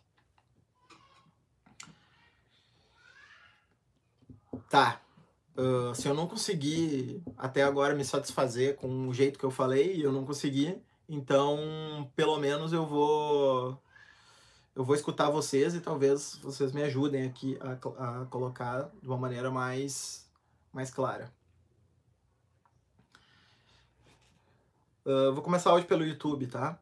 Tá, 4.70 5.00
Uh, 5.56 5.94
se 5.94 6.08
eu 6.08 6.14
não 6.14 6.26
conseguir 6.26 7.22
até 7.38 7.62
agora 7.62 7.94
me 7.94 8.04
satisfazer 8.04 8.74
com 8.74 9.06
o 9.08 9.14
jeito 9.14 9.38
que 9.38 9.44
eu 9.44 9.50
falei, 9.50 10.04
eu 10.04 10.10
não 10.10 10.24
consegui, 10.24 10.76
então 11.08 12.10
pelo 12.16 12.38
menos 12.38 12.72
eu 12.72 12.86
vou 12.86 13.80
eu 14.74 14.84
vou 14.84 14.94
escutar 14.94 15.30
vocês 15.30 15.74
e 15.74 15.80
talvez 15.80 16.36
vocês 16.42 16.72
me 16.72 16.82
ajudem 16.82 17.26
aqui 17.26 17.58
a, 17.60 18.22
a 18.22 18.26
colocar 18.26 18.90
de 19.00 19.08
uma 19.08 19.16
maneira 19.16 19.50
mais 19.50 20.28
mais 20.72 20.90
clara. 20.90 21.32
Uh, 25.06 25.32
vou 25.32 25.42
começar 25.42 25.72
hoje 25.74 25.86
pelo 25.86 26.04
YouTube, 26.04 26.46
tá? 26.46 26.78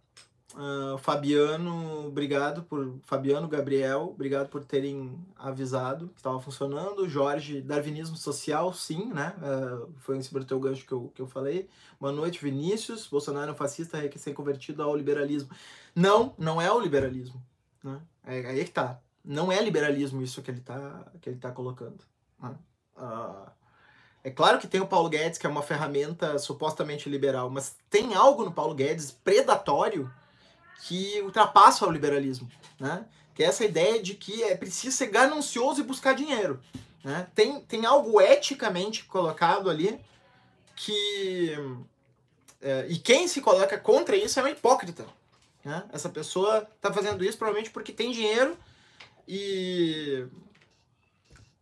Uh, 0.55 0.99
Fabiano, 0.99 2.07
obrigado 2.07 2.63
por. 2.63 2.99
Fabiano, 3.05 3.49
Gabriel, 3.49 4.11
obrigado 4.15 4.49
por 4.49 4.63
terem 4.63 5.19
avisado 5.37 6.09
que 6.09 6.19
estava 6.19 6.39
funcionando. 6.41 7.09
Jorge, 7.09 7.63
Darwinismo 7.63 8.17
Social, 8.17 8.73
sim, 8.75 9.07
né? 9.07 9.35
Uh, 9.39 9.91
foi 10.01 10.19
em 10.19 10.23
cima 10.23 10.41
do 10.41 10.47
teu 10.47 10.61
gancho 10.61 10.87
que 10.87 10.93
eu, 10.93 11.11
que 11.15 11.23
eu 11.23 11.27
falei. 11.27 11.69
Boa 11.99 12.13
noite, 12.13 12.43
Vinícius. 12.43 13.07
Bolsonaro 13.07 13.51
é 13.51 13.53
um 13.55 13.57
fascista 13.57 13.99
recém-convertido 13.99 14.83
ao 14.83 14.95
liberalismo. 14.95 15.49
Não, 15.95 16.35
não 16.37 16.61
é 16.61 16.71
o 16.71 16.81
liberalismo. 16.81 17.43
Né? 17.83 18.01
É, 18.27 18.41
é 18.41 18.47
aí 18.49 18.65
que 18.65 18.73
tá. 18.73 19.01
Não 19.25 19.51
é 19.51 19.63
liberalismo 19.63 20.21
isso 20.21 20.43
que 20.43 20.51
ele 20.51 20.61
tá, 20.61 21.07
que 21.23 21.31
ele 21.31 21.39
tá 21.39 21.51
colocando. 21.51 22.05
Né? 22.43 22.55
Uh, 22.97 23.51
é 24.23 24.31
claro 24.31 24.59
que 24.59 24.69
tem 24.69 24.81
o 24.81 24.87
Paulo 24.87 25.09
Guedes, 25.09 25.39
que 25.39 25.47
é 25.47 25.51
uma 25.51 25.63
ferramenta 25.63 26.39
supostamente 26.39 27.09
liberal, 27.09 27.49
mas 27.49 27.75
tem 27.89 28.15
algo 28.15 28.45
no 28.45 28.53
Paulo 28.53 28.75
Guedes 28.75 29.11
predatório 29.11 30.11
que 30.81 31.21
ultrapassa 31.23 31.87
o 31.87 31.91
liberalismo, 31.91 32.49
né? 32.79 33.05
Que 33.35 33.43
é 33.43 33.47
essa 33.47 33.65
ideia 33.65 34.03
de 34.03 34.15
que 34.15 34.43
é 34.43 34.57
preciso 34.57 34.97
ser 34.97 35.07
ganancioso 35.07 35.81
e 35.81 35.85
buscar 35.85 36.15
dinheiro, 36.15 36.61
né? 37.05 37.27
Tem, 37.35 37.61
tem 37.61 37.87
algo 37.87 38.21
eticamente 38.21 39.05
colocado 39.05 39.71
ali 39.71 39.99
que 40.75 41.57
é, 42.61 42.87
e 42.89 42.99
quem 42.99 43.27
se 43.27 43.41
coloca 43.41 43.77
contra 43.79 44.17
isso 44.17 44.39
é 44.39 44.43
um 44.45 44.49
hipócrita, 44.49 45.07
né? 45.65 45.85
Essa 45.93 46.09
pessoa 46.09 46.69
está 46.77 46.93
fazendo 46.93 47.25
isso 47.25 47.39
provavelmente 47.39 47.71
porque 47.71 47.93
tem 47.93 48.13
dinheiro 48.13 48.57
e 49.27 50.27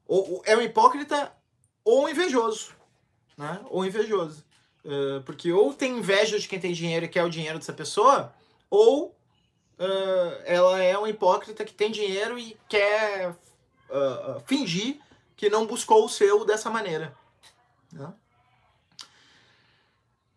ou, 0.07 0.35
ou 0.35 0.43
é 0.45 0.57
um 0.57 0.63
hipócrita 0.63 1.33
ou 1.85 2.05
um 2.05 2.09
invejoso, 2.09 2.75
né? 3.37 3.61
Ou 3.71 3.85
invejoso. 3.85 4.45
Uh, 4.85 5.23
porque 5.25 5.53
ou 5.53 5.75
tem 5.75 5.99
inveja 5.99 6.39
de 6.39 6.49
quem 6.49 6.59
tem 6.59 6.73
dinheiro 6.73 7.05
e 7.05 7.09
quer 7.09 7.23
o 7.23 7.31
dinheiro 7.31 7.59
dessa 7.59 7.73
pessoa, 7.73 8.33
ou 8.71 9.09
uh, 9.79 10.43
ela 10.45 10.81
é 10.83 10.97
uma 10.97 11.11
hipócrita 11.11 11.65
que 11.65 11.75
tem 11.75 11.91
dinheiro 11.91 12.39
e 12.39 12.57
quer 12.69 13.31
uh, 13.31 14.41
fingir 14.47 15.01
que 15.37 15.51
não 15.51 15.67
buscou 15.67 16.05
o 16.05 16.09
seu 16.09 16.45
dessa 16.45 16.71
maneira. 16.71 17.15
Né? 17.93 18.13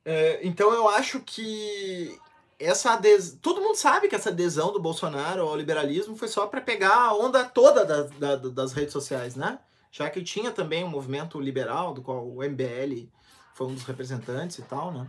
É, 0.05 0.39
então 0.43 0.73
eu 0.73 0.89
acho 0.89 1.19
que 1.21 2.19
essa. 2.59 2.99
Todo 3.41 3.61
mundo 3.61 3.75
sabe 3.75 4.07
que 4.07 4.15
essa 4.15 4.29
adesão 4.29 4.71
do 4.71 4.81
Bolsonaro 4.81 5.47
ao 5.47 5.55
liberalismo 5.55 6.15
foi 6.15 6.27
só 6.27 6.47
para 6.47 6.61
pegar 6.61 6.95
a 6.95 7.13
onda 7.13 7.43
toda 7.43 7.85
da, 7.85 8.03
da, 8.03 8.35
das 8.49 8.73
redes 8.73 8.93
sociais, 8.93 9.35
né? 9.35 9.59
Já 9.91 10.09
que 10.09 10.23
tinha 10.23 10.51
também 10.51 10.83
um 10.83 10.89
movimento 10.89 11.39
liberal, 11.39 11.93
do 11.93 12.01
qual 12.01 12.27
o 12.27 12.41
MBL 12.41 13.07
foi 13.53 13.67
um 13.67 13.75
dos 13.75 13.83
representantes 13.83 14.57
e 14.57 14.63
tal, 14.63 14.91
né? 14.91 15.07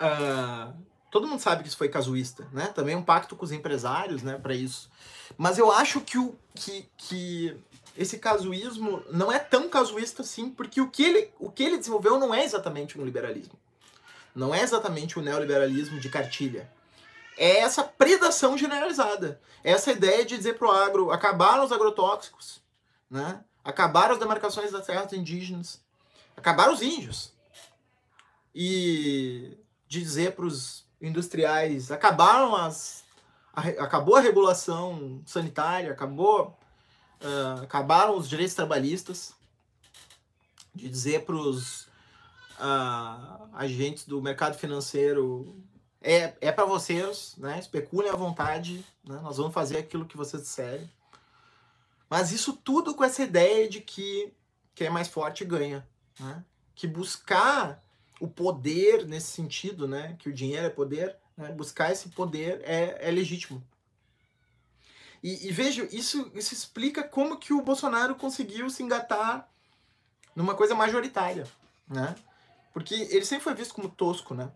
Uh, 0.00 0.74
todo 1.16 1.26
mundo 1.26 1.40
sabe 1.40 1.62
que 1.62 1.68
isso 1.68 1.78
foi 1.78 1.88
casuísta, 1.88 2.46
né? 2.52 2.66
Também 2.66 2.94
um 2.94 3.02
pacto 3.02 3.34
com 3.34 3.42
os 3.42 3.50
empresários, 3.50 4.22
né, 4.22 4.36
para 4.36 4.54
isso. 4.54 4.90
Mas 5.38 5.56
eu 5.56 5.72
acho 5.72 6.02
que 6.02 6.18
o 6.18 6.36
que, 6.54 6.86
que 6.94 7.56
esse 7.96 8.18
casuísmo 8.18 9.02
não 9.10 9.32
é 9.32 9.38
tão 9.38 9.66
casuísta 9.66 10.20
assim, 10.20 10.50
porque 10.50 10.78
o 10.78 10.90
que 10.90 11.02
ele 11.02 11.30
o 11.40 11.50
que 11.50 11.62
ele 11.62 11.78
desenvolveu 11.78 12.20
não 12.20 12.34
é 12.34 12.44
exatamente 12.44 13.00
um 13.00 13.04
liberalismo. 13.04 13.58
Não 14.34 14.54
é 14.54 14.60
exatamente 14.60 15.18
o 15.18 15.22
neoliberalismo 15.22 15.98
de 15.98 16.10
cartilha. 16.10 16.70
É 17.38 17.60
essa 17.60 17.82
predação 17.82 18.58
generalizada. 18.58 19.40
É 19.64 19.70
essa 19.72 19.90
ideia 19.90 20.22
de 20.22 20.36
dizer 20.36 20.58
pro 20.58 20.70
agro, 20.70 21.10
acabaram 21.10 21.64
os 21.64 21.72
agrotóxicos, 21.72 22.60
né? 23.10 23.42
Acabaram 23.64 24.12
as 24.12 24.20
demarcações 24.20 24.70
das 24.70 24.84
terras 24.84 25.14
indígenas, 25.14 25.80
acabaram 26.36 26.74
os 26.74 26.82
índios. 26.82 27.32
E 28.54 29.56
de 29.88 30.00
dizer 30.00 30.32
para 30.32 30.44
os 30.44 30.85
industriais 31.00 31.90
acabaram 31.90 32.54
as 32.54 33.04
a, 33.52 33.62
acabou 33.84 34.16
a 34.16 34.20
regulação 34.20 35.22
sanitária, 35.24 35.90
acabou 35.90 36.58
uh, 37.22 37.62
acabaram 37.62 38.16
os 38.16 38.28
direitos 38.28 38.54
trabalhistas 38.54 39.34
de 40.74 40.88
dizer 40.88 41.24
para 41.24 41.34
os 41.34 41.82
uh, 42.58 43.48
agentes 43.54 44.04
do 44.04 44.20
mercado 44.20 44.58
financeiro 44.58 45.56
é, 46.02 46.34
é 46.40 46.52
para 46.52 46.66
vocês, 46.66 47.34
né? 47.38 47.58
Especulem 47.58 48.10
à 48.10 48.14
vontade, 48.14 48.84
né? 49.02 49.18
Nós 49.22 49.38
vamos 49.38 49.54
fazer 49.54 49.78
aquilo 49.78 50.04
que 50.04 50.16
vocês 50.16 50.42
disserem. 50.42 50.88
Mas 52.08 52.30
isso 52.30 52.52
tudo 52.52 52.94
com 52.94 53.02
essa 53.02 53.22
ideia 53.22 53.68
de 53.68 53.80
que 53.80 54.32
quem 54.74 54.86
é 54.86 54.90
mais 54.90 55.08
forte 55.08 55.44
ganha, 55.44 55.86
né? 56.20 56.44
Que 56.74 56.86
buscar 56.86 57.82
o 58.20 58.28
poder 58.28 59.06
nesse 59.06 59.28
sentido, 59.28 59.86
né? 59.86 60.16
Que 60.18 60.28
o 60.28 60.32
dinheiro 60.32 60.66
é 60.66 60.70
poder, 60.70 61.16
né? 61.36 61.50
buscar 61.52 61.92
esse 61.92 62.08
poder 62.10 62.60
é, 62.64 63.08
é 63.08 63.10
legítimo. 63.10 63.62
E, 65.22 65.48
e 65.48 65.52
veja, 65.52 65.88
isso, 65.90 66.30
isso 66.34 66.54
explica 66.54 67.02
como 67.02 67.38
que 67.38 67.52
o 67.52 67.62
Bolsonaro 67.62 68.14
conseguiu 68.14 68.68
se 68.70 68.82
engatar 68.82 69.48
numa 70.34 70.54
coisa 70.54 70.74
majoritária, 70.74 71.46
né? 71.88 72.14
Porque 72.72 72.94
ele 72.94 73.24
sempre 73.24 73.44
foi 73.44 73.54
visto 73.54 73.74
como 73.74 73.88
tosco, 73.88 74.34
né? 74.34 74.50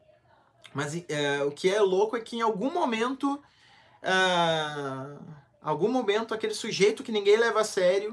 Mas 0.75 0.95
é, 1.09 1.43
o 1.43 1.51
que 1.51 1.69
é 1.69 1.81
louco 1.81 2.17
é 2.17 2.21
que 2.21 2.37
em 2.37 2.43
algum 2.43 2.73
momento, 2.73 3.43
uh, 4.03 5.25
algum 5.61 5.91
momento, 5.91 6.35
aquele 6.35 6.55
sujeito 6.55 7.03
que 7.03 7.11
ninguém 7.11 7.37
leva 7.37 7.63
a 7.63 7.65
sério, 7.65 8.13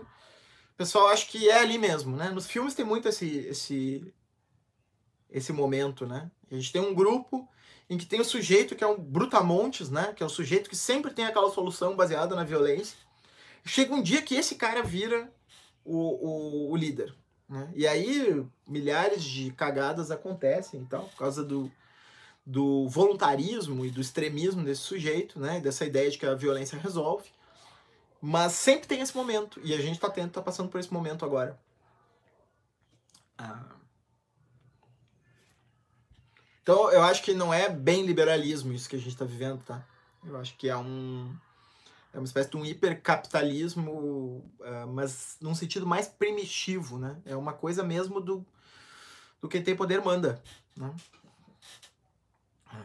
o 0.74 0.78
pessoal 0.78 1.08
acha 1.10 1.26
que 1.26 1.50
é 1.50 1.60
ali 1.60 1.78
mesmo, 1.78 2.16
né? 2.16 2.30
Nos 2.30 2.48
filmes 2.48 2.74
tem 2.74 2.86
muito 2.86 3.08
esse, 3.08 3.28
esse, 3.40 4.14
esse 5.32 5.52
momento, 5.52 6.06
né? 6.06 6.30
A 6.52 6.56
gente 6.56 6.72
tem 6.72 6.82
um 6.82 6.94
grupo 6.94 7.48
em 7.90 7.98
que 7.98 8.06
tem 8.06 8.20
o 8.20 8.26
sujeito 8.26 8.76
que 8.76 8.84
é 8.84 8.88
um 8.88 9.00
brutamontes, 9.00 9.90
né? 9.90 10.14
Que 10.14 10.24
é 10.24 10.26
o 10.26 10.30
sujeito 10.30 10.70
que 10.70 10.76
sempre 10.76 11.12
tem 11.12 11.26
aquela 11.26 11.52
solução 11.52 11.96
baseada 11.96 12.36
na 12.36 12.44
violência. 12.44 12.98
Chega 13.66 13.94
um 13.94 14.02
dia 14.02 14.22
que 14.22 14.36
esse 14.36 14.56
cara 14.56 14.82
vira 14.82 15.32
o, 15.84 15.98
o, 15.98 16.72
o 16.72 16.76
líder, 16.76 17.14
né? 17.50 17.72
E 17.76 17.88
aí 17.88 18.46
milhares 18.68 19.24
de 19.24 19.52
cagadas 19.52 20.12
acontecem, 20.12 20.80
então, 20.80 21.06
por 21.06 21.18
causa 21.18 21.44
do, 21.44 21.72
do 22.46 22.88
voluntarismo 22.88 23.86
e 23.86 23.92
do 23.92 24.02
extremismo 24.02 24.64
desse 24.64 24.82
sujeito, 24.82 25.40
né? 25.40 25.60
Dessa 25.60 25.86
ideia 25.86 26.10
de 26.10 26.18
que 26.18 26.26
a 26.26 26.36
violência 26.36 26.78
resolve. 26.80 27.30
Mas 28.22 28.54
sempre 28.54 28.88
tem 28.88 29.02
esse 29.02 29.16
momento, 29.16 29.62
e 29.64 29.74
a 29.74 29.78
gente 29.78 29.96
está 29.96 30.10
tá 30.10 30.42
passando 30.42 30.70
por 30.70 30.80
esse 30.80 30.92
momento 30.92 31.24
agora. 31.24 31.58
Ah. 33.38 33.77
Então, 36.68 36.92
eu 36.92 37.02
acho 37.02 37.24
que 37.24 37.34
não 37.34 37.54
é 37.54 37.70
bem 37.70 38.06
liberalismo 38.06 38.74
isso 38.74 38.90
que 38.90 38.98
a 38.98 39.00
gente 39.00 39.08
está 39.08 39.24
vivendo, 39.24 39.64
tá? 39.64 39.82
Eu 40.26 40.36
acho 40.36 40.54
que 40.58 40.68
é 40.68 40.76
um, 40.76 41.34
É 42.14 42.18
uma 42.18 42.26
espécie 42.26 42.50
de 42.50 42.58
um 42.58 42.66
hipercapitalismo, 42.66 44.44
uh, 44.60 44.86
mas 44.86 45.38
num 45.40 45.56
sentido 45.56 45.88
mais 45.88 46.10
primitivo, 46.10 47.00
né? 47.00 47.16
É 47.24 47.38
uma 47.38 47.54
coisa 47.54 47.84
mesmo 47.84 48.20
do, 48.20 48.46
do 49.42 49.48
quem 49.48 49.64
tem 49.64 49.78
poder 49.78 50.02
manda, 50.02 50.44
né? 50.76 50.94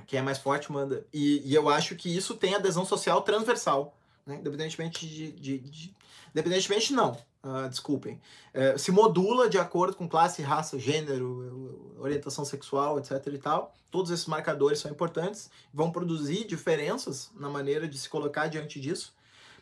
Quem 0.07 0.21
é 0.21 0.23
mais 0.23 0.39
forte 0.39 0.71
manda. 0.71 1.05
E, 1.13 1.43
e 1.45 1.53
eu 1.53 1.69
acho 1.69 1.97
que 1.97 2.17
isso 2.17 2.37
tem 2.37 2.55
adesão 2.55 2.85
social 2.85 3.21
transversal, 3.23 3.99
né? 4.27 4.37
Independentemente 4.37 5.07
de, 5.07 5.33
de, 5.33 5.59
de 5.59 5.95
Independentemente 6.33 6.93
não, 6.95 7.13
uh, 7.45 7.69
desculpem. 7.69 8.21
Uh, 8.55 8.79
se 8.79 8.91
modula 8.91 9.49
de 9.49 9.59
acordo 9.59 9.95
com 9.95 10.09
classe, 10.09 10.41
raça, 10.41 10.79
gênero, 10.79 11.95
orientação 11.99 12.45
sexual, 12.45 12.99
etc 12.99 13.27
e 13.27 13.39
tal. 13.39 13.75
Todos 13.91 14.11
esses 14.11 14.27
marcadores 14.27 14.79
são 14.79 14.91
importantes, 14.91 15.51
vão 15.73 15.93
produzir 15.93 16.47
diferenças 16.47 17.31
na 17.37 17.51
maneira 17.51 17.87
de 17.87 17.99
se 17.99 18.09
colocar 18.09 18.47
diante 18.47 18.81
disso, 18.81 19.15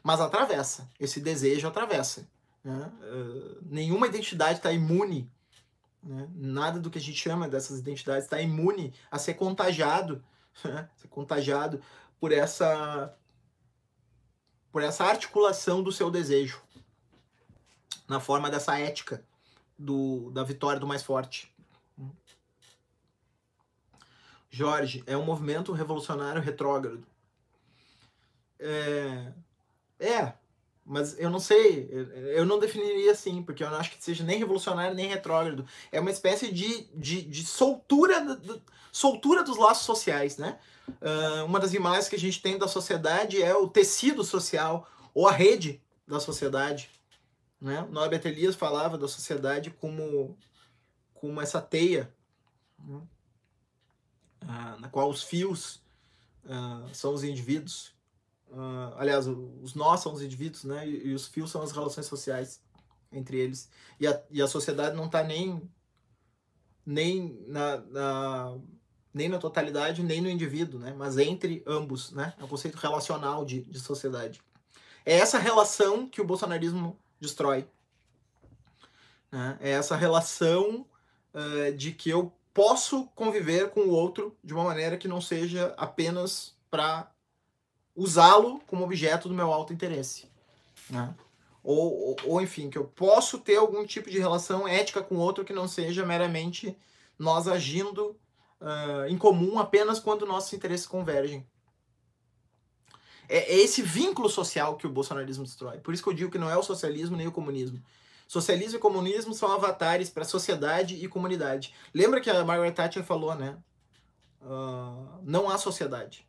mas 0.03 0.21
atravessa, 0.21 0.89
esse 1.01 1.21
desejo 1.21 1.67
atravessa. 1.67 2.29
Né? 2.63 2.93
Uh, 3.03 3.59
nenhuma 3.69 4.07
identidade 4.07 4.59
está 4.59 4.71
imune, 4.71 5.29
né? 6.03 6.29
nada 6.37 6.79
do 6.79 6.89
que 6.89 6.99
a 6.99 7.03
gente 7.03 7.19
chama 7.19 7.49
dessas 7.49 7.81
identidades 7.81 8.25
está 8.25 8.41
imune 8.41 8.95
a 9.11 9.19
ser 9.19 9.35
contagiado, 9.35 10.23
né? 10.65 10.89
ser 10.97 11.09
contagiado 11.09 11.81
por 12.21 12.31
essa 12.31 13.13
por 14.73 14.83
essa 14.83 15.05
articulação 15.05 15.83
do 15.83 15.93
seu 15.93 16.11
desejo 16.11 16.63
na 18.09 18.21
forma 18.21 18.51
dessa 18.51 18.79
ética 18.79 19.25
do, 19.79 20.31
da 20.31 20.43
vitória 20.43 20.81
do 20.81 20.87
mais 20.87 21.03
forte. 21.03 21.53
Jorge, 24.51 25.03
é 25.07 25.17
um 25.17 25.25
movimento 25.25 25.73
revolucionário 25.73 26.43
retrógrado. 26.43 27.07
É, 28.59 29.33
é, 29.99 30.35
mas 30.85 31.17
eu 31.21 31.31
não 31.31 31.39
sei, 31.39 31.89
eu 32.35 32.45
não 32.45 32.59
definiria 32.59 33.13
assim, 33.13 33.43
porque 33.43 33.63
eu 33.63 33.71
não 33.71 33.79
acho 33.79 33.93
que 33.93 34.03
seja 34.03 34.25
nem 34.25 34.39
revolucionário 34.39 34.95
nem 34.95 35.07
retrógrado. 35.07 35.65
É 35.93 36.01
uma 36.01 36.11
espécie 36.11 36.53
de, 36.53 36.85
de, 36.95 37.23
de 37.23 37.47
soltura, 37.47 38.37
de, 38.37 38.61
soltura 38.93 39.43
dos 39.43 39.57
laços 39.57 39.85
sociais, 39.85 40.37
né? 40.37 40.59
Uh, 41.01 41.45
uma 41.45 41.61
das 41.61 41.73
imagens 41.73 42.09
que 42.09 42.17
a 42.17 42.19
gente 42.19 42.43
tem 42.43 42.59
da 42.59 42.67
sociedade 42.67 43.41
é 43.41 43.55
o 43.55 43.69
tecido 43.69 44.25
social 44.25 44.89
ou 45.15 45.29
a 45.29 45.33
rede 45.33 45.81
da 46.07 46.19
sociedade. 46.19 46.91
Né? 47.61 47.87
Norbert 47.91 48.23
Elias 48.25 48.57
falava 48.57 48.99
da 48.99 49.07
sociedade 49.07 49.71
como, 49.71 50.37
como 51.15 51.41
essa 51.41 51.61
teia, 51.61 52.13
né? 52.79 53.03
uh, 54.43 54.81
na 54.81 54.89
qual 54.89 55.09
os 55.09 55.23
fios 55.23 55.77
uh, 56.45 56.93
são 56.93 57.15
os 57.15 57.23
indivíduos. 57.23 57.95
aliás, 58.97 59.27
os 59.27 59.75
nós 59.75 60.01
são 60.01 60.13
os 60.13 60.23
indivíduos, 60.23 60.65
né? 60.65 60.89
E, 60.89 61.09
e, 61.09 61.15
os 61.15 61.29
fios 61.29 61.51
são 61.51 61.63
as 61.63 61.73
relações 61.73 62.07
sociais 62.07 62.61
entre 63.13 63.39
eles. 63.39 63.71
E 63.99 64.07
a, 64.07 64.23
e 64.31 64.43
a 64.43 64.49
sociedade 64.49 64.97
não 64.97 65.07
está 65.07 65.23
nem, 65.23 65.63
nem 66.85 67.45
na, 67.47 67.77
na 67.79 68.59
nem 69.13 69.29
na 69.29 69.39
totalidade, 69.39 70.03
nem 70.03 70.21
no 70.21 70.31
indivíduo, 70.31 70.79
né? 70.79 70.95
mas 70.97 71.19
entre 71.19 71.63
ambos. 71.67 72.13
Né? 72.13 72.33
É 72.39 72.45
um 72.45 72.49
conceito 72.49 72.77
relacional 72.77 73.45
de, 73.45 73.63
de 73.63 73.81
sociedade. 73.81 74.41
É 75.05 75.17
essa 75.17 75.39
relação 75.39 76.07
que 76.07 76.21
o 76.21 76.25
bolsonarismo 76.25 76.97
destrói. 77.21 77.67
Né? 79.31 79.59
É 79.61 79.71
essa 79.71 79.97
relação 79.97 80.87
uh, 81.35 81.73
de 81.75 81.93
que 81.93 82.11
eu 82.11 82.33
posso 82.55 83.07
conviver 83.15 83.71
com 83.71 83.81
o 83.81 83.91
outro 83.91 84.37
de 84.43 84.53
uma 84.53 84.65
maneira 84.65 84.97
que 84.97 85.09
não 85.09 85.21
seja 85.21 85.75
apenas 85.77 86.55
para 86.71 87.11
usá-lo 87.95 88.61
como 88.67 88.85
objeto 88.85 89.29
do 89.29 89.35
meu 89.35 89.53
alto 89.53 89.73
interesse. 89.73 90.29
Né? 90.89 91.15
Ou, 91.63 92.09
ou, 92.09 92.17
ou, 92.25 92.41
enfim, 92.41 92.71
que 92.71 92.79
eu 92.79 92.85
posso 92.85 93.39
ter 93.39 93.57
algum 93.57 93.85
tipo 93.85 94.11
de 94.11 94.19
relação 94.19 94.67
ética 94.67 95.03
com 95.03 95.17
o 95.17 95.21
outro 95.21 95.45
que 95.45 95.53
não 95.53 95.69
seja 95.69 96.07
meramente 96.07 96.77
nós 97.19 97.47
agindo 97.47 98.17
uh, 98.61 99.07
em 99.09 99.17
comum 99.17 99.59
apenas 99.59 99.99
quando 99.99 100.27
nossos 100.27 100.53
interesses 100.53 100.87
convergem. 100.87 101.47
É, 103.29 103.55
é, 103.55 103.59
esse 103.61 103.81
vínculo 103.81 104.29
social 104.29 104.77
que 104.77 104.87
o 104.87 104.91
bolsonarismo 104.91 105.45
destrói. 105.45 105.79
Por 105.79 105.95
isso 105.95 106.03
que 106.03 106.09
eu 106.09 106.15
digo 106.15 106.31
que 106.31 106.39
não 106.39 106.51
é 106.51 106.57
o 106.57 106.63
socialismo 106.63 107.17
nem 107.17 107.27
o 107.27 107.33
comunismo. 107.33 107.83
Socialismo 108.27 108.79
e 108.79 108.81
comunismo 108.81 109.35
são 109.35 109.51
avatares 109.51 110.11
para 110.11 110.25
sociedade 110.25 110.95
e 110.97 111.09
comunidade. 111.09 111.75
Lembra 111.93 112.21
que 112.21 112.31
a 112.31 112.45
Margaret 112.45 112.73
Thatcher 112.73 113.05
falou, 113.05 113.35
né? 113.35 113.59
Uh, 114.41 115.21
não 115.23 115.51
há 115.51 115.59
sociedade, 115.59 116.27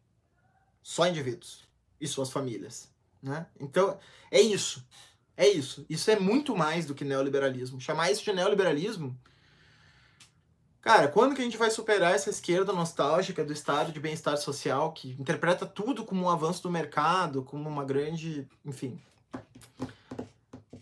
só 0.81 1.07
indivíduos 1.07 1.67
e 1.99 2.07
suas 2.07 2.29
famílias. 2.29 2.91
Né? 3.21 3.45
Então, 3.59 3.97
é 4.29 4.41
isso. 4.41 4.85
É 5.37 5.47
isso. 5.47 5.85
Isso 5.89 6.09
é 6.11 6.19
muito 6.19 6.55
mais 6.55 6.85
do 6.85 6.93
que 6.93 7.05
neoliberalismo. 7.05 7.79
Chamar 7.79 8.11
isso 8.11 8.23
de 8.23 8.33
neoliberalismo 8.33 9.17
Cara, 10.81 11.07
quando 11.07 11.35
que 11.35 11.41
a 11.41 11.43
gente 11.43 11.57
vai 11.57 11.69
superar 11.69 12.15
essa 12.15 12.31
esquerda 12.31 12.73
nostálgica 12.73 13.45
do 13.45 13.53
estado 13.53 13.91
de 13.91 13.99
bem-estar 13.99 14.35
social, 14.37 14.91
que 14.91 15.15
interpreta 15.19 15.63
tudo 15.63 16.03
como 16.03 16.23
um 16.23 16.29
avanço 16.29 16.63
do 16.63 16.71
mercado, 16.71 17.43
como 17.43 17.69
uma 17.69 17.85
grande. 17.85 18.47
Enfim. 18.65 18.99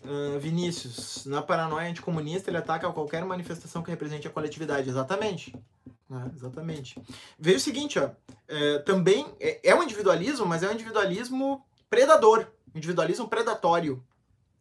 Uh, 0.02 0.40
Vinícius, 0.40 1.26
na 1.26 1.42
paranoia 1.42 1.90
anticomunista, 1.90 2.50
ele 2.50 2.56
ataca 2.56 2.90
qualquer 2.90 3.24
manifestação 3.26 3.82
que 3.82 3.90
represente 3.90 4.26
a 4.26 4.30
coletividade. 4.30 4.88
Exatamente. 4.88 5.54
É, 6.10 6.34
exatamente. 6.34 7.00
Veja 7.38 7.58
o 7.58 7.60
seguinte, 7.60 7.98
ó. 7.98 8.10
É, 8.48 8.78
também 8.78 9.26
é, 9.38 9.60
é 9.62 9.74
um 9.74 9.82
individualismo, 9.82 10.46
mas 10.46 10.62
é 10.62 10.68
um 10.68 10.72
individualismo 10.72 11.64
predador. 11.90 12.46
Individualismo 12.74 13.28
predatório. 13.28 14.02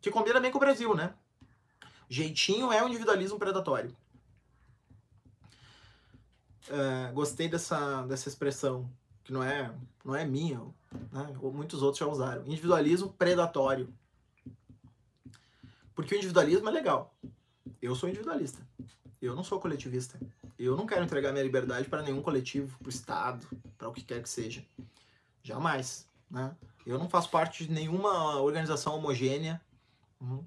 Que 0.02 0.12
combina 0.12 0.40
bem 0.40 0.52
com 0.52 0.58
o 0.58 0.62
Brasil, 0.62 0.94
né? 0.94 1.14
Jeitinho 2.10 2.74
é 2.74 2.84
um 2.84 2.88
individualismo 2.88 3.40
predatório. 3.40 3.96
É, 6.68 7.12
gostei 7.12 7.48
dessa, 7.48 8.04
dessa 8.04 8.28
expressão, 8.28 8.90
que 9.24 9.32
não 9.32 9.44
é, 9.44 9.74
não 10.04 10.16
é 10.16 10.26
minha, 10.26 10.60
né? 11.12 11.36
muitos 11.42 11.82
outros 11.82 12.00
já 12.00 12.08
usaram. 12.08 12.46
Individualismo 12.46 13.14
predatório. 13.14 13.94
Porque 15.96 16.16
o 16.16 16.18
individualismo 16.18 16.68
é 16.68 16.72
legal. 16.72 17.16
Eu 17.82 17.96
sou 17.96 18.10
individualista. 18.10 18.66
Eu 19.22 19.36
não 19.36 19.44
sou 19.44 19.60
coletivista. 19.60 20.20
Eu 20.58 20.76
não 20.76 20.86
quero 20.86 21.04
entregar 21.04 21.32
minha 21.32 21.44
liberdade 21.44 21.88
para 21.88 22.02
nenhum 22.02 22.22
coletivo, 22.22 22.78
para 22.80 22.88
o 22.88 22.90
Estado, 22.90 23.48
para 23.78 23.88
o 23.88 23.94
que 23.94 24.04
quer 24.04 24.22
que 24.22 24.30
seja. 24.30 24.66
Jamais. 25.44 26.08
Né? 26.30 26.56
Eu 26.86 26.98
não 26.98 27.10
faço 27.10 27.30
parte 27.30 27.66
de 27.66 27.72
nenhuma 27.72 28.42
organização 28.42 28.96
homogênea. 28.96 29.62
Uhum. 30.20 30.44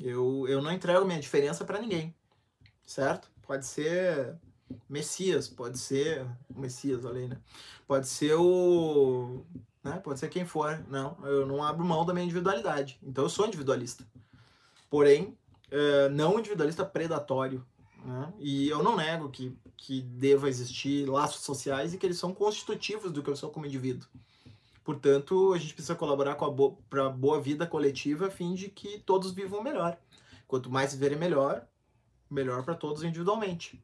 Eu, 0.00 0.46
eu 0.48 0.62
não 0.62 0.72
entrego 0.72 1.04
minha 1.04 1.20
diferença 1.20 1.64
para 1.64 1.80
ninguém. 1.80 2.14
Certo? 2.84 3.30
Pode 3.42 3.66
ser 3.66 4.36
Messias, 4.88 5.48
pode 5.48 5.78
ser 5.78 6.26
o 6.54 6.60
Messias, 6.60 7.04
olha 7.04 7.20
aí, 7.20 7.28
né? 7.28 7.38
Pode 7.86 8.08
ser 8.08 8.34
o. 8.34 9.44
Né? 9.82 9.98
Pode 9.98 10.20
ser 10.20 10.28
quem 10.28 10.44
for. 10.44 10.84
Não, 10.88 11.16
eu 11.24 11.46
não 11.46 11.62
abro 11.62 11.84
mão 11.84 12.04
da 12.04 12.12
minha 12.12 12.24
individualidade. 12.24 12.98
Então 13.02 13.24
eu 13.24 13.30
sou 13.30 13.46
individualista. 13.46 14.06
Porém, 14.88 15.36
é, 15.70 16.08
não 16.10 16.38
individualista 16.38 16.84
predatório. 16.84 17.64
Né? 18.04 18.32
E 18.38 18.68
eu 18.68 18.82
não 18.82 18.96
nego 18.96 19.30
que, 19.30 19.56
que 19.76 20.02
deva 20.02 20.48
existir 20.48 21.08
laços 21.08 21.42
sociais 21.42 21.94
e 21.94 21.98
que 21.98 22.06
eles 22.06 22.18
são 22.18 22.34
constitutivos 22.34 23.12
do 23.12 23.22
que 23.22 23.30
eu 23.30 23.36
sou 23.36 23.50
como 23.50 23.66
indivíduo. 23.66 24.08
Portanto, 24.84 25.52
a 25.52 25.58
gente 25.58 25.74
precisa 25.74 25.94
colaborar 25.94 26.34
com 26.34 26.44
a 26.44 26.50
bo 26.50 26.76
para 26.90 27.08
boa 27.08 27.40
vida 27.40 27.66
coletiva 27.66 28.26
a 28.26 28.30
fim 28.30 28.54
de 28.54 28.68
que 28.68 28.98
todos 28.98 29.32
vivam 29.32 29.62
melhor. 29.62 29.96
Quanto 30.48 30.70
mais 30.70 30.92
viverem 30.92 31.16
melhor, 31.16 31.64
melhor 32.28 32.64
para 32.64 32.74
todos 32.74 33.04
individualmente. 33.04 33.82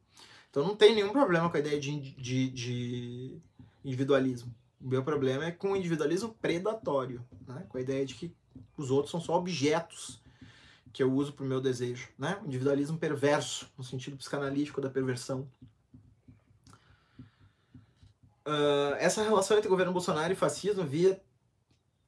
Então 0.49 0.63
não 0.63 0.75
tem 0.75 0.95
nenhum 0.95 1.11
problema 1.11 1.49
com 1.49 1.57
a 1.57 1.59
ideia 1.59 1.79
de, 1.79 1.99
de, 1.99 2.49
de 2.49 3.37
individualismo. 3.83 4.53
O 4.81 4.87
meu 4.87 5.03
problema 5.03 5.45
é 5.45 5.51
com 5.51 5.71
o 5.71 5.75
individualismo 5.75 6.33
predatório, 6.41 7.23
né? 7.47 7.65
com 7.69 7.77
a 7.77 7.81
ideia 7.81 8.05
de 8.05 8.15
que 8.15 8.33
os 8.77 8.89
outros 8.89 9.11
são 9.11 9.19
só 9.19 9.35
objetos 9.35 10.21
que 10.91 11.03
eu 11.03 11.13
uso 11.13 11.33
para 11.33 11.45
o 11.45 11.47
meu 11.47 11.61
desejo. 11.61 12.09
Né? 12.17 12.39
O 12.41 12.47
individualismo 12.47 12.97
perverso, 12.97 13.69
no 13.77 13.83
sentido 13.83 14.17
psicanalítico 14.17 14.81
da 14.81 14.89
perversão. 14.89 15.47
Uh, 18.47 18.95
essa 18.97 19.21
relação 19.21 19.57
entre 19.57 19.69
governo 19.69 19.91
Bolsonaro 19.91 20.33
e 20.33 20.35
fascismo 20.35 20.83
via 20.83 21.21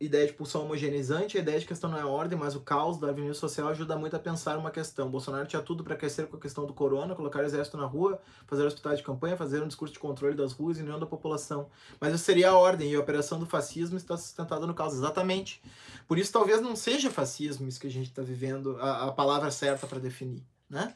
ideia 0.01 0.25
de 0.25 0.33
pulsão 0.33 0.63
homogeneizante, 0.63 1.37
a 1.37 1.41
ideia 1.41 1.59
de 1.59 1.65
questão 1.65 1.89
não 1.89 1.97
é 1.97 2.03
ordem, 2.03 2.37
mas 2.37 2.55
o 2.55 2.59
caos 2.59 2.99
da 2.99 3.09
avenida 3.09 3.35
social 3.35 3.67
ajuda 3.67 3.95
muito 3.95 4.15
a 4.15 4.19
pensar 4.19 4.57
uma 4.57 4.71
questão. 4.71 5.09
Bolsonaro 5.09 5.47
tinha 5.47 5.61
tudo 5.61 5.83
para 5.83 5.95
crescer 5.95 6.25
com 6.25 6.37
a 6.37 6.39
questão 6.39 6.65
do 6.65 6.73
corona, 6.73 7.13
colocar 7.13 7.39
o 7.39 7.45
exército 7.45 7.77
na 7.77 7.85
rua, 7.85 8.19
fazer 8.47 8.65
hospitais 8.65 8.97
de 8.97 9.03
campanha, 9.03 9.37
fazer 9.37 9.61
um 9.61 9.67
discurso 9.67 9.93
de 9.93 9.99
controle 9.99 10.35
das 10.35 10.53
ruas 10.53 10.79
e 10.79 10.81
união 10.81 10.99
da 10.99 11.05
população. 11.05 11.69
Mas 11.99 12.15
isso 12.15 12.23
seria 12.23 12.49
a 12.49 12.57
ordem, 12.57 12.91
e 12.91 12.95
a 12.95 12.99
operação 12.99 13.39
do 13.39 13.45
fascismo 13.45 13.95
está 13.95 14.17
sustentada 14.17 14.65
no 14.65 14.73
caos. 14.73 14.95
Exatamente. 14.95 15.61
Por 16.07 16.17
isso, 16.17 16.31
talvez 16.31 16.59
não 16.61 16.75
seja 16.75 17.11
fascismo 17.11 17.67
isso 17.67 17.79
que 17.79 17.87
a 17.87 17.91
gente 17.91 18.09
está 18.09 18.23
vivendo, 18.23 18.77
a, 18.81 19.05
a 19.07 19.11
palavra 19.11 19.51
certa 19.51 19.85
para 19.85 19.99
definir. 19.99 20.43
Né? 20.67 20.95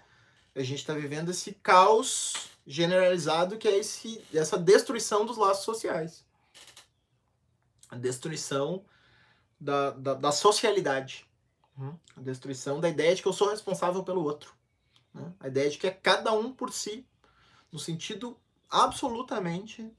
A 0.55 0.63
gente 0.63 0.79
está 0.79 0.93
vivendo 0.93 1.29
esse 1.29 1.51
caos 1.61 2.33
generalizado 2.65 3.57
que 3.57 3.67
é 3.67 3.77
esse, 3.77 4.19
essa 4.33 4.57
destruição 4.57 5.25
dos 5.25 5.37
laços 5.37 5.63
sociais. 5.63 6.25
A 7.87 7.95
destruição 7.95 8.83
da, 9.65 9.91
da, 9.91 10.13
da 10.13 10.31
socialidade. 10.31 11.25
Uhum. 11.77 11.97
A 12.15 12.21
destruição 12.21 12.79
da 12.79 12.87
ideia 12.87 13.15
de 13.15 13.21
que 13.21 13.27
eu 13.27 13.33
sou 13.33 13.49
responsável 13.49 14.03
pelo 14.03 14.23
outro. 14.23 14.53
Né? 15.13 15.33
A 15.39 15.47
ideia 15.47 15.69
de 15.69 15.77
que 15.77 15.87
é 15.87 15.91
cada 15.91 16.31
um 16.31 16.53
por 16.53 16.71
si, 16.71 17.05
no 17.71 17.79
sentido 17.79 18.37
absolutamente 18.69 19.91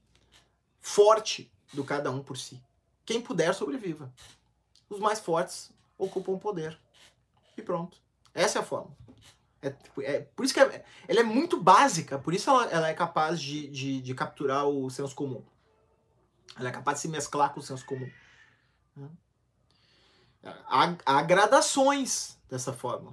forte 0.79 1.51
do 1.73 1.83
cada 1.83 2.09
um 2.09 2.23
por 2.23 2.37
si. 2.37 2.63
Quem 3.05 3.21
puder, 3.21 3.53
sobreviva. 3.53 4.11
Os 4.89 4.99
mais 4.99 5.19
fortes 5.19 5.71
ocupam 5.97 6.31
o 6.31 6.39
poder. 6.39 6.79
E 7.57 7.61
pronto. 7.61 7.97
Essa 8.33 8.59
é 8.59 8.61
a 8.61 8.65
forma. 8.65 8.95
É, 9.61 9.75
é, 10.01 10.19
por 10.21 10.45
isso 10.45 10.53
que 10.53 10.59
é, 10.59 10.85
ela 11.07 11.19
é 11.19 11.23
muito 11.23 11.59
básica, 11.59 12.19
por 12.19 12.33
isso 12.33 12.49
ela, 12.49 12.65
ela 12.65 12.87
é 12.87 12.93
capaz 12.93 13.41
de, 13.41 13.67
de, 13.67 14.01
de, 14.01 14.13
capturar 14.13 14.67
o 14.67 14.87
senso 14.89 15.15
comum. 15.15 15.43
Ela 16.57 16.69
é 16.69 16.71
capaz 16.71 16.97
de 16.97 17.01
se 17.01 17.07
mesclar 17.07 17.51
com 17.53 17.59
o 17.59 17.63
senso 17.63 17.83
comum. 17.85 18.09
Né? 18.95 19.09
Há, 20.43 21.21
gradações 21.23 22.37
dessa 22.49 22.71
forma. 22.71 23.11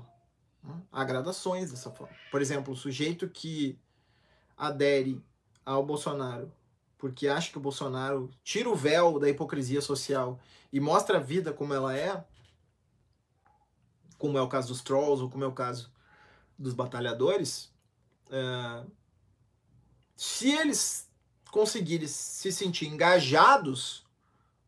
Né? 0.62 0.74
Há 0.92 1.04
gradações 1.04 1.70
dessa 1.70 1.90
forma. 1.90 2.14
Por 2.30 2.40
exemplo, 2.40 2.72
o 2.72 2.76
sujeito 2.76 3.28
que 3.28 3.78
adere 4.56 5.22
ao 5.64 5.84
Bolsonaro 5.84 6.52
porque 7.04 7.28
acha 7.28 7.50
que 7.50 7.58
o 7.58 7.60
Bolsonaro 7.60 8.30
tira 8.42 8.66
o 8.70 8.74
véu 8.74 9.18
da 9.18 9.28
hipocrisia 9.28 9.82
social 9.82 10.40
e 10.72 10.80
mostra 10.80 11.18
a 11.18 11.20
vida 11.20 11.52
como 11.52 11.74
ela 11.74 11.94
é, 11.94 12.24
como 14.16 14.38
é 14.38 14.40
o 14.40 14.48
caso 14.48 14.68
dos 14.68 14.80
trolls 14.80 15.22
ou 15.22 15.28
como 15.28 15.44
é 15.44 15.46
o 15.46 15.52
caso 15.52 15.92
dos 16.58 16.72
batalhadores, 16.72 17.70
é, 18.30 18.86
se 20.16 20.50
eles 20.50 21.10
conseguirem 21.50 22.08
se 22.08 22.50
sentir 22.50 22.86
engajados 22.86 24.06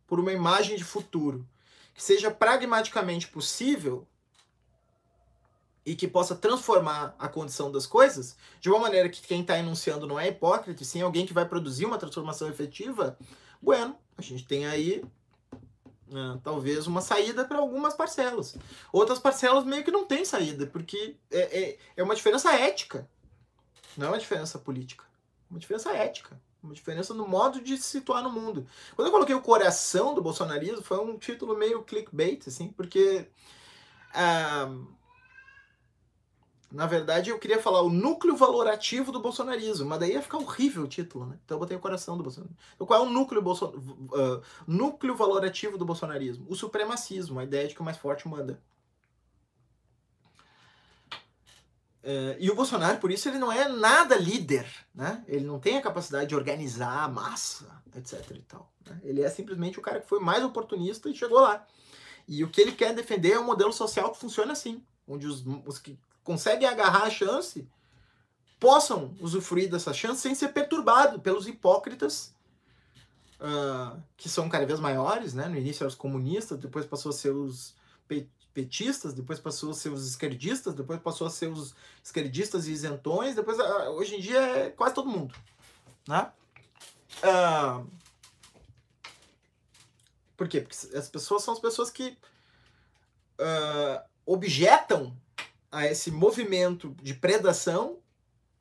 por 0.07 0.21
uma 0.21 0.31
imagem 0.31 0.77
de 0.77 0.85
futuro 0.85 1.49
que 1.97 2.03
seja 2.03 2.31
pragmaticamente 2.31 3.27
possível 3.29 4.07
e 5.85 5.95
que 5.95 6.07
possa 6.07 6.35
transformar 6.35 7.15
a 7.19 7.29
condição 7.29 7.73
das 7.73 7.87
coisas, 7.87 8.37
de 8.61 8.69
uma 8.69 8.81
maneira 8.81 9.09
que 9.09 9.23
quem 9.23 9.41
está 9.41 9.57
enunciando 9.57 10.07
não 10.07 10.19
é 10.19 10.29
hipócrita, 10.29 10.85
sim 10.85 11.01
alguém 11.01 11.25
que 11.25 11.33
vai 11.33 11.49
produzir 11.49 11.87
uma 11.87 11.97
transformação 11.97 12.49
efetiva, 12.49 13.17
bueno, 13.63 13.97
a 14.19 14.21
gente 14.21 14.45
tem 14.45 14.67
aí 14.67 15.03
uh, 16.09 16.39
talvez 16.43 16.87
uma 16.87 17.01
saída 17.01 17.45
para 17.45 17.59
algumas 17.59 17.95
parcelas. 17.95 18.57
Outras 18.93 19.21
parcelas 19.21 19.65
meio 19.65 19.85
que 19.85 19.91
não 19.93 20.05
tem 20.05 20.25
saída, 20.25 20.67
porque 20.67 21.17
é, 21.31 21.61
é, 21.61 21.79
é 21.97 22.03
uma 22.03 22.17
diferença 22.17 22.53
ética, 22.53 23.09
não 23.97 24.09
é 24.09 24.11
uma 24.11 24.19
diferença 24.19 24.59
política, 24.59 25.05
é 25.49 25.53
uma 25.53 25.61
diferença 25.61 25.93
ética. 25.93 26.39
Uma 26.67 26.75
diferença 26.75 27.15
no 27.15 27.27
modo 27.27 27.61
de 27.61 27.77
se 27.77 27.85
situar 27.85 28.23
no 28.23 28.31
mundo. 28.31 28.67
Quando 28.95 29.07
eu 29.07 29.13
coloquei 29.13 29.35
o 29.35 29.41
coração 29.41 30.15
do 30.15 30.23
bolsonarismo, 30.23 30.83
foi 30.83 30.99
um 30.99 31.17
título 31.17 31.57
meio 31.57 31.83
clickbait, 31.83 32.47
assim, 32.47 32.69
porque 32.69 33.29
uh, 34.15 34.97
na 36.71 36.87
verdade, 36.87 37.31
eu 37.31 37.39
queria 37.39 37.63
falar 37.63 37.81
o 37.83 37.89
núcleo 37.89 38.37
valorativo 38.37 39.13
do 39.13 39.21
bolsonarismo, 39.21 39.87
mas 39.87 40.01
daí 40.01 40.13
ia 40.13 40.23
ficar 40.23 40.39
horrível 40.39 40.85
o 40.85 40.89
título, 40.89 41.25
né? 41.25 41.39
Então 41.45 41.55
eu 41.55 41.61
botei 41.61 41.77
o 41.77 41.81
coração 41.81 42.17
do 42.17 42.25
bolsonarismo. 42.25 42.59
Então, 42.75 42.87
qual 42.87 43.05
é 43.05 43.07
o 43.07 43.11
núcleo, 43.11 43.41
bolson... 43.41 43.67
Uh, 43.69 44.43
núcleo 44.67 45.15
valorativo 45.15 45.79
do 45.79 45.85
bolsonarismo? 45.85 46.45
O 46.49 46.57
supremacismo, 46.57 47.39
a 47.39 47.45
ideia 47.45 47.69
de 47.69 47.75
que 47.75 47.81
o 47.81 47.85
mais 47.85 47.97
forte 47.97 48.29
manda. 48.29 48.61
Uh, 52.07 52.37
e 52.39 52.49
o 52.49 52.55
Bolsonaro, 52.55 52.99
por 52.99 53.11
isso, 53.11 53.29
ele 53.29 53.37
não 53.37 53.51
é 53.51 53.69
nada 53.69 54.15
líder, 54.15 54.65
né? 54.95 55.25
Ele 55.27 55.45
não 55.45 55.59
tem 55.59 55.77
a 55.77 55.83
capacidade 55.83 56.29
de 56.29 56.37
organizar 56.37 57.03
a 57.03 57.09
massa, 57.09 57.67
etc 57.97 58.31
e 58.31 58.43
tal. 58.43 58.71
Né? 58.87 59.01
Ele 59.03 59.23
é 59.23 59.29
simplesmente 59.29 59.81
o 59.81 59.83
cara 59.83 59.99
que 59.99 60.09
foi 60.09 60.21
mais 60.21 60.45
oportunista 60.45 61.11
e 61.11 61.17
chegou 61.17 61.41
lá. 61.41 61.67
E 62.29 62.45
o 62.45 62.49
que 62.49 62.61
ele 62.61 62.71
quer 62.71 62.95
defender 62.95 63.33
é 63.33 63.41
um 63.41 63.45
modelo 63.45 63.73
social 63.73 64.13
que 64.13 64.21
funciona 64.21 64.53
assim, 64.53 64.81
onde 65.07 65.27
os, 65.27 65.45
os 65.67 65.81
que 65.81 65.99
conseguem 66.23 66.69
agarrar 66.69 67.03
a 67.03 67.11
chance 67.11 67.69
possam 68.61 69.13
usufruir 69.21 69.69
dessa 69.69 69.93
chance 69.93 70.21
sem 70.21 70.35
ser 70.35 70.49
perturbado 70.49 71.19
pelos 71.21 71.49
hipócritas 71.49 72.33
uh, 73.41 74.01
que 74.17 74.29
são 74.29 74.49
cada 74.49 74.65
vez 74.65 74.79
maiores, 74.79 75.35
né? 75.35 75.49
No 75.49 75.57
início 75.57 75.83
eram 75.83 75.89
os 75.89 75.95
comunistas, 75.97 76.59
depois 76.59 76.87
passou 76.87 77.11
a 77.11 77.13
ser 77.13 77.31
os 77.31 77.75
petistas, 78.57 79.13
depois 79.13 79.39
passou 79.39 79.71
a 79.71 79.75
ser 79.75 79.91
os 79.91 80.09
esquerdistas, 80.09 80.73
depois 80.73 80.99
passou 80.99 81.27
a 81.27 81.31
ser 81.31 81.49
os 81.49 81.75
esquerdistas 82.03 82.67
e 82.67 82.73
isentões, 82.73 83.35
depois 83.35 83.59
uh, 83.59 83.91
hoje 83.91 84.17
em 84.17 84.21
dia 84.21 84.41
é 84.41 84.71
quase 84.71 84.95
todo 84.95 85.11
mundo, 85.11 85.35
né? 86.09 86.33
Uh, 87.19 87.87
por 90.39 90.49
quê? 90.49 90.63
Porque 90.63 90.97
as 90.97 91.11
pessoas 91.11 91.43
são 91.43 91.53
as 91.53 91.61
pessoas 91.61 91.91
que 91.91 92.17
objetam 94.25 95.15
a 95.71 95.85
esse 95.85 96.11
movimento 96.11 96.97
de 97.03 97.13
predação 97.13 97.99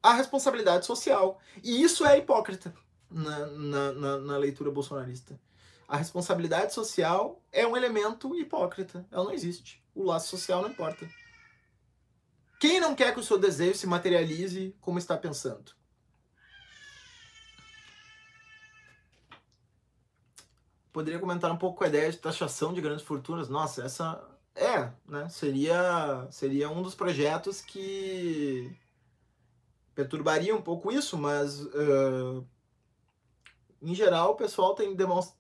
a 0.04 0.14
responsabilidade 0.14 0.86
social. 0.86 1.40
E 1.64 1.82
isso 1.82 2.06
é 2.06 2.18
hipócrita 2.18 2.74
na, 3.10 3.46
na, 3.46 3.92
na, 3.94 4.18
na 4.18 4.38
leitura 4.38 4.70
bolsonarista. 4.70 5.40
A 5.88 5.98
responsabilidade 5.98 6.74
social 6.74 7.42
é 7.52 7.66
um 7.66 7.78
elemento 7.78 8.36
hipócrita. 8.36 9.06
Ela 9.12 9.26
não 9.26 9.32
existe. 9.32 9.84
O 9.94 10.04
laço 10.04 10.30
social 10.30 10.62
não 10.62 10.70
importa. 10.70 11.08
Quem 12.60 12.80
não 12.80 12.96
quer 12.96 13.14
que 13.14 13.20
o 13.20 13.24
seu 13.24 13.38
desejo 13.38 13.78
se 13.78 13.88
materialize 13.88 14.76
como 14.82 14.98
está 14.98 15.16
pensando? 15.16 15.74
Poderia 20.92 21.20
comentar 21.20 21.52
um 21.52 21.58
pouco 21.58 21.78
com 21.78 21.84
a 21.84 21.88
ideia 21.88 22.10
de 22.10 22.18
taxação 22.18 22.74
de 22.74 22.82
grandes 22.82 23.06
fortunas. 23.06 23.50
Nossa, 23.50 23.84
essa 23.84 24.26
é, 24.56 24.90
né? 25.06 25.28
Seria, 25.30 26.26
seria 26.32 26.70
um 26.70 26.82
dos 26.82 26.96
projetos 26.96 27.62
que 27.62 28.74
perturbaria 29.94 30.56
um 30.56 30.62
pouco 30.62 30.92
isso, 30.92 31.18
mas 31.18 31.60
uh, 31.62 32.48
em 33.82 33.94
geral 33.94 34.32
o 34.32 34.36
pessoal 34.36 34.74
tem, 34.76 34.96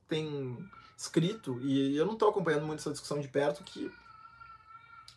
tem 0.08 0.70
escrito, 0.98 1.60
e 1.62 1.96
eu 1.96 2.06
não 2.06 2.14
estou 2.14 2.30
acompanhando 2.30 2.66
muito 2.66 2.80
essa 2.80 2.92
discussão 2.92 3.20
de 3.20 3.28
perto, 3.28 3.64
que 3.64 3.92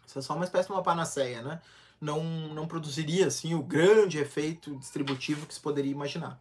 isso 0.06 0.18
é 0.18 0.22
só 0.22 0.34
uma 0.34 0.44
espécie 0.44 0.68
de 0.68 0.72
uma 0.72 0.82
panaceia, 0.82 1.42
né? 1.42 1.60
Não, 2.00 2.22
não 2.54 2.68
produziria 2.68 3.26
assim 3.26 3.54
o 3.54 3.62
grande 3.62 4.18
efeito 4.18 4.76
distributivo 4.76 5.46
que 5.46 5.54
se 5.54 5.60
poderia 5.60 5.90
imaginar. 5.90 6.40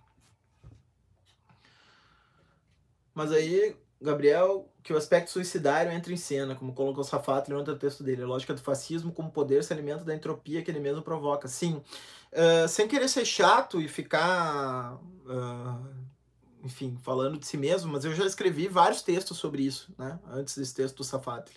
Mas 3.14 3.32
aí 3.32 3.76
Gabriel, 4.00 4.70
que 4.84 4.94
o 4.94 4.98
aspecto 4.98 5.32
suicidário 5.32 5.92
entra 5.92 6.14
em 6.14 6.18
cena, 6.18 6.56
como 6.56 6.74
colocou 6.74 7.04
Safato 7.04 7.52
em 7.52 7.56
outro 7.56 7.76
texto 7.76 8.04
dele. 8.04 8.22
A 8.22 8.28
lógica 8.28 8.54
do 8.54 8.62
fascismo 8.62 9.12
como 9.12 9.32
poder 9.32 9.64
se 9.64 9.74
alimenta 9.74 10.04
da 10.04 10.14
entropia 10.14 10.62
que 10.62 10.70
ele 10.70 10.80
mesmo 10.80 11.02
provoca. 11.02 11.48
Sim, 11.48 11.82
uh, 12.32 12.68
sem 12.68 12.88
querer 12.88 13.10
ser 13.10 13.26
chato 13.26 13.82
e 13.82 13.88
ficar, 13.88 14.94
uh, 14.94 16.07
enfim, 16.64 16.98
falando 17.04 17.38
de 17.38 17.46
si 17.46 17.58
mesmo, 17.58 17.92
mas 17.92 18.06
eu 18.06 18.14
já 18.14 18.26
escrevi 18.26 18.68
vários 18.68 19.02
textos 19.02 19.38
sobre 19.38 19.64
isso, 19.64 19.94
né? 19.98 20.20
Antes 20.30 20.58
desse 20.58 20.74
texto 20.74 20.98
do 20.98 21.04
Safatli. 21.04 21.56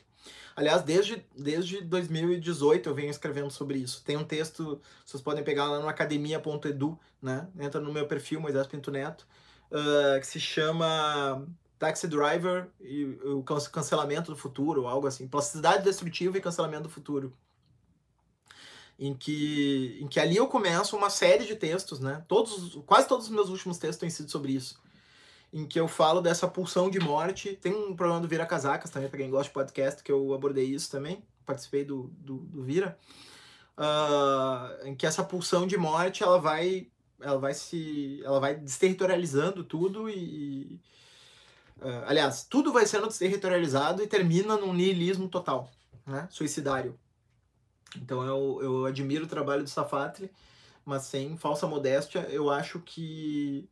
Aliás, 0.55 0.82
desde, 0.82 1.24
desde 1.36 1.80
2018 1.80 2.88
eu 2.88 2.94
venho 2.94 3.11
escrevendo 3.11 3.51
sobre 3.51 3.78
isso. 3.78 4.03
Tem 4.05 4.16
um 4.16 4.24
texto, 4.24 4.80
vocês 5.05 5.22
podem 5.22 5.42
pegar 5.42 5.66
lá 5.66 5.80
no 5.80 5.88
academia.edu, 5.88 6.98
né? 7.22 7.48
Entra 7.59 7.80
no 7.80 7.92
meu 7.92 8.07
perfil, 8.07 8.40
Moisés 8.40 8.66
Pinto 8.66 8.90
Neto, 8.90 9.26
uh, 9.70 10.20
que 10.20 10.26
se 10.26 10.38
chama 10.38 11.46
Taxi 11.78 12.07
Driver 12.07 12.68
e 12.80 13.05
o 13.24 13.42
cancelamento 13.42 14.30
do 14.30 14.36
futuro, 14.36 14.82
ou 14.82 14.88
algo 14.88 15.07
assim. 15.07 15.26
Plasticidade 15.26 15.82
destrutiva 15.82 16.36
e 16.36 16.40
cancelamento 16.40 16.84
do 16.84 16.90
futuro. 16.90 17.32
Em 18.98 19.14
que, 19.14 19.98
em 19.98 20.07
que 20.07 20.20
ali 20.20 20.36
eu 20.36 20.46
começo 20.46 20.94
uma 20.94 21.09
série 21.09 21.46
de 21.46 21.57
textos, 21.57 22.01
né? 22.01 22.22
Todos, 22.28 22.78
quase 22.84 23.09
todos 23.09 23.26
os 23.26 23.32
meus 23.32 23.48
últimos 23.48 23.78
textos 23.78 23.98
têm 23.98 24.11
sido 24.11 24.30
sobre 24.30 24.53
isso. 24.53 24.78
Em 25.53 25.66
que 25.66 25.80
eu 25.80 25.88
falo 25.88 26.20
dessa 26.20 26.46
pulsão 26.46 26.88
de 26.90 27.01
morte. 27.01 27.57
Tem 27.57 27.74
um 27.74 27.96
programa 27.96 28.20
do 28.20 28.28
Vira 28.28 28.46
Casacas 28.46 28.90
também, 28.90 29.09
para 29.09 29.18
quem 29.18 29.30
gosta 29.30 29.48
de 29.48 29.55
podcast, 29.55 30.03
que 30.03 30.12
eu 30.12 30.32
abordei 30.32 30.64
isso 30.66 30.90
também. 30.90 31.24
Participei 31.44 31.84
do, 31.84 32.12
do, 32.18 32.38
do 32.38 32.62
Vira. 32.62 32.96
Uh, 33.76 34.86
em 34.86 34.94
que 34.94 35.07
essa 35.07 35.24
pulsão 35.24 35.66
de 35.66 35.76
morte 35.76 36.22
ela 36.22 36.38
vai 36.38 36.88
ela 37.18 37.38
vai 37.38 37.55
se 37.55 38.20
ela 38.24 38.38
vai 38.40 38.55
desterritorializando 38.55 39.64
tudo 39.64 40.09
e, 40.09 40.80
Uh, 41.80 42.05
aliás, 42.07 42.44
tudo 42.44 42.72
vai 42.72 42.84
sendo 42.84 43.09
territorializado 43.09 44.03
e 44.03 44.07
termina 44.07 44.57
num 44.57 44.74
niilismo 44.74 45.28
total, 45.28 45.70
né? 46.07 46.28
suicidário. 46.30 46.98
Então 47.96 48.22
eu, 48.22 48.59
eu 48.62 48.84
admiro 48.84 49.24
o 49.24 49.28
trabalho 49.28 49.62
do 49.62 49.70
Safatli, 49.70 50.30
mas 50.84 51.05
sem 51.05 51.38
falsa 51.38 51.66
modéstia, 51.66 52.20
eu 52.30 52.51
acho 52.51 52.80
que 52.80 53.66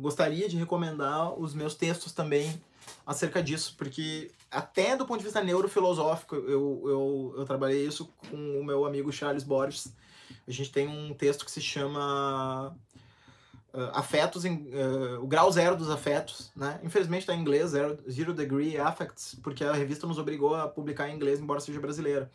gostaria 0.00 0.48
de 0.48 0.56
recomendar 0.56 1.38
os 1.38 1.54
meus 1.54 1.74
textos 1.74 2.12
também 2.12 2.60
acerca 3.04 3.42
disso, 3.42 3.74
porque 3.76 4.30
até 4.50 4.96
do 4.96 5.06
ponto 5.06 5.18
de 5.18 5.24
vista 5.24 5.42
neurofilosófico, 5.42 6.36
eu, 6.36 6.82
eu, 6.84 7.34
eu 7.38 7.44
trabalhei 7.44 7.86
isso 7.86 8.08
com 8.30 8.60
o 8.60 8.64
meu 8.64 8.84
amigo 8.84 9.12
Charles 9.12 9.44
Borges. 9.44 9.92
A 10.46 10.50
gente 10.50 10.72
tem 10.72 10.88
um 10.88 11.12
texto 11.14 11.44
que 11.44 11.50
se 11.50 11.60
chama 11.60 12.74
uh, 13.72 13.90
afetos, 13.92 14.44
em, 14.44 14.68
uh, 14.68 15.22
o 15.22 15.26
grau 15.26 15.50
zero 15.50 15.76
dos 15.76 15.90
afetos, 15.90 16.50
né? 16.54 16.80
Infelizmente 16.82 17.22
está 17.22 17.34
em 17.34 17.40
inglês, 17.40 17.70
Zero, 17.70 17.98
Zero 18.10 18.32
Degree 18.32 18.78
Affects, 18.78 19.36
porque 19.42 19.64
a 19.64 19.72
revista 19.72 20.06
nos 20.06 20.18
obrigou 20.18 20.54
a 20.54 20.68
publicar 20.68 21.08
em 21.08 21.14
inglês, 21.14 21.40
embora 21.40 21.60
seja 21.60 21.80
brasileira. 21.80 22.30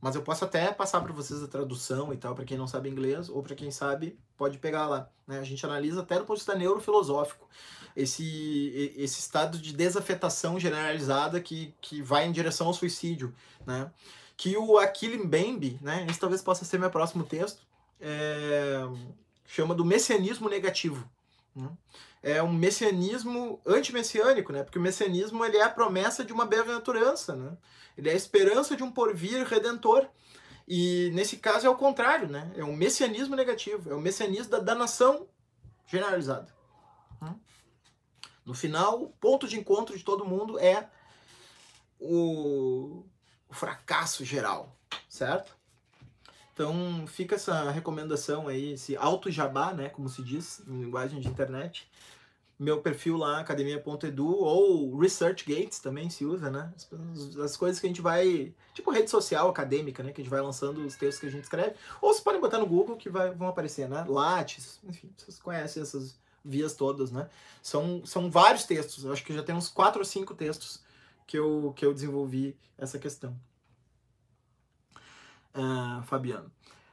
Mas 0.00 0.14
eu 0.14 0.22
posso 0.22 0.44
até 0.44 0.72
passar 0.72 1.00
para 1.00 1.12
vocês 1.12 1.42
a 1.42 1.48
tradução 1.48 2.12
e 2.12 2.16
tal, 2.16 2.34
para 2.34 2.44
quem 2.44 2.56
não 2.56 2.66
sabe 2.66 2.88
inglês, 2.88 3.28
ou 3.28 3.42
para 3.42 3.54
quem 3.54 3.70
sabe, 3.70 4.18
pode 4.36 4.58
pegar 4.58 4.86
lá. 4.86 5.08
Né? 5.26 5.38
A 5.38 5.44
gente 5.44 5.64
analisa 5.64 6.02
até 6.02 6.16
do 6.16 6.24
ponto 6.24 6.36
de 6.36 6.40
vista 6.40 6.54
neurofilosófico 6.54 7.48
esse, 7.96 8.94
esse 8.96 9.18
estado 9.18 9.58
de 9.58 9.72
desafetação 9.72 10.58
generalizada 10.58 11.40
que, 11.40 11.74
que 11.80 12.00
vai 12.00 12.26
em 12.26 12.32
direção 12.32 12.68
ao 12.68 12.74
suicídio. 12.74 13.34
Né? 13.66 13.90
Que 14.36 14.56
o 14.56 14.78
Achille 14.78 15.18
Mbembe, 15.18 15.78
né? 15.82 16.06
esse 16.08 16.20
talvez 16.20 16.40
possa 16.40 16.64
ser 16.64 16.78
meu 16.78 16.90
próximo 16.90 17.24
texto, 17.24 17.60
é, 18.00 18.86
chama 19.46 19.74
do 19.74 19.84
messianismo 19.84 20.48
negativo. 20.48 21.08
Né? 21.54 21.70
É 22.22 22.42
um 22.42 22.52
messianismo 22.52 23.60
antimessiânico, 23.66 24.52
né? 24.52 24.62
porque 24.62 24.78
o 24.78 24.82
messianismo 24.82 25.44
ele 25.44 25.56
é 25.56 25.62
a 25.62 25.70
promessa 25.70 26.24
de 26.24 26.32
uma 26.32 26.46
bem-aventurança. 26.46 27.34
Né? 27.34 27.56
Ele 27.96 28.08
é 28.08 28.12
a 28.12 28.16
esperança 28.16 28.76
de 28.76 28.82
um 28.82 28.90
porvir 28.90 29.46
redentor. 29.46 30.08
E 30.68 31.10
nesse 31.14 31.38
caso 31.38 31.66
é 31.66 31.70
o 31.70 31.76
contrário, 31.76 32.28
né? 32.28 32.52
É 32.54 32.62
um 32.62 32.76
messianismo 32.76 33.34
negativo, 33.34 33.90
é 33.90 33.94
o 33.94 34.00
messianismo 34.00 34.50
da 34.50 34.58
danação 34.58 35.26
generalizada. 35.86 36.54
Hum? 37.22 37.34
No 38.44 38.52
final, 38.52 39.02
o 39.02 39.08
ponto 39.08 39.48
de 39.48 39.58
encontro 39.58 39.96
de 39.96 40.04
todo 40.04 40.26
mundo 40.26 40.58
é 40.58 40.86
o, 41.98 43.02
o 43.48 43.54
fracasso 43.54 44.26
geral, 44.26 44.76
certo? 45.08 45.57
Então 46.58 47.06
fica 47.06 47.36
essa 47.36 47.70
recomendação 47.70 48.48
aí, 48.48 48.72
esse 48.72 48.96
auto 48.96 49.30
jabá, 49.30 49.72
né, 49.72 49.90
como 49.90 50.08
se 50.08 50.20
diz 50.24 50.60
em 50.66 50.80
linguagem 50.80 51.20
de 51.20 51.28
internet, 51.28 51.88
meu 52.58 52.80
perfil 52.80 53.16
lá, 53.16 53.38
academia.edu, 53.38 54.26
ou 54.26 54.98
ResearchGates 54.98 55.78
também 55.78 56.10
se 56.10 56.24
usa, 56.24 56.50
né? 56.50 56.72
As, 56.74 57.36
as, 57.36 57.56
coisas 57.56 57.78
que 57.78 57.86
a 57.86 57.88
gente 57.88 58.02
vai. 58.02 58.52
Tipo 58.74 58.90
rede 58.90 59.08
social 59.08 59.48
acadêmica, 59.48 60.02
né? 60.02 60.10
Que 60.10 60.20
a 60.20 60.24
gente 60.24 60.30
vai 60.32 60.40
lançando 60.40 60.84
os 60.84 60.96
textos 60.96 61.20
que 61.20 61.26
a 61.28 61.30
gente 61.30 61.44
escreve. 61.44 61.76
Ou 62.02 62.12
vocês 62.12 62.24
podem 62.24 62.40
botar 62.40 62.58
no 62.58 62.66
Google 62.66 62.96
que 62.96 63.08
vai, 63.08 63.30
vão 63.30 63.46
aparecer, 63.46 63.88
né? 63.88 64.04
Lattes, 64.08 64.80
enfim, 64.82 65.08
vocês 65.16 65.38
conhecem 65.38 65.80
essas 65.80 66.18
vias 66.44 66.74
todas, 66.74 67.12
né? 67.12 67.30
São, 67.62 68.04
são 68.04 68.28
vários 68.28 68.64
textos, 68.64 69.04
eu 69.04 69.12
acho 69.12 69.24
que 69.24 69.32
já 69.32 69.44
tem 69.44 69.54
uns 69.54 69.68
quatro 69.68 70.00
ou 70.00 70.04
cinco 70.04 70.34
textos 70.34 70.82
que 71.24 71.38
eu, 71.38 71.72
que 71.76 71.86
eu 71.86 71.94
desenvolvi 71.94 72.56
essa 72.76 72.98
questão. 72.98 73.38
Uh, 75.58 76.02
Fabiano. 76.04 76.50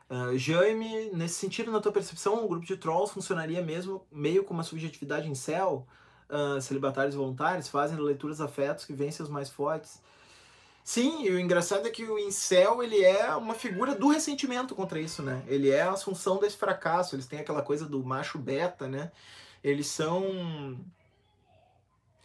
Uh, 0.09 0.36
Jaime, 0.38 1.11
nesse 1.13 1.36
sentido, 1.36 1.72
na 1.72 1.80
tua 1.80 1.91
percepção, 1.91 2.43
o 2.43 2.47
grupo 2.47 2.66
de 2.66 2.76
trolls 2.76 3.13
funcionaria 3.13 3.61
mesmo 3.61 4.03
meio 4.11 4.43
como 4.43 4.57
uma 4.57 4.63
subjetividade 4.63 5.30
em 5.30 5.36
céu? 5.36 5.86
Uh, 6.28 6.59
celibatários 6.59 7.13
voluntários 7.13 7.68
fazem 7.68 7.99
leituras 7.99 8.41
afetos 8.41 8.84
que 8.84 8.93
vencem 8.93 9.24
os 9.24 9.30
mais 9.30 9.51
fortes. 9.51 10.01
Sim, 10.84 11.24
e 11.24 11.32
o 11.32 11.39
engraçado 11.39 11.88
é 11.88 11.91
que 11.91 12.03
o 12.03 12.18
incel, 12.18 12.82
ele 12.82 13.03
é 13.03 13.36
uma 13.36 13.53
figura 13.53 13.93
do 13.93 14.07
ressentimento 14.07 14.76
contra 14.76 14.99
isso, 14.99 15.22
né? 15.22 15.43
Ele 15.47 15.70
é 15.70 15.82
a 15.82 15.91
assunção 15.91 16.38
desse 16.39 16.57
fracasso, 16.57 17.16
eles 17.16 17.26
têm 17.28 17.39
aquela 17.39 17.61
coisa 17.61 17.86
do 17.86 18.03
macho 18.03 18.38
beta, 18.38 18.88
né? 18.88 19.11
Eles 19.63 19.88
são 19.88 20.80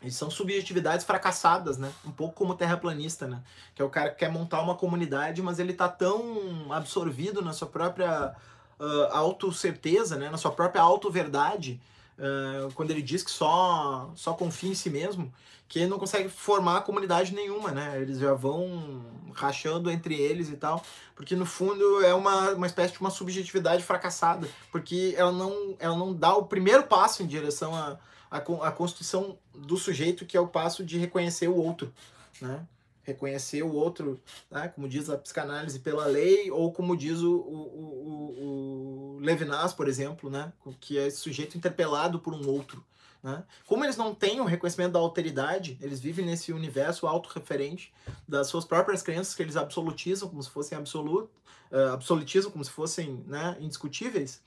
eles 0.02 0.14
são 0.14 0.30
subjetividades 0.30 1.04
fracassadas, 1.04 1.76
né? 1.76 1.92
Um 2.06 2.10
pouco 2.10 2.34
como 2.34 2.54
o 2.54 2.56
terraplanista, 2.56 3.26
né? 3.26 3.42
Que 3.74 3.82
é 3.82 3.84
o 3.84 3.90
cara 3.90 4.10
que 4.10 4.16
quer 4.16 4.30
montar 4.30 4.62
uma 4.62 4.74
comunidade, 4.74 5.42
mas 5.42 5.58
ele 5.58 5.74
tá 5.74 5.88
tão 5.88 6.72
absorvido 6.72 7.42
na 7.42 7.52
sua 7.52 7.68
própria 7.68 8.34
uh, 8.78 9.12
autocerteza, 9.12 10.16
né? 10.16 10.30
Na 10.30 10.38
sua 10.38 10.52
própria 10.52 10.80
auto-verdade, 10.80 11.78
uh, 12.18 12.72
quando 12.72 12.90
ele 12.92 13.02
diz 13.02 13.22
que 13.22 13.30
só, 13.30 14.10
só 14.14 14.32
confia 14.32 14.70
em 14.70 14.74
si 14.74 14.88
mesmo, 14.88 15.30
que 15.68 15.80
ele 15.80 15.88
não 15.88 15.98
consegue 15.98 16.30
formar 16.30 16.80
comunidade 16.80 17.34
nenhuma, 17.34 17.70
né? 17.70 18.00
Eles 18.00 18.18
já 18.18 18.32
vão 18.32 19.04
rachando 19.34 19.90
entre 19.90 20.14
eles 20.14 20.48
e 20.48 20.56
tal, 20.56 20.82
porque 21.14 21.36
no 21.36 21.44
fundo 21.44 22.02
é 22.02 22.14
uma, 22.14 22.52
uma 22.52 22.66
espécie 22.66 22.94
de 22.94 23.00
uma 23.00 23.10
subjetividade 23.10 23.84
fracassada, 23.84 24.48
porque 24.72 25.14
ela 25.16 25.30
não, 25.30 25.76
ela 25.78 25.96
não 25.96 26.14
dá 26.14 26.34
o 26.34 26.46
primeiro 26.46 26.84
passo 26.84 27.22
em 27.22 27.26
direção 27.26 27.74
a 27.74 27.98
a, 28.30 28.38
a 28.38 28.72
constituição 28.72 29.36
do 29.54 29.76
sujeito, 29.76 30.24
que 30.24 30.36
é 30.36 30.40
o 30.40 30.46
passo 30.46 30.84
de 30.84 30.98
reconhecer 30.98 31.48
o 31.48 31.56
outro, 31.56 31.92
né? 32.40 32.66
Reconhecer 33.02 33.62
o 33.62 33.72
outro, 33.72 34.20
né? 34.50 34.68
como 34.68 34.88
diz 34.88 35.10
a 35.10 35.16
psicanálise, 35.16 35.80
pela 35.80 36.06
lei, 36.06 36.50
ou 36.50 36.70
como 36.70 36.96
diz 36.96 37.18
o, 37.20 37.32
o, 37.32 37.56
o, 37.56 39.16
o 39.16 39.18
Levinas, 39.20 39.72
por 39.72 39.88
exemplo, 39.88 40.30
né? 40.30 40.52
que 40.78 40.98
é 40.98 41.10
sujeito 41.10 41.56
interpelado 41.56 42.20
por 42.20 42.34
um 42.34 42.46
outro. 42.46 42.84
Né? 43.22 43.42
Como 43.66 43.84
eles 43.84 43.96
não 43.96 44.14
têm 44.14 44.40
o 44.40 44.44
reconhecimento 44.44 44.92
da 44.92 44.98
alteridade, 44.98 45.78
eles 45.80 45.98
vivem 45.98 46.24
nesse 46.24 46.52
universo 46.52 47.06
autorreferente 47.06 47.92
das 48.28 48.46
suas 48.46 48.64
próprias 48.64 49.02
crenças 49.02 49.34
que 49.34 49.42
eles 49.42 49.56
absolutizam 49.56 50.28
como 50.28 50.42
se 50.42 50.50
fossem 50.50 50.76
absoluto, 50.76 51.30
uh, 51.72 51.92
absolutizam 51.92 52.50
como 52.50 52.64
se 52.64 52.70
fossem 52.70 53.24
né, 53.26 53.56
indiscutíveis, 53.60 54.42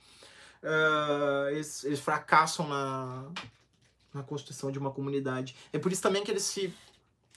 uh, 0.63 1.49
eles, 1.49 1.83
eles 1.83 1.99
fracassam 1.99 2.67
na, 2.67 3.25
na 4.13 4.23
constituição 4.23 4.71
de 4.71 4.79
uma 4.79 4.91
comunidade. 4.91 5.55
É 5.71 5.79
por 5.79 5.91
isso 5.91 6.01
também 6.01 6.23
que 6.23 6.31
eles 6.31 6.43
se 6.43 6.73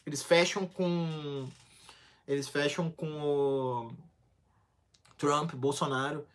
eles 0.04 0.22
fecham 0.22 0.66
com 0.66 1.48
eles 2.26 2.48
fecham 2.48 2.90
com 2.90 3.08
o 3.22 3.92
Trump, 5.16 5.54
Bolsonaro, 5.54 6.26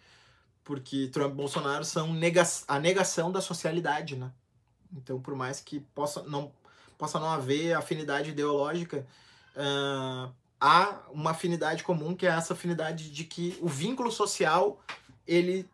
porque 0.63 1.09
Trump 1.11 1.33
e 1.33 1.35
Bolsonaro 1.35 1.83
são 1.83 2.13
nega 2.13 2.43
a 2.67 2.79
negação 2.79 3.31
da 3.31 3.41
socialidade, 3.41 4.15
né? 4.15 4.31
Então, 4.93 5.21
por 5.21 5.35
mais 5.35 5.59
que 5.59 5.79
possa 5.79 6.23
não 6.23 6.51
possa 6.97 7.19
não 7.19 7.29
haver 7.29 7.73
afinidade 7.73 8.29
ideológica, 8.29 9.07
uh, 9.55 10.31
há 10.59 10.99
uma 11.11 11.31
afinidade 11.31 11.83
comum 11.83 12.15
que 12.15 12.27
é 12.27 12.29
essa 12.29 12.53
afinidade 12.53 13.09
de 13.09 13.23
que 13.23 13.57
o 13.59 13.67
vínculo 13.67 14.11
social 14.11 14.79
ele, 15.27 15.67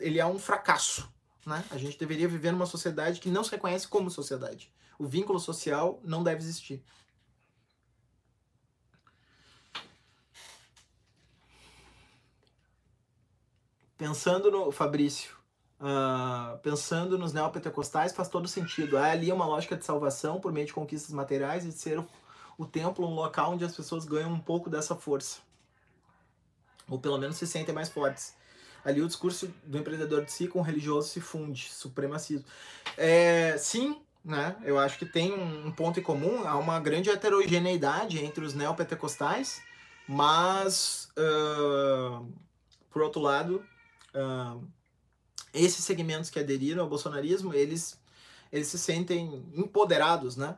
ele 0.00 0.18
é 0.18 0.26
um 0.26 0.38
fracasso. 0.38 1.08
Né? 1.46 1.64
A 1.70 1.78
gente 1.78 1.96
deveria 1.96 2.26
viver 2.26 2.50
numa 2.50 2.66
sociedade 2.66 3.20
que 3.20 3.30
não 3.30 3.44
se 3.44 3.52
reconhece 3.52 3.86
como 3.86 4.10
sociedade. 4.10 4.72
O 4.98 5.06
vínculo 5.06 5.38
social 5.38 6.00
não 6.02 6.24
deve 6.24 6.42
existir. 6.42 6.82
Pensando 13.96 14.50
no 14.50 14.72
Fabrício, 14.72 15.34
uh, 15.80 16.58
pensando 16.58 17.16
nos 17.16 17.32
neopentecostais, 17.32 18.12
faz 18.12 18.28
todo 18.28 18.48
sentido. 18.48 18.98
Há 18.98 19.12
ali 19.12 19.32
uma 19.32 19.46
lógica 19.46 19.76
de 19.76 19.84
salvação 19.84 20.40
por 20.40 20.52
meio 20.52 20.66
de 20.66 20.74
conquistas 20.74 21.14
materiais 21.14 21.64
e 21.64 21.68
de 21.68 21.78
ser 21.78 22.00
o, 22.00 22.06
o 22.58 22.66
templo 22.66 23.06
um 23.06 23.14
local 23.14 23.52
onde 23.52 23.64
as 23.64 23.74
pessoas 23.74 24.04
ganham 24.04 24.32
um 24.32 24.40
pouco 24.40 24.68
dessa 24.68 24.96
força. 24.96 25.38
Ou 26.88 26.98
pelo 26.98 27.18
menos 27.18 27.36
se 27.36 27.46
sentem 27.46 27.74
mais 27.74 27.88
fortes 27.88 28.34
ali 28.86 29.02
o 29.02 29.06
discurso 29.08 29.52
do 29.64 29.78
empreendedor 29.78 30.24
de 30.24 30.30
si 30.30 30.46
com 30.46 30.60
o 30.60 30.62
religioso 30.62 31.08
se 31.08 31.20
funde, 31.20 31.68
supremacismo. 31.72 32.46
É, 32.96 33.56
sim, 33.58 34.00
né? 34.24 34.54
Eu 34.62 34.78
acho 34.78 34.96
que 34.96 35.04
tem 35.04 35.34
um 35.34 35.72
ponto 35.72 35.98
em 35.98 36.02
comum, 36.04 36.46
há 36.46 36.56
uma 36.56 36.78
grande 36.78 37.10
heterogeneidade 37.10 38.24
entre 38.24 38.44
os 38.44 38.54
neopentecostais, 38.54 39.60
mas, 40.06 41.08
uh, 41.18 42.24
por 42.88 43.02
outro 43.02 43.20
lado, 43.20 43.66
uh, 44.14 44.64
esses 45.52 45.84
segmentos 45.84 46.30
que 46.30 46.38
aderiram 46.38 46.84
ao 46.84 46.88
bolsonarismo, 46.88 47.52
eles, 47.52 48.00
eles 48.52 48.68
se 48.68 48.78
sentem 48.78 49.44
empoderados, 49.52 50.36
né? 50.36 50.56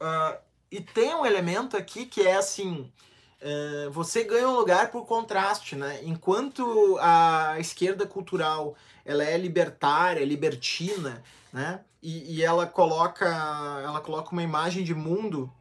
Uh, 0.00 0.38
e 0.70 0.80
tem 0.80 1.12
um 1.12 1.26
elemento 1.26 1.76
aqui 1.76 2.06
que 2.06 2.22
é 2.22 2.36
assim, 2.36 2.92
Você 3.92 4.24
ganha 4.24 4.48
um 4.48 4.56
lugar 4.56 4.90
por 4.90 5.06
contraste, 5.06 5.76
né? 5.76 6.00
Enquanto 6.02 6.98
a 7.00 7.56
esquerda 7.60 8.06
cultural 8.06 8.74
ela 9.04 9.24
é 9.24 9.36
libertária, 9.38 10.24
libertina, 10.24 11.22
né? 11.52 11.84
E, 12.02 12.36
e 12.36 12.42
ela 12.42 12.66
coloca 12.66 13.26
ela 13.84 14.00
coloca 14.00 14.32
uma 14.32 14.42
imagem 14.42 14.82
de 14.84 14.94
mundo 14.94 15.52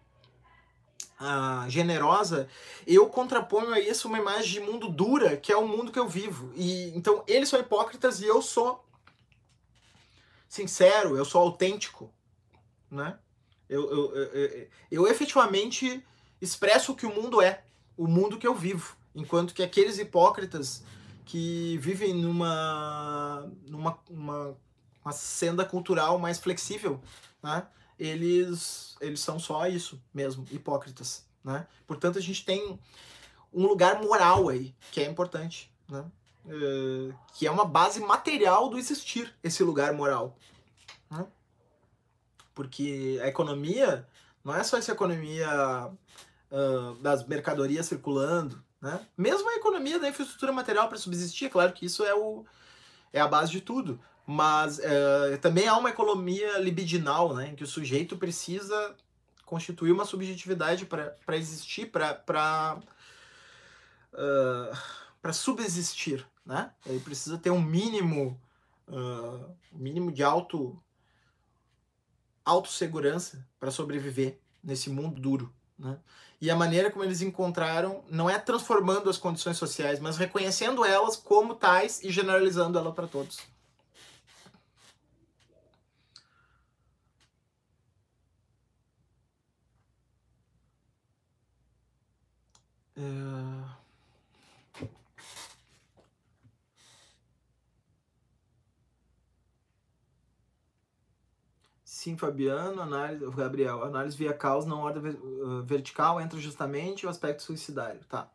uh, 1.19 1.69
generosa, 1.69 2.47
eu 2.85 3.07
contraponho 3.09 3.73
a 3.73 3.79
isso 3.79 4.07
uma 4.07 4.19
imagem 4.19 4.53
de 4.53 4.59
mundo 4.59 4.87
dura, 4.89 5.37
que 5.37 5.51
é 5.51 5.57
o 5.57 5.67
mundo 5.67 5.91
que 5.91 5.99
eu 5.99 6.07
vivo. 6.07 6.51
E 6.55 6.95
então 6.95 7.23
eles 7.27 7.49
são 7.49 7.59
hipócritas 7.59 8.21
e 8.21 8.25
eu 8.25 8.41
sou 8.41 8.83
sincero, 10.47 11.17
eu 11.17 11.25
sou 11.25 11.41
autêntico, 11.41 12.11
né? 12.89 13.17
Eu, 13.69 13.89
eu, 13.89 14.15
eu, 14.15 14.23
eu, 14.33 14.67
eu 14.89 15.07
efetivamente 15.07 16.03
expresso 16.41 16.91
o 16.91 16.95
que 16.95 17.05
o 17.05 17.13
mundo 17.13 17.41
é 17.41 17.63
o 17.95 18.07
mundo 18.07 18.37
que 18.37 18.47
eu 18.47 18.55
vivo. 18.55 18.95
Enquanto 19.15 19.53
que 19.53 19.63
aqueles 19.63 19.97
hipócritas 19.97 20.83
que 21.25 21.77
vivem 21.79 22.13
numa, 22.13 23.51
numa 23.67 23.99
uma, 24.09 24.57
uma 25.03 25.11
senda 25.11 25.65
cultural 25.65 26.19
mais 26.19 26.37
flexível, 26.37 27.01
né? 27.41 27.65
eles, 27.97 28.95
eles 29.01 29.19
são 29.19 29.39
só 29.39 29.67
isso 29.67 30.01
mesmo, 30.13 30.45
hipócritas. 30.51 31.25
Né? 31.43 31.65
Portanto, 31.85 32.17
a 32.17 32.21
gente 32.21 32.45
tem 32.45 32.79
um 33.51 33.65
lugar 33.65 34.01
moral 34.01 34.49
aí, 34.49 34.75
que 34.91 35.01
é 35.01 35.05
importante. 35.05 35.71
Né? 35.89 36.05
uh, 36.47 37.13
que 37.33 37.45
é 37.45 37.51
uma 37.51 37.65
base 37.65 37.99
material 37.99 38.69
do 38.69 38.77
existir 38.77 39.33
esse 39.43 39.63
lugar 39.63 39.93
moral. 39.93 40.35
Né? 41.09 41.25
Porque 42.55 43.19
a 43.21 43.27
economia 43.27 44.07
não 44.43 44.55
é 44.55 44.63
só 44.63 44.77
essa 44.77 44.91
economia 44.91 45.91
uh, 46.51 46.95
das 47.01 47.25
mercadorias 47.25 47.85
circulando, 47.85 48.63
né? 48.81 49.05
Mesmo 49.17 49.49
a 49.49 49.55
economia 49.55 49.99
da 49.99 50.09
infraestrutura 50.09 50.51
material 50.51 50.87
para 50.87 50.97
subsistir, 50.97 51.49
claro 51.49 51.73
que 51.73 51.85
isso 51.85 52.03
é, 52.03 52.13
o, 52.13 52.45
é 53.11 53.19
a 53.19 53.27
base 53.27 53.51
de 53.51 53.61
tudo, 53.61 53.99
mas 54.25 54.79
uh, 54.79 55.37
também 55.41 55.67
há 55.67 55.77
uma 55.77 55.89
economia 55.89 56.57
libidinal, 56.59 57.33
né? 57.33 57.49
Em 57.49 57.55
que 57.55 57.63
o 57.63 57.67
sujeito 57.67 58.17
precisa 58.17 58.95
constituir 59.45 59.91
uma 59.91 60.05
subjetividade 60.05 60.85
para 60.85 61.37
existir, 61.37 61.89
para 61.89 62.79
uh, 64.13 65.33
subsistir, 65.33 66.25
né? 66.45 66.71
Ele 66.85 66.99
precisa 66.99 67.37
ter 67.37 67.49
um 67.49 67.61
mínimo, 67.61 68.39
uh, 68.87 69.55
mínimo 69.71 70.11
de 70.11 70.23
auto 70.23 70.81
autossegurança 72.43 73.45
para 73.59 73.71
sobreviver 73.71 74.39
nesse 74.63 74.89
mundo 74.89 75.19
duro. 75.19 75.53
Né? 75.77 75.97
E 76.39 76.51
a 76.51 76.55
maneira 76.55 76.91
como 76.91 77.03
eles 77.03 77.21
encontraram 77.21 78.03
não 78.09 78.29
é 78.29 78.37
transformando 78.37 79.09
as 79.09 79.17
condições 79.17 79.57
sociais, 79.57 79.99
mas 79.99 80.17
reconhecendo 80.17 80.85
elas 80.85 81.15
como 81.15 81.55
tais 81.55 82.03
e 82.03 82.11
generalizando 82.11 82.77
ela 82.77 82.91
para 82.91 83.07
todos. 83.07 83.39
É... 92.97 93.76
Sim, 102.07 102.15
Fabiano, 102.15 102.81
análise, 102.81 103.29
Gabriel, 103.31 103.83
análise 103.83 104.15
via 104.15 104.31
causa, 104.31 104.65
não 104.65 104.79
ordem 104.79 105.11
uh, 105.11 105.61
vertical, 105.63 106.21
entra 106.21 106.39
justamente 106.39 107.05
o 107.05 107.09
aspecto 107.09 107.43
suicidário, 107.43 107.99
tá. 108.07 108.29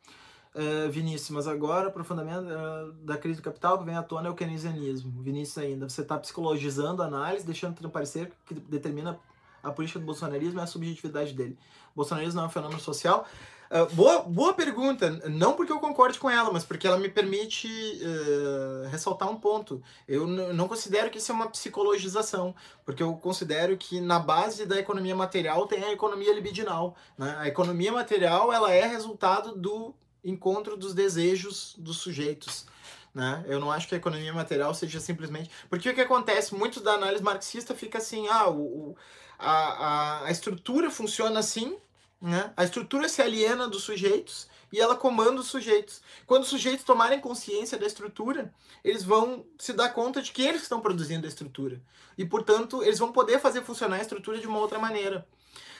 Uh, 0.55 0.91
Vinícius, 0.91 1.31
mas 1.31 1.49
agora 1.49 1.89
aprofundamento 1.89 2.45
uh, 2.45 2.93
da 3.03 3.17
crise 3.17 3.41
do 3.41 3.43
capital 3.43 3.79
que 3.79 3.85
vem 3.85 3.97
à 3.97 4.03
tona 4.03 4.29
é 4.29 4.31
o 4.31 4.35
keynesianismo. 4.35 5.23
Vinícius 5.23 5.57
ainda, 5.57 5.89
você 5.89 6.03
está 6.03 6.19
psicologizando 6.19 7.03
a 7.03 7.07
análise, 7.07 7.47
deixando 7.47 7.75
transparecer 7.75 8.31
que 8.45 8.53
determina 8.53 9.19
a 9.63 9.71
política 9.71 9.99
do 9.99 10.05
bolsonarismo 10.05 10.61
é 10.61 10.65
a 10.65 10.67
subjetividade 10.67 11.33
dele. 11.33 11.57
O 11.95 11.97
bolsonarismo 11.97 12.37
não 12.37 12.43
é 12.43 12.47
um 12.49 12.51
fenômeno 12.51 12.81
social. 12.81 13.27
Uh, 13.73 13.87
boa, 13.95 14.19
boa 14.19 14.53
pergunta. 14.53 15.11
Não 15.31 15.55
porque 15.55 15.73
eu 15.73 15.81
concorde 15.81 16.19
com 16.19 16.29
ela, 16.29 16.53
mas 16.53 16.63
porque 16.63 16.87
ela 16.87 16.99
me 16.99 17.09
permite 17.09 17.67
uh, 17.67 18.87
ressaltar 18.91 19.31
um 19.31 19.37
ponto. 19.37 19.83
Eu 20.07 20.27
não 20.27 20.69
considero 20.69 21.09
que 21.09 21.17
isso 21.17 21.33
é 21.33 21.35
uma 21.35 21.49
psicologização, 21.49 22.55
porque 22.85 23.03
eu 23.03 23.15
considero 23.15 23.75
que 23.79 23.99
na 23.99 24.19
base 24.19 24.67
da 24.67 24.79
economia 24.79 25.17
material 25.17 25.67
tem 25.67 25.83
a 25.85 25.91
economia 25.91 26.35
libidinal. 26.35 26.95
Né? 27.17 27.35
A 27.39 27.49
economia 27.49 27.91
material 27.91 28.53
ela 28.53 28.71
é 28.71 28.87
resultado 28.87 29.57
do 29.57 29.95
encontro 30.23 30.77
dos 30.77 30.93
desejos 30.93 31.75
dos 31.79 31.97
sujeitos. 31.97 32.67
Né? 33.15 33.43
Eu 33.47 33.59
não 33.59 33.73
acho 33.73 33.89
que 33.89 33.95
a 33.95 33.99
economia 33.99 34.35
material 34.35 34.75
seja 34.75 35.01
simplesmente. 35.01 35.51
Porque 35.71 35.89
o 35.89 35.95
que 35.95 36.01
acontece? 36.03 36.55
Muito 36.55 36.79
da 36.79 36.93
análise 36.93 37.23
marxista 37.23 37.75
fica 37.75 37.97
assim: 37.97 38.29
ah, 38.29 38.51
o, 38.51 38.91
o 38.91 38.97
a, 39.39 39.53
a, 39.53 40.27
a 40.27 40.31
estrutura 40.31 40.91
funciona 40.91 41.41
assim, 41.41 41.79
né? 42.23 42.53
A 42.57 42.63
estrutura 42.63 43.09
se 43.09 43.21
aliena 43.21 43.67
dos 43.67 43.83
sujeitos 43.83 44.49
e 44.73 44.81
ela 44.81 44.95
comanda 44.95 45.41
os 45.41 45.49
sujeitos. 45.49 46.01
Quando 46.25 46.45
os 46.45 46.49
sujeitos 46.49 46.85
tomarem 46.85 47.21
consciência 47.21 47.77
da 47.77 47.85
estrutura, 47.85 48.55
eles 48.85 49.03
vão 49.03 49.45
se 49.59 49.73
dar 49.73 49.89
conta 49.91 50.23
de 50.23 50.31
que 50.31 50.41
eles 50.41 50.63
estão 50.63 50.81
produzindo 50.81 51.27
a 51.27 51.29
estrutura. 51.29 51.83
E, 52.17 52.25
portanto, 52.25 52.83
eles 52.85 53.01
vão 53.01 53.11
poder 53.11 53.41
fazer 53.41 53.63
funcionar 53.63 53.97
a 53.97 54.03
estrutura 54.03 54.39
de 54.39 54.47
uma 54.47 54.61
outra 54.61 54.79
maneira. 54.79 55.27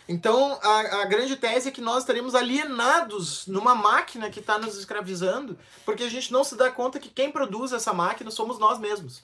Então, 0.09 0.59
a, 0.63 1.03
a 1.03 1.05
grande 1.05 1.37
tese 1.37 1.69
é 1.69 1.73
que 1.73 1.81
nós 1.81 1.99
estaremos 1.99 2.35
alienados 2.35 3.47
numa 3.47 3.75
máquina 3.75 4.31
que 4.31 4.41
está 4.41 4.59
nos 4.59 4.77
escravizando, 4.77 5.57
porque 5.85 6.03
a 6.03 6.11
gente 6.11 6.33
não 6.33 6.43
se 6.43 6.57
dá 6.57 6.71
conta 6.71 6.99
que 6.99 7.09
quem 7.09 7.31
produz 7.31 7.73
essa 7.73 7.93
máquina 7.93 8.31
somos 8.31 8.59
nós 8.59 8.79
mesmos. 8.79 9.23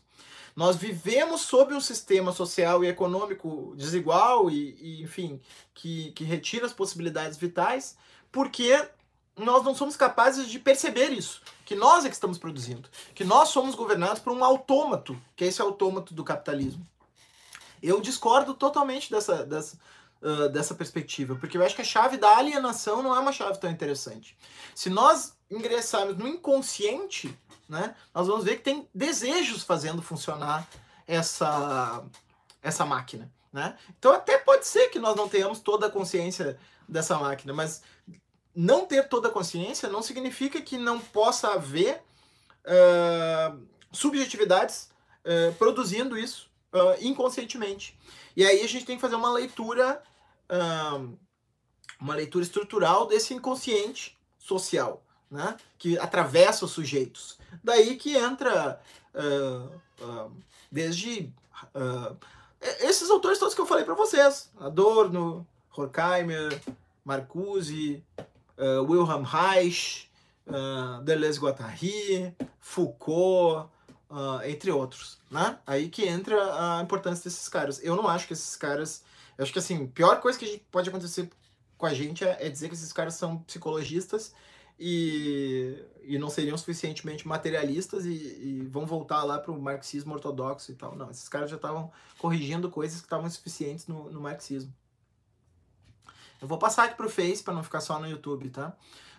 Nós 0.54 0.76
vivemos 0.76 1.42
sob 1.42 1.74
um 1.74 1.80
sistema 1.80 2.32
social 2.32 2.82
e 2.82 2.88
econômico 2.88 3.74
desigual 3.76 4.50
e, 4.50 4.76
e 4.80 5.02
enfim, 5.02 5.40
que, 5.74 6.10
que 6.12 6.24
retira 6.24 6.66
as 6.66 6.72
possibilidades 6.72 7.36
vitais, 7.36 7.96
porque 8.32 8.88
nós 9.36 9.62
não 9.62 9.74
somos 9.74 9.96
capazes 9.96 10.48
de 10.48 10.58
perceber 10.58 11.10
isso, 11.10 11.42
que 11.64 11.76
nós 11.76 12.04
é 12.04 12.08
que 12.08 12.14
estamos 12.14 12.38
produzindo, 12.38 12.88
que 13.14 13.24
nós 13.24 13.50
somos 13.50 13.74
governados 13.74 14.20
por 14.20 14.32
um 14.32 14.44
autômato, 14.44 15.20
que 15.36 15.44
é 15.44 15.46
esse 15.46 15.62
autômato 15.62 16.12
do 16.12 16.24
capitalismo. 16.24 16.84
Eu 17.80 18.00
discordo 18.00 18.54
totalmente 18.54 19.10
dessa, 19.10 19.44
dessa, 19.44 19.78
uh, 20.22 20.48
dessa 20.48 20.74
perspectiva, 20.74 21.34
porque 21.36 21.56
eu 21.56 21.64
acho 21.64 21.74
que 21.74 21.82
a 21.82 21.84
chave 21.84 22.16
da 22.16 22.36
alienação 22.36 23.02
não 23.02 23.14
é 23.14 23.18
uma 23.18 23.32
chave 23.32 23.58
tão 23.58 23.70
interessante. 23.70 24.36
Se 24.74 24.90
nós 24.90 25.36
ingressarmos 25.50 26.16
no 26.16 26.26
inconsciente, 26.26 27.36
né, 27.68 27.94
nós 28.14 28.26
vamos 28.26 28.44
ver 28.44 28.56
que 28.56 28.62
tem 28.62 28.88
desejos 28.94 29.62
fazendo 29.62 30.02
funcionar 30.02 30.66
essa, 31.06 32.04
essa 32.62 32.84
máquina. 32.84 33.30
Né? 33.52 33.76
Então 33.98 34.12
até 34.12 34.38
pode 34.38 34.66
ser 34.66 34.88
que 34.88 34.98
nós 34.98 35.16
não 35.16 35.28
tenhamos 35.28 35.60
toda 35.60 35.86
a 35.86 35.90
consciência 35.90 36.58
dessa 36.86 37.18
máquina, 37.18 37.52
mas 37.52 37.82
não 38.54 38.86
ter 38.86 39.08
toda 39.08 39.28
a 39.28 39.30
consciência 39.30 39.88
não 39.88 40.02
significa 40.02 40.60
que 40.60 40.76
não 40.76 40.98
possa 40.98 41.48
haver 41.48 42.02
uh, 42.64 43.66
subjetividades 43.92 44.90
uh, 45.24 45.54
produzindo 45.54 46.18
isso 46.18 46.47
uh, 46.72 47.04
inconscientemente. 47.04 47.98
E 48.36 48.44
aí 48.44 48.62
a 48.62 48.68
gente 48.68 48.84
tem 48.84 48.96
que 48.96 49.02
fazer 49.02 49.16
uma 49.16 49.32
leitura, 49.32 50.02
uma 52.00 52.14
leitura 52.14 52.44
estrutural 52.44 53.06
desse 53.06 53.34
inconsciente 53.34 54.16
social 54.38 55.02
né? 55.30 55.56
que 55.78 55.98
atravessa 55.98 56.64
os 56.64 56.70
sujeitos. 56.72 57.38
Daí 57.62 57.96
que 57.96 58.16
entra 58.16 58.80
uh, 59.14 60.04
uh, 60.04 60.32
desde 60.70 61.32
uh, 61.74 62.16
esses 62.80 63.10
autores 63.10 63.38
todos 63.38 63.54
que 63.54 63.60
eu 63.60 63.66
falei 63.66 63.84
para 63.84 63.94
vocês: 63.94 64.50
Adorno, 64.58 65.46
Horkheimer, 65.76 66.60
Marcuse, 67.04 68.04
Wilhelm 68.58 69.22
Reich, 69.22 70.10
Deleuze 71.04 71.38
Guattari, 71.38 72.34
Foucault, 74.09 74.50
entre 74.50 74.70
outros. 74.70 75.18
Né? 75.30 75.59
Aí 75.66 75.88
que 75.88 76.06
entra 76.06 76.36
a 76.78 76.82
importância 76.82 77.24
desses 77.24 77.48
caras. 77.48 77.82
Eu 77.82 77.94
não 77.96 78.09
acho 78.09 78.26
que 78.26 78.32
esses 78.32 78.56
caras. 78.56 79.02
Eu 79.36 79.44
acho 79.44 79.52
que 79.52 79.59
assim, 79.59 79.84
a 79.84 79.88
pior 79.88 80.20
coisa 80.20 80.38
que 80.38 80.62
pode 80.70 80.88
acontecer 80.88 81.30
com 81.76 81.86
a 81.86 81.94
gente 81.94 82.24
é, 82.24 82.46
é 82.46 82.48
dizer 82.48 82.68
que 82.68 82.74
esses 82.74 82.92
caras 82.92 83.14
são 83.14 83.38
psicologistas 83.38 84.34
e, 84.78 85.80
e 86.02 86.18
não 86.18 86.28
seriam 86.28 86.59
suficientemente 86.59 87.26
materialistas 87.26 88.04
e, 88.04 88.11
e 88.11 88.68
vão 88.68 88.84
voltar 88.84 89.22
lá 89.22 89.38
para 89.38 89.52
o 89.52 89.61
marxismo 89.61 90.14
ortodoxo 90.14 90.72
e 90.72 90.74
tal. 90.74 90.96
Não, 90.96 91.11
esses 91.11 91.28
caras 91.28 91.50
já 91.50 91.56
estavam 91.56 91.92
corrigindo 92.18 92.70
coisas 92.70 93.00
que 93.00 93.06
estavam 93.06 93.26
insuficientes 93.26 93.86
no, 93.86 94.11
no 94.11 94.20
marxismo. 94.20 94.72
Eu 96.40 96.46
vou 96.46 96.59
passar 96.59 96.84
aqui 96.84 96.96
para 96.96 97.06
o 97.06 97.11
Face 97.11 97.42
para 97.42 97.54
não 97.54 97.64
ficar 97.64 97.80
só 97.80 97.98
no 97.98 98.09
YouTube, 98.09 98.50
tá? 98.50 98.76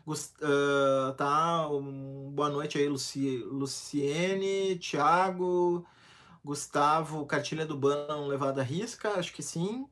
Uh, 0.07 1.13
tá, 1.17 1.69
um, 1.69 2.31
boa 2.31 2.49
noite 2.49 2.77
aí, 2.77 2.87
Luci, 2.87 3.37
Luciene, 3.45 4.77
Thiago, 4.77 5.85
Gustavo, 6.43 7.25
cartilha 7.25 7.65
do 7.65 7.77
Bannon 7.77 8.27
levada 8.27 8.61
à 8.61 8.63
risca, 8.63 9.11
acho 9.11 9.33
que 9.33 9.43
sim. 9.43 9.85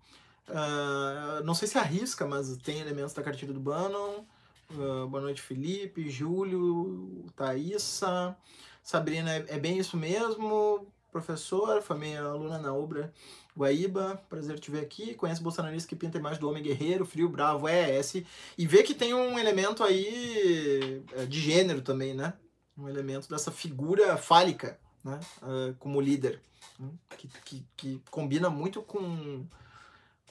Uh, 0.47 1.43
não 1.43 1.53
sei 1.53 1.67
se 1.67 1.77
arrisca, 1.77 2.25
mas 2.25 2.55
tem 2.57 2.79
elementos 2.79 3.13
da 3.13 3.21
cartilha 3.21 3.53
do 3.53 3.59
Bannon. 3.59 4.23
Uh, 4.71 5.07
boa 5.07 5.21
noite, 5.21 5.41
Felipe, 5.41 6.09
Júlio, 6.09 7.25
Thaísa. 7.35 8.35
Sabrina, 8.81 9.31
é, 9.31 9.45
é 9.49 9.59
bem 9.59 9.77
isso 9.77 9.97
mesmo? 9.97 10.87
Professor, 11.11 11.81
foi 11.81 11.97
minha 11.97 12.23
aluna 12.23 12.57
na 12.57 12.73
obra 12.73 13.13
Guaíba, 13.57 14.21
prazer 14.29 14.59
te 14.59 14.69
ver 14.69 14.81
aqui. 14.81 15.15
Conhece 15.15 15.41
bolsonarista 15.41 15.89
que 15.89 15.95
pinta 15.95 16.19
imagem 16.19 16.39
do 16.39 16.47
homem 16.47 16.61
guerreiro, 16.61 17.05
frio, 17.05 17.27
bravo, 17.27 17.67
é 17.67 17.97
esse. 17.97 18.25
E 18.55 18.67
vê 18.67 18.83
que 18.83 18.93
tem 18.93 19.15
um 19.15 19.39
elemento 19.39 19.83
aí 19.83 21.03
é, 21.13 21.25
de 21.25 21.41
gênero 21.41 21.81
também, 21.81 22.13
né? 22.13 22.33
Um 22.77 22.87
elemento 22.87 23.27
dessa 23.27 23.51
figura 23.51 24.15
fálica, 24.15 24.79
né? 25.03 25.19
Uh, 25.41 25.73
como 25.79 25.99
líder. 25.99 26.39
Né? 26.79 26.87
Que, 27.17 27.27
que, 27.27 27.65
que 27.75 28.01
combina 28.11 28.47
muito 28.47 28.83
com, 28.83 29.43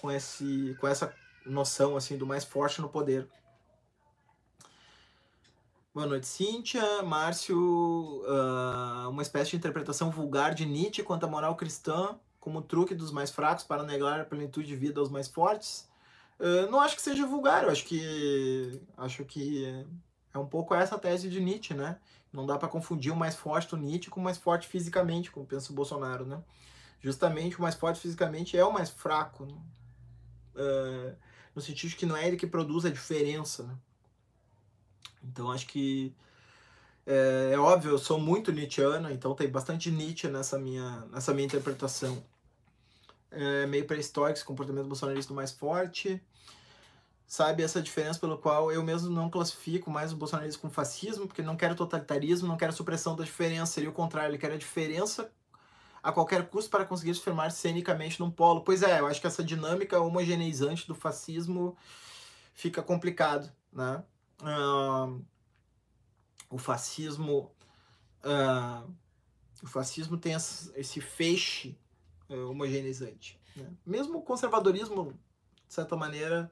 com, 0.01 0.13
esse, 0.13 0.77
com 0.81 0.87
essa 0.87 1.13
noção 1.45 1.97
assim 1.97 2.17
do 2.17 2.27
mais 2.27 2.45
forte 2.45 2.81
no 2.81 2.89
poder. 2.89 3.29
Boa 5.93 6.07
noite, 6.07 6.29
Cíntia. 6.29 7.03
Márcio, 7.03 7.57
uh, 7.57 9.09
uma 9.09 9.23
espécie 9.23 9.51
de 9.51 9.57
interpretação 9.57 10.11
vulgar 10.11 10.55
de 10.55 10.65
Nietzsche 10.65 11.03
quanto 11.03 11.25
à 11.25 11.29
moral 11.29 11.57
cristã, 11.57 12.15
como 12.47 12.63
truque 12.63 12.95
dos 12.95 13.11
mais 13.11 13.29
fracos 13.29 13.65
para 13.65 13.83
negar 13.83 14.21
a 14.21 14.25
plenitude 14.25 14.69
de 14.69 14.77
vida 14.77 15.01
aos 15.01 15.11
mais 15.11 15.27
fortes. 15.27 15.91
Uh, 16.39 16.71
não 16.71 16.81
acho 16.81 16.95
que 16.95 17.03
seja 17.03 17.27
vulgar, 17.27 17.65
eu 17.65 17.71
acho 17.71 17.85
que 17.85 18.81
acho 18.97 19.25
que 19.25 19.85
É 20.33 20.39
um 20.39 20.47
pouco 20.47 20.73
essa 20.73 20.97
tese 20.97 21.29
de 21.29 21.41
Nietzsche, 21.41 21.75
né? 21.75 21.99
Não 22.33 22.47
dá 22.47 22.57
para 22.57 22.69
confundir 22.69 23.13
o 23.13 23.17
mais 23.17 23.35
forte 23.35 23.71
do 23.71 23.77
Nietzsche 23.77 24.11
com 24.11 24.21
o 24.21 24.23
mais 24.23 24.39
forte 24.39 24.69
fisicamente, 24.69 25.29
como 25.29 25.45
pensa 25.45 25.73
o 25.73 25.75
Bolsonaro, 25.75 26.25
né? 26.25 26.41
Justamente 27.01 27.59
o 27.59 27.63
mais 27.63 27.75
forte 27.75 27.99
fisicamente 27.99 28.57
é 28.57 28.65
o 28.65 28.73
mais 28.73 28.91
fraco, 28.91 29.45
né? 29.45 29.55
uh, 30.55 31.17
no 31.53 31.61
sentido 31.61 31.91
de 31.91 31.97
que 31.97 32.07
não 32.07 32.17
é 32.17 32.29
ele 32.29 32.37
que 32.37 32.47
produz 32.47 32.85
a 32.85 32.91
diferença, 32.91 33.65
né? 33.65 33.75
Então 35.25 35.51
acho 35.51 35.67
que 35.67 36.15
é, 37.05 37.51
é, 37.55 37.59
óbvio, 37.59 37.91
eu 37.91 37.99
sou 37.99 38.21
muito 38.21 38.53
Nietzscheano, 38.53 39.11
então 39.11 39.35
tem 39.35 39.49
bastante 39.49 39.91
Nietzsche 39.91 40.29
nessa 40.29 40.57
minha, 40.59 41.07
nessa 41.11 41.35
minha 41.35 41.47
interpretação. 41.47 42.23
É 43.31 43.67
meio 43.67 43.87
pré-histórico, 43.87 44.39
esse 44.39 44.45
comportamento 44.45 44.87
bolsonarista 44.87 45.35
mais 45.35 45.51
forte 45.51 46.23
sabe? 47.27 47.63
Essa 47.63 47.83
diferença 47.83 48.19
pelo 48.21 48.39
qual 48.39 48.71
eu 48.71 48.83
mesmo 48.83 49.11
não 49.11 49.29
classifico 49.29 49.91
mais 49.91 50.13
o 50.13 50.17
bolsonarismo 50.17 50.63
com 50.63 50.71
fascismo, 50.71 51.27
porque 51.27 51.43
não 51.43 51.57
quero 51.57 51.75
totalitarismo, 51.75 52.47
não 52.47 52.57
quero 52.57 52.73
supressão 52.73 53.17
da 53.17 53.25
diferença, 53.25 53.73
seria 53.73 53.91
o 53.91 53.93
contrário, 53.93 54.31
ele 54.31 54.39
quer 54.39 54.53
a 54.53 54.57
diferença 54.57 55.31
a 56.03 56.13
qualquer 56.13 56.49
custo 56.49 56.71
para 56.71 56.85
conseguir 56.85 57.15
se 57.17 57.21
firmar 57.21 57.51
cenicamente 57.51 58.21
num 58.21 58.31
polo. 58.31 58.61
Pois 58.61 58.83
é, 58.83 59.01
eu 59.01 59.07
acho 59.07 59.21
que 59.21 59.27
essa 59.27 59.43
dinâmica 59.43 60.01
homogeneizante 60.01 60.87
do 60.87 60.95
fascismo 60.95 61.77
fica 62.55 62.81
complicado, 62.81 63.51
né? 63.73 64.05
Uh, 64.41 65.25
o 66.49 66.59
fascismo 66.59 67.51
uh, 68.23 68.89
o 69.63 69.67
fascismo 69.67 70.17
tem 70.17 70.35
esse 70.35 71.01
feixe 71.01 71.77
homogeneizante. 72.29 73.39
Né? 73.55 73.67
Mesmo 73.85 74.19
o 74.19 74.23
conservadorismo, 74.23 75.13
de 75.67 75.75
certa 75.75 75.97
maneira, 75.97 76.51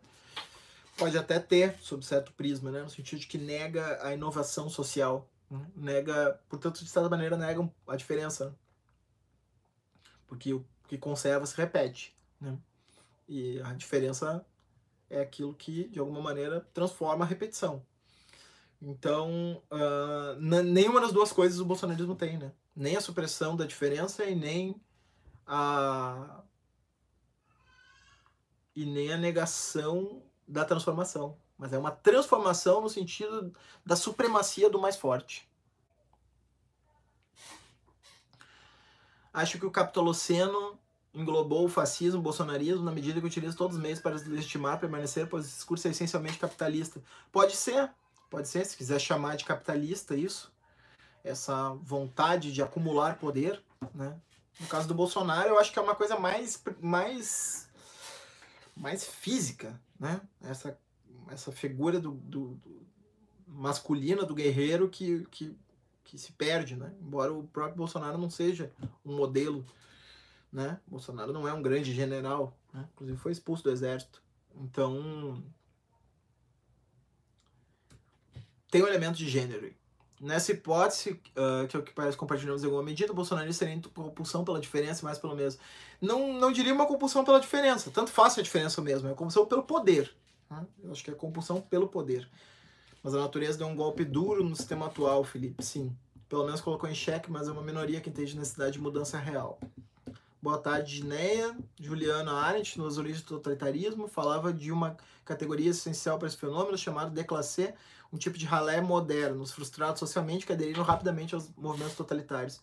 pode 0.96 1.16
até 1.18 1.38
ter, 1.38 1.76
sob 1.80 2.04
certo 2.04 2.32
prisma, 2.32 2.70
né? 2.70 2.82
no 2.82 2.90
sentido 2.90 3.20
de 3.20 3.26
que 3.26 3.38
nega 3.38 3.98
a 4.02 4.14
inovação 4.14 4.68
social, 4.68 5.28
né? 5.50 5.66
nega, 5.74 6.40
portanto, 6.48 6.82
de 6.82 6.90
certa 6.90 7.08
maneira, 7.08 7.36
nega 7.36 7.68
a 7.86 7.96
diferença, 7.96 8.46
né? 8.46 8.54
porque 10.26 10.52
o 10.52 10.64
que 10.88 10.98
conserva 10.98 11.46
se 11.46 11.56
repete, 11.56 12.14
né? 12.40 12.58
e 13.28 13.60
a 13.62 13.72
diferença 13.72 14.44
é 15.10 15.20
aquilo 15.20 15.54
que, 15.54 15.88
de 15.88 15.98
alguma 15.98 16.20
maneira, 16.20 16.66
transforma 16.72 17.24
a 17.24 17.28
repetição. 17.28 17.84
Então, 18.80 19.62
uh, 19.70 20.38
nenhuma 20.40 21.00
das 21.00 21.12
duas 21.12 21.32
coisas 21.32 21.58
o 21.58 21.64
bolsonarismo 21.64 22.14
tem, 22.14 22.36
né? 22.36 22.52
Nem 22.76 22.96
a 22.96 23.00
supressão 23.00 23.56
da 23.56 23.64
diferença 23.64 24.24
e 24.24 24.34
nem 24.34 24.78
a 25.46 26.42
e 28.76 28.84
nem 28.84 29.12
a 29.12 29.16
negação 29.16 30.22
da 30.46 30.64
transformação, 30.64 31.38
mas 31.56 31.72
é 31.72 31.78
uma 31.78 31.92
transformação 31.92 32.80
no 32.80 32.88
sentido 32.88 33.54
da 33.86 33.94
supremacia 33.94 34.68
do 34.68 34.80
mais 34.80 34.96
forte. 34.96 35.48
Acho 39.32 39.58
que 39.58 39.66
o 39.66 39.70
capitoloceno 39.70 40.78
englobou 41.12 41.64
o 41.64 41.68
fascismo, 41.68 42.20
o 42.20 42.22
bolsonarismo, 42.22 42.84
na 42.84 42.90
medida 42.90 43.20
que 43.20 43.26
utiliza 43.26 43.56
todos 43.56 43.76
os 43.76 43.82
meios 43.82 44.00
para 44.00 44.16
legitimar, 44.16 44.80
permanecer, 44.80 45.28
pois 45.28 45.46
o 45.46 45.48
discurso 45.48 45.86
é 45.86 45.90
essencialmente 45.92 46.38
capitalista. 46.38 47.00
Pode 47.30 47.54
ser, 47.56 47.90
pode 48.28 48.48
ser, 48.48 48.64
se 48.64 48.76
quiser 48.76 49.00
chamar 49.00 49.36
de 49.36 49.44
capitalista 49.44 50.16
isso, 50.16 50.52
essa 51.22 51.70
vontade 51.74 52.52
de 52.52 52.62
acumular 52.62 53.18
poder, 53.18 53.62
né? 53.94 54.20
No 54.60 54.66
caso 54.66 54.86
do 54.86 54.94
Bolsonaro, 54.94 55.50
eu 55.50 55.58
acho 55.58 55.72
que 55.72 55.78
é 55.78 55.82
uma 55.82 55.94
coisa 55.94 56.18
mais, 56.18 56.62
mais, 56.80 57.68
mais 58.76 59.04
física, 59.04 59.80
né? 59.98 60.20
Essa, 60.42 60.78
essa 61.28 61.50
figura 61.50 61.98
do, 61.98 62.12
do, 62.12 62.54
do 62.54 62.86
masculina 63.46 64.24
do 64.24 64.34
guerreiro 64.34 64.88
que, 64.88 65.26
que, 65.30 65.56
que 66.04 66.18
se 66.18 66.32
perde, 66.32 66.76
né? 66.76 66.94
Embora 67.00 67.32
o 67.32 67.46
próprio 67.48 67.76
Bolsonaro 67.76 68.18
não 68.18 68.30
seja 68.30 68.72
um 69.04 69.16
modelo, 69.16 69.64
né? 70.52 70.80
Bolsonaro 70.86 71.32
não 71.32 71.48
é 71.48 71.52
um 71.52 71.62
grande 71.62 71.92
general, 71.92 72.56
né? 72.72 72.88
Inclusive 72.92 73.18
foi 73.18 73.32
expulso 73.32 73.64
do 73.64 73.70
exército. 73.70 74.22
Então 74.54 75.42
tem 78.70 78.82
um 78.82 78.88
elemento 78.88 79.16
de 79.16 79.28
gênero. 79.28 79.72
Nessa 80.20 80.52
hipótese, 80.52 81.10
uh, 81.10 81.66
que 81.66 81.76
é 81.76 81.80
o 81.80 81.82
que 81.82 81.92
parece 81.92 82.16
compartilhamos 82.16 82.62
em 82.62 82.66
alguma 82.66 82.82
medida, 82.82 83.12
o 83.12 83.14
Bolsonaro 83.14 83.52
seria 83.52 83.80
compulsão 83.92 84.44
pela 84.44 84.60
diferença 84.60 85.04
mais 85.04 85.18
pelo 85.18 85.34
mesmo. 85.34 85.60
Não, 86.00 86.32
não 86.32 86.52
diria 86.52 86.72
uma 86.72 86.86
compulsão 86.86 87.24
pela 87.24 87.40
diferença, 87.40 87.90
tanto 87.90 88.10
faz 88.10 88.38
a 88.38 88.42
diferença 88.42 88.80
mesmo, 88.80 89.08
é 89.08 89.10
uma 89.10 89.16
compulsão 89.16 89.44
pelo 89.44 89.62
poder. 89.64 90.14
Né? 90.50 90.64
Eu 90.84 90.92
acho 90.92 91.02
que 91.02 91.10
é 91.10 91.14
compulsão 91.14 91.60
pelo 91.60 91.88
poder. 91.88 92.28
Mas 93.02 93.14
a 93.14 93.20
natureza 93.20 93.58
deu 93.58 93.66
um 93.66 93.76
golpe 93.76 94.04
duro 94.04 94.42
no 94.42 94.56
sistema 94.56 94.86
atual, 94.86 95.24
Felipe, 95.24 95.62
sim. 95.62 95.94
Pelo 96.28 96.44
menos 96.44 96.60
colocou 96.60 96.88
em 96.88 96.94
xeque, 96.94 97.30
mas 97.30 97.48
é 97.48 97.52
uma 97.52 97.62
minoria 97.62 98.00
que 98.00 98.08
entende 98.08 98.36
necessidade 98.36 98.72
de 98.72 98.80
mudança 98.80 99.18
real. 99.18 99.58
Boa 100.44 100.58
tarde, 100.58 100.96
Gineia. 100.96 101.56
Juliana 101.80 102.34
Arendt, 102.34 102.78
nos 102.78 102.98
origens 102.98 103.22
do 103.22 103.28
totalitarismo, 103.28 104.06
falava 104.06 104.52
de 104.52 104.70
uma 104.70 104.94
categoria 105.24 105.70
essencial 105.70 106.18
para 106.18 106.28
esse 106.28 106.36
fenômeno 106.36 106.76
chamado 106.76 107.12
déclassé, 107.12 107.74
um 108.12 108.18
tipo 108.18 108.36
de 108.36 108.44
ralé 108.44 108.78
moderno, 108.82 109.42
os 109.42 109.52
frustrados 109.52 110.00
socialmente 110.00 110.44
que 110.44 110.52
aderiram 110.52 110.82
rapidamente 110.82 111.34
aos 111.34 111.48
movimentos 111.56 111.96
totalitários. 111.96 112.60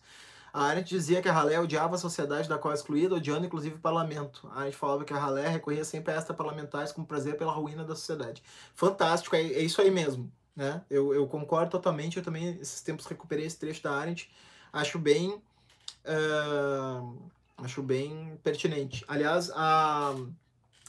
A 0.52 0.62
Arendt 0.62 0.90
dizia 0.90 1.20
que 1.20 1.28
a 1.28 1.32
ralé 1.32 1.58
odiava 1.58 1.96
a 1.96 1.98
sociedade 1.98 2.48
da 2.48 2.56
qual 2.56 2.70
é 2.70 2.76
excluída, 2.76 3.16
odiando 3.16 3.46
inclusive 3.46 3.74
o 3.74 3.80
parlamento. 3.80 4.48
A 4.54 4.60
Arendt 4.60 4.76
falava 4.76 5.04
que 5.04 5.12
a 5.12 5.18
ralé 5.18 5.48
recorria 5.48 5.84
sempre 5.84 6.14
a 6.14 6.16
extra-parlamentares 6.16 6.92
como 6.92 7.04
prazer 7.04 7.36
pela 7.36 7.50
ruína 7.50 7.82
da 7.82 7.96
sociedade. 7.96 8.44
Fantástico, 8.76 9.34
é, 9.34 9.40
é 9.40 9.60
isso 9.60 9.82
aí 9.82 9.90
mesmo. 9.90 10.30
Né? 10.54 10.80
Eu, 10.88 11.12
eu 11.12 11.26
concordo 11.26 11.72
totalmente, 11.72 12.16
eu 12.16 12.22
também 12.22 12.60
esses 12.60 12.80
tempos 12.80 13.06
recuperei 13.06 13.44
esse 13.44 13.58
trecho 13.58 13.82
da 13.82 13.90
Arendt, 13.90 14.30
acho 14.72 15.00
bem... 15.00 15.42
Uh, 16.04 17.41
acho 17.62 17.82
bem 17.82 18.38
pertinente. 18.42 19.04
Aliás, 19.08 19.50
a, 19.54 20.14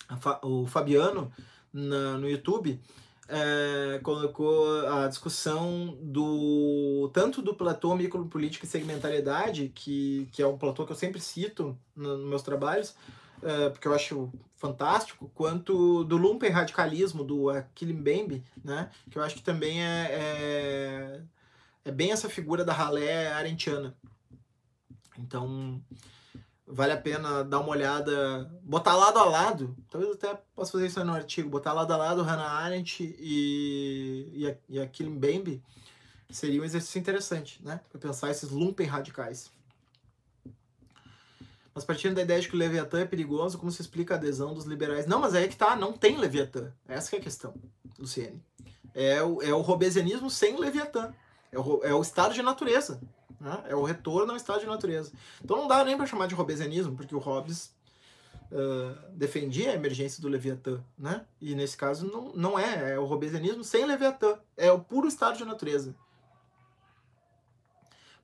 a 0.10 0.46
o 0.48 0.66
Fabiano, 0.68 1.32
na, 1.72 2.18
no 2.18 2.30
YouTube, 2.30 2.80
é, 3.28 4.00
colocou 4.04 4.86
a 4.88 5.08
discussão 5.08 5.98
do 6.02 7.10
tanto 7.14 7.42
do 7.42 7.54
platô 7.56 7.96
micropolítica 7.96 8.66
e 8.66 8.70
segmentariedade, 8.70 9.72
que, 9.74 10.28
que 10.32 10.42
é 10.42 10.48
um 10.48 10.58
platô 10.58 10.86
que 10.86 10.92
eu 10.92 10.96
sempre 10.96 11.22
cito 11.22 11.78
nos 11.96 12.20
no 12.20 12.28
meus 12.28 12.42
trabalhos, 12.42 12.96
é, 13.42 13.70
porque 13.70 13.88
eu 13.88 13.94
acho 13.94 14.32
fantástico, 14.56 15.32
quanto 15.34 16.04
do 16.04 16.16
lumpen 16.16 16.50
radicalismo 16.50 17.24
do 17.24 17.50
Achille 17.50 17.94
Mbembe, 17.94 18.44
né, 18.64 18.90
que 19.10 19.18
eu 19.18 19.24
acho 19.24 19.36
que 19.36 19.44
também 19.44 19.84
é, 19.84 20.08
é, 20.12 21.22
é 21.86 21.92
bem 21.92 22.12
essa 22.12 22.30
figura 22.30 22.64
da 22.64 22.74
ralé 22.74 23.32
arentiana. 23.34 23.96
Então, 25.18 25.82
vale 26.74 26.92
a 26.92 26.98
pena 26.98 27.44
dar 27.44 27.60
uma 27.60 27.70
olhada, 27.70 28.52
botar 28.64 28.96
lado 28.96 29.20
a 29.20 29.26
lado, 29.26 29.78
talvez 29.92 30.12
até 30.14 30.34
possa 30.56 30.72
fazer 30.72 30.88
isso 30.88 31.04
no 31.06 31.14
artigo, 31.14 31.48
botar 31.48 31.72
lado 31.72 31.94
a 31.94 31.98
lado 31.98 32.24
Hannah 32.24 32.50
Arendt 32.50 33.04
e, 33.20 34.30
e, 34.34 34.50
a, 34.50 34.56
e 34.68 34.80
a 34.80 34.88
Killing 34.88 35.20
Bambi, 35.20 35.62
seria 36.32 36.60
um 36.60 36.66
exercício 36.66 36.98
interessante, 36.98 37.62
né? 37.64 37.80
Para 37.92 38.02
pensar 38.02 38.32
esses 38.32 38.50
lumpen 38.50 38.88
radicais. 38.88 39.52
Mas 41.76 41.84
partindo 41.84 42.16
da 42.16 42.24
ideia 42.24 42.42
de 42.42 42.50
que 42.50 42.56
o 42.56 42.60
Leviatã 42.60 43.02
é 43.02 43.06
perigoso, 43.06 43.58
como 43.58 43.72
se 43.72 43.82
explica 43.82 44.16
a 44.16 44.18
adesão 44.18 44.54
dos 44.54 44.66
liberais? 44.66 45.06
Não, 45.06 45.20
mas 45.20 45.36
aí 45.36 45.46
é 45.46 45.48
que 45.48 45.56
tá, 45.56 45.76
não 45.76 45.94
tem 45.94 46.18
Leviatã. 46.18 46.72
Essa 46.88 47.16
é 47.16 47.20
a 47.20 47.22
questão, 47.22 47.54
Luciene. 48.00 48.42
É 48.96 49.22
o, 49.22 49.42
é 49.44 49.54
o 49.54 49.62
robesianismo 49.62 50.30
sem 50.30 50.60
Leviatã. 50.60 51.14
É 51.52 51.60
o, 51.60 51.84
é 51.84 51.94
o 51.94 52.02
estado 52.02 52.34
de 52.34 52.42
natureza. 52.42 53.00
Né? 53.44 53.62
É 53.68 53.76
o 53.76 53.84
retorno 53.84 54.32
ao 54.32 54.38
estado 54.38 54.62
de 54.62 54.66
natureza. 54.66 55.12
Então 55.44 55.58
não 55.58 55.68
dá 55.68 55.84
nem 55.84 55.98
para 55.98 56.06
chamar 56.06 56.28
de 56.28 56.34
robesianismo, 56.34 56.96
porque 56.96 57.14
o 57.14 57.20
Hobbes 57.20 57.76
uh, 58.50 58.98
defendia 59.12 59.72
a 59.72 59.74
emergência 59.74 60.22
do 60.22 60.30
Leviatã, 60.30 60.82
né? 60.98 61.26
E 61.42 61.54
nesse 61.54 61.76
caso 61.76 62.08
não, 62.08 62.32
não 62.34 62.58
é, 62.58 62.94
é 62.94 63.00
o 63.00 63.04
robesianismo 63.04 63.62
sem 63.62 63.86
Leviatã, 63.86 64.38
é 64.56 64.72
o 64.72 64.80
puro 64.80 65.10
estado 65.10 65.38
de 65.38 65.44
natureza. 65.44 65.94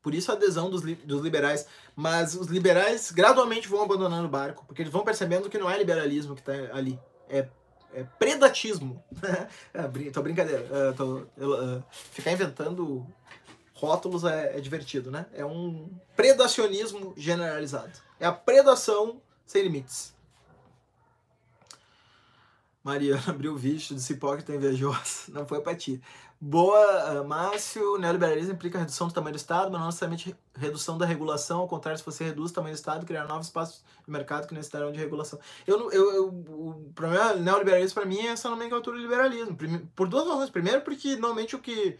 Por 0.02 0.16
isso 0.16 0.32
a 0.32 0.36
adesão 0.36 0.70
dos, 0.70 0.84
li 0.84 0.96
dos 0.96 1.22
liberais. 1.22 1.68
Mas 1.94 2.34
os 2.34 2.48
liberais 2.48 3.12
gradualmente 3.12 3.68
vão 3.68 3.84
abandonando 3.84 4.26
o 4.26 4.32
barco, 4.32 4.64
porque 4.66 4.82
eles 4.82 4.94
vão 4.94 5.04
percebendo 5.04 5.50
que 5.50 5.58
não 5.58 5.70
é 5.70 5.78
liberalismo 5.78 6.34
que 6.34 6.40
está 6.40 6.54
ali, 6.74 6.98
é, 7.28 7.46
é 7.94 8.06
predatismo. 8.18 9.04
é, 9.74 10.10
tô 10.12 10.22
brincadeira. 10.22 10.64
Uh, 10.64 10.96
tô, 10.96 11.18
uh, 11.46 11.84
ficar 11.90 12.32
inventando 12.32 13.06
rótulos 13.80 14.26
é, 14.26 14.58
é, 14.58 14.62
divertido, 14.62 15.10
né? 15.10 15.26
É 15.34 15.46
um 15.46 15.90
predacionismo 16.16 17.14
generalizado. 17.16 17.92
É 18.20 18.26
a 18.26 18.32
predação 18.32 19.22
sem 19.46 19.64
limites. 19.64 20.14
Mariana 22.84 23.24
abriu 23.32 23.54
o 23.54 23.58
vídeo 23.58 23.96
desse 23.96 24.14
hipócrita 24.14 24.54
invejoso. 24.54 25.30
Não 25.30 25.48
foi 25.48 25.62
pra 25.62 25.76
ti. 25.76 26.02
Boa, 26.42 27.22
uh, 27.22 27.28
Márcio. 27.28 27.98
Neoliberalismo 27.98 28.54
implica 28.54 28.80
redução 28.80 29.08
do 29.08 29.14
tamanho 29.14 29.34
do 29.34 29.38
Estado, 29.40 29.72
mas 29.72 29.80
não 29.80 29.88
necessariamente 29.88 30.36
redução 30.56 30.98
da 30.98 31.06
regulação. 31.06 31.60
Ao 31.60 31.68
contrário, 31.68 31.98
se 31.98 32.06
você 32.06 32.26
reduz 32.26 32.52
o 32.52 32.54
tamanho 32.54 32.74
do 32.74 32.78
Estado, 32.78 33.06
criar 33.06 33.26
novos 33.26 33.48
espaços 33.48 33.84
de 34.06 34.12
mercado 34.12 34.48
que 34.48 34.54
necessitarão 34.54 34.92
de 34.92 35.00
regulação. 35.00 35.40
Eu, 35.68 35.92
eu, 35.92 36.14
eu, 36.14 36.28
o 36.28 36.92
problema 36.96 37.34
neoliberalismo, 37.34 37.96
para 37.96 38.06
mim, 38.06 38.20
é 38.20 38.32
essa 38.32 38.50
nomenclatura 38.50 38.98
de 38.98 39.04
liberalismo. 39.04 39.58
Por 39.96 40.08
duas 40.08 40.28
razões. 40.28 40.50
Primeiro, 40.50 40.82
porque 40.82 41.14
normalmente 41.14 41.56
o 41.56 41.60
que, 41.60 41.98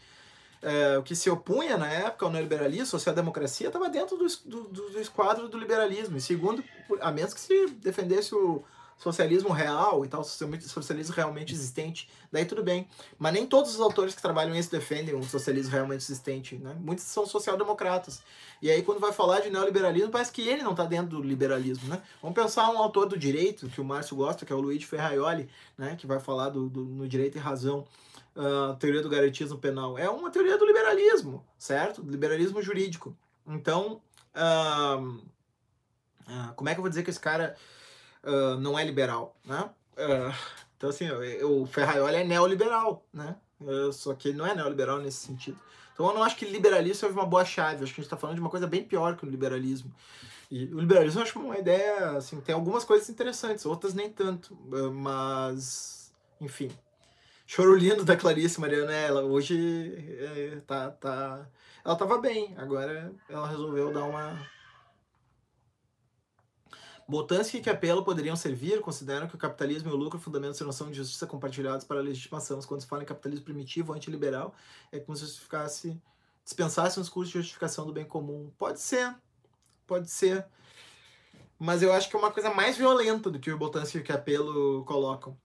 é, 0.62 0.98
o 0.98 1.04
que 1.04 1.16
se 1.16 1.30
opunha 1.30 1.78
na 1.78 1.88
época 1.88 2.26
ao 2.26 2.32
neoliberalismo, 2.32 2.86
social-democracia, 2.86 3.68
estava 3.68 3.90
dentro 3.90 4.18
do, 4.18 4.28
do, 4.46 4.90
do 4.90 5.00
esquadro 5.00 5.48
do 5.48 5.58
liberalismo. 5.58 6.18
E 6.18 6.22
segundo, 6.22 6.64
a 7.00 7.12
menos 7.12 7.34
que 7.34 7.40
se 7.40 7.68
defendesse 7.68 8.36
o 8.36 8.64
socialismo 9.00 9.52
real 9.52 10.04
e 10.04 10.10
tal, 10.10 10.24
socialismo 10.24 11.16
realmente 11.16 11.54
existente, 11.54 12.10
daí 12.30 12.46
tudo 12.46 12.62
bem. 12.62 12.86
Mas 13.18 13.34
nem 13.34 13.48
todos 13.48 13.74
os 13.74 13.80
autores 13.80 14.14
que 14.14 14.22
trabalham 14.22 14.54
isso 14.54 14.70
defendem 14.70 15.16
um 15.16 15.24
socialismo 15.24 15.72
realmente 15.72 16.02
existente, 16.02 16.58
né? 16.58 16.76
Muitos 16.78 17.06
são 17.06 17.26
social-democratas. 17.26 18.22
E 18.62 18.70
aí 18.70 18.82
quando 18.82 19.00
vai 19.00 19.14
falar 19.14 19.40
de 19.40 19.50
neoliberalismo, 19.50 20.12
parece 20.12 20.34
que 20.34 20.46
ele 20.46 20.62
não 20.62 20.72
está 20.72 20.84
dentro 20.84 21.18
do 21.18 21.24
liberalismo, 21.24 21.88
né? 21.88 22.02
Vamos 22.22 22.36
pensar 22.36 22.70
um 22.70 22.78
autor 22.78 23.08
do 23.08 23.18
direito, 23.18 23.70
que 23.70 23.80
o 23.80 23.86
Márcio 23.86 24.18
gosta, 24.18 24.46
que 24.46 24.52
é 24.52 24.56
o 24.56 24.60
Luigi 24.60 24.86
Ferraioli, 24.86 25.50
né? 25.78 25.96
Que 25.96 26.06
vai 26.06 26.20
falar 26.20 26.50
do, 26.50 26.68
do 26.68 26.84
no 26.84 27.08
Direito 27.08 27.38
e 27.38 27.40
Razão, 27.40 27.88
uh, 28.36 28.76
teoria 28.78 29.02
do 29.02 29.10
garantismo 29.10 29.58
penal. 29.58 29.98
É 29.98 30.10
uma 30.10 30.30
teoria 30.32 30.58
do 30.58 30.66
liberalismo, 30.66 31.46
certo? 31.58 32.02
Liberalismo 32.02 32.62
jurídico. 32.62 33.16
Então, 33.48 34.02
uh, 34.36 35.02
uh, 35.02 36.54
como 36.56 36.70
é 36.70 36.74
que 36.74 36.80
eu 36.80 36.84
vou 36.84 36.90
dizer 36.90 37.04
que 37.04 37.10
esse 37.10 37.20
cara 37.20 37.56
uh, 38.24 38.60
não 38.60 38.78
é 38.78 38.84
liberal, 38.84 39.36
né? 39.44 39.70
Então, 40.78 40.90
assim, 40.90 41.10
o 41.44 41.66
Ferraioli 41.66 42.16
é 42.16 42.24
neoliberal, 42.24 43.06
né? 43.12 43.36
Só 43.92 44.14
que 44.14 44.30
ele 44.30 44.38
não 44.38 44.48
é 44.48 44.56
neoliberal 44.56 44.98
nesse 45.00 45.18
sentido. 45.18 45.60
Então, 45.94 46.08
eu 46.08 46.14
não 46.14 46.24
acho 46.24 46.38
que 46.38 46.46
liberalismo 46.46 47.10
é 47.10 47.12
uma 47.12 47.26
boa 47.26 47.44
chave. 47.44 47.84
acho 47.84 47.94
que 47.94 48.00
a 48.00 48.02
gente 48.02 48.06
está 48.06 48.16
falando 48.16 48.36
de 48.36 48.42
uma 48.42 48.50
coisa 48.50 48.66
bem 48.66 48.82
pior 48.82 49.18
que 49.18 49.26
o 49.26 49.30
liberalismo. 49.30 49.94
E 50.50 50.74
o 50.74 50.80
liberalismo 50.80 51.20
eu 51.20 51.24
acho 51.26 51.38
uma 51.38 51.58
ideia, 51.58 52.12
assim, 52.12 52.40
tem 52.40 52.56
algumas 52.56 52.86
coisas 52.86 53.10
interessantes, 53.10 53.66
outras 53.66 53.94
nem 53.94 54.10
tanto. 54.10 54.58
Mas, 54.94 56.14
enfim. 56.40 56.72
Choro 57.52 57.76
lindo 57.76 58.06
da 58.06 58.16
Clarice 58.16 58.62
Mariana, 58.62 58.94
ela 58.94 59.24
hoje 59.24 59.96
é, 60.20 60.62
tá, 60.68 60.92
tá. 60.92 61.50
Ela 61.84 61.96
tava 61.96 62.20
bem, 62.20 62.56
agora 62.56 63.12
ela 63.28 63.48
resolveu 63.48 63.92
dar 63.92 64.04
uma 64.04 64.48
Botansky 67.08 67.58
e 67.58 67.62
Capello 67.62 68.06
poderiam 68.06 68.36
servir, 68.36 68.80
consideram 68.82 69.28
que 69.28 69.34
o 69.34 69.38
capitalismo 69.40 69.90
e 69.90 69.94
o 69.94 69.96
lucro 69.96 70.20
fundamentam 70.20 70.64
a 70.64 70.68
noção 70.68 70.92
de 70.92 70.98
justiça 70.98 71.26
compartilhados 71.26 71.88
para 71.88 71.98
a 71.98 72.04
legitimação. 72.04 72.62
Quando 72.62 72.82
se 72.82 72.88
fala 72.88 73.02
em 73.02 73.08
capitalismo 73.08 73.46
primitivo, 73.46 73.94
antiliberal, 73.94 74.54
é 74.92 75.00
como 75.00 75.18
se 75.18 75.26
justificasse, 75.26 76.00
dispensasse 76.44 77.00
um 77.00 77.02
discurso 77.02 77.32
de 77.32 77.40
justificação 77.40 77.84
do 77.84 77.92
bem 77.92 78.06
comum. 78.06 78.52
Pode 78.60 78.80
ser, 78.80 79.16
pode 79.88 80.12
ser. 80.12 80.46
Mas 81.58 81.82
eu 81.82 81.92
acho 81.92 82.12
que 82.12 82.16
é 82.16 82.20
uma 82.20 82.30
coisa 82.30 82.54
mais 82.54 82.78
violenta 82.78 83.32
do 83.32 83.40
que 83.40 83.52
o 83.52 83.58
Botansky 83.58 83.98
e 83.98 84.02
o 84.02 84.04
Capello 84.04 84.86
colocam. 84.86 85.36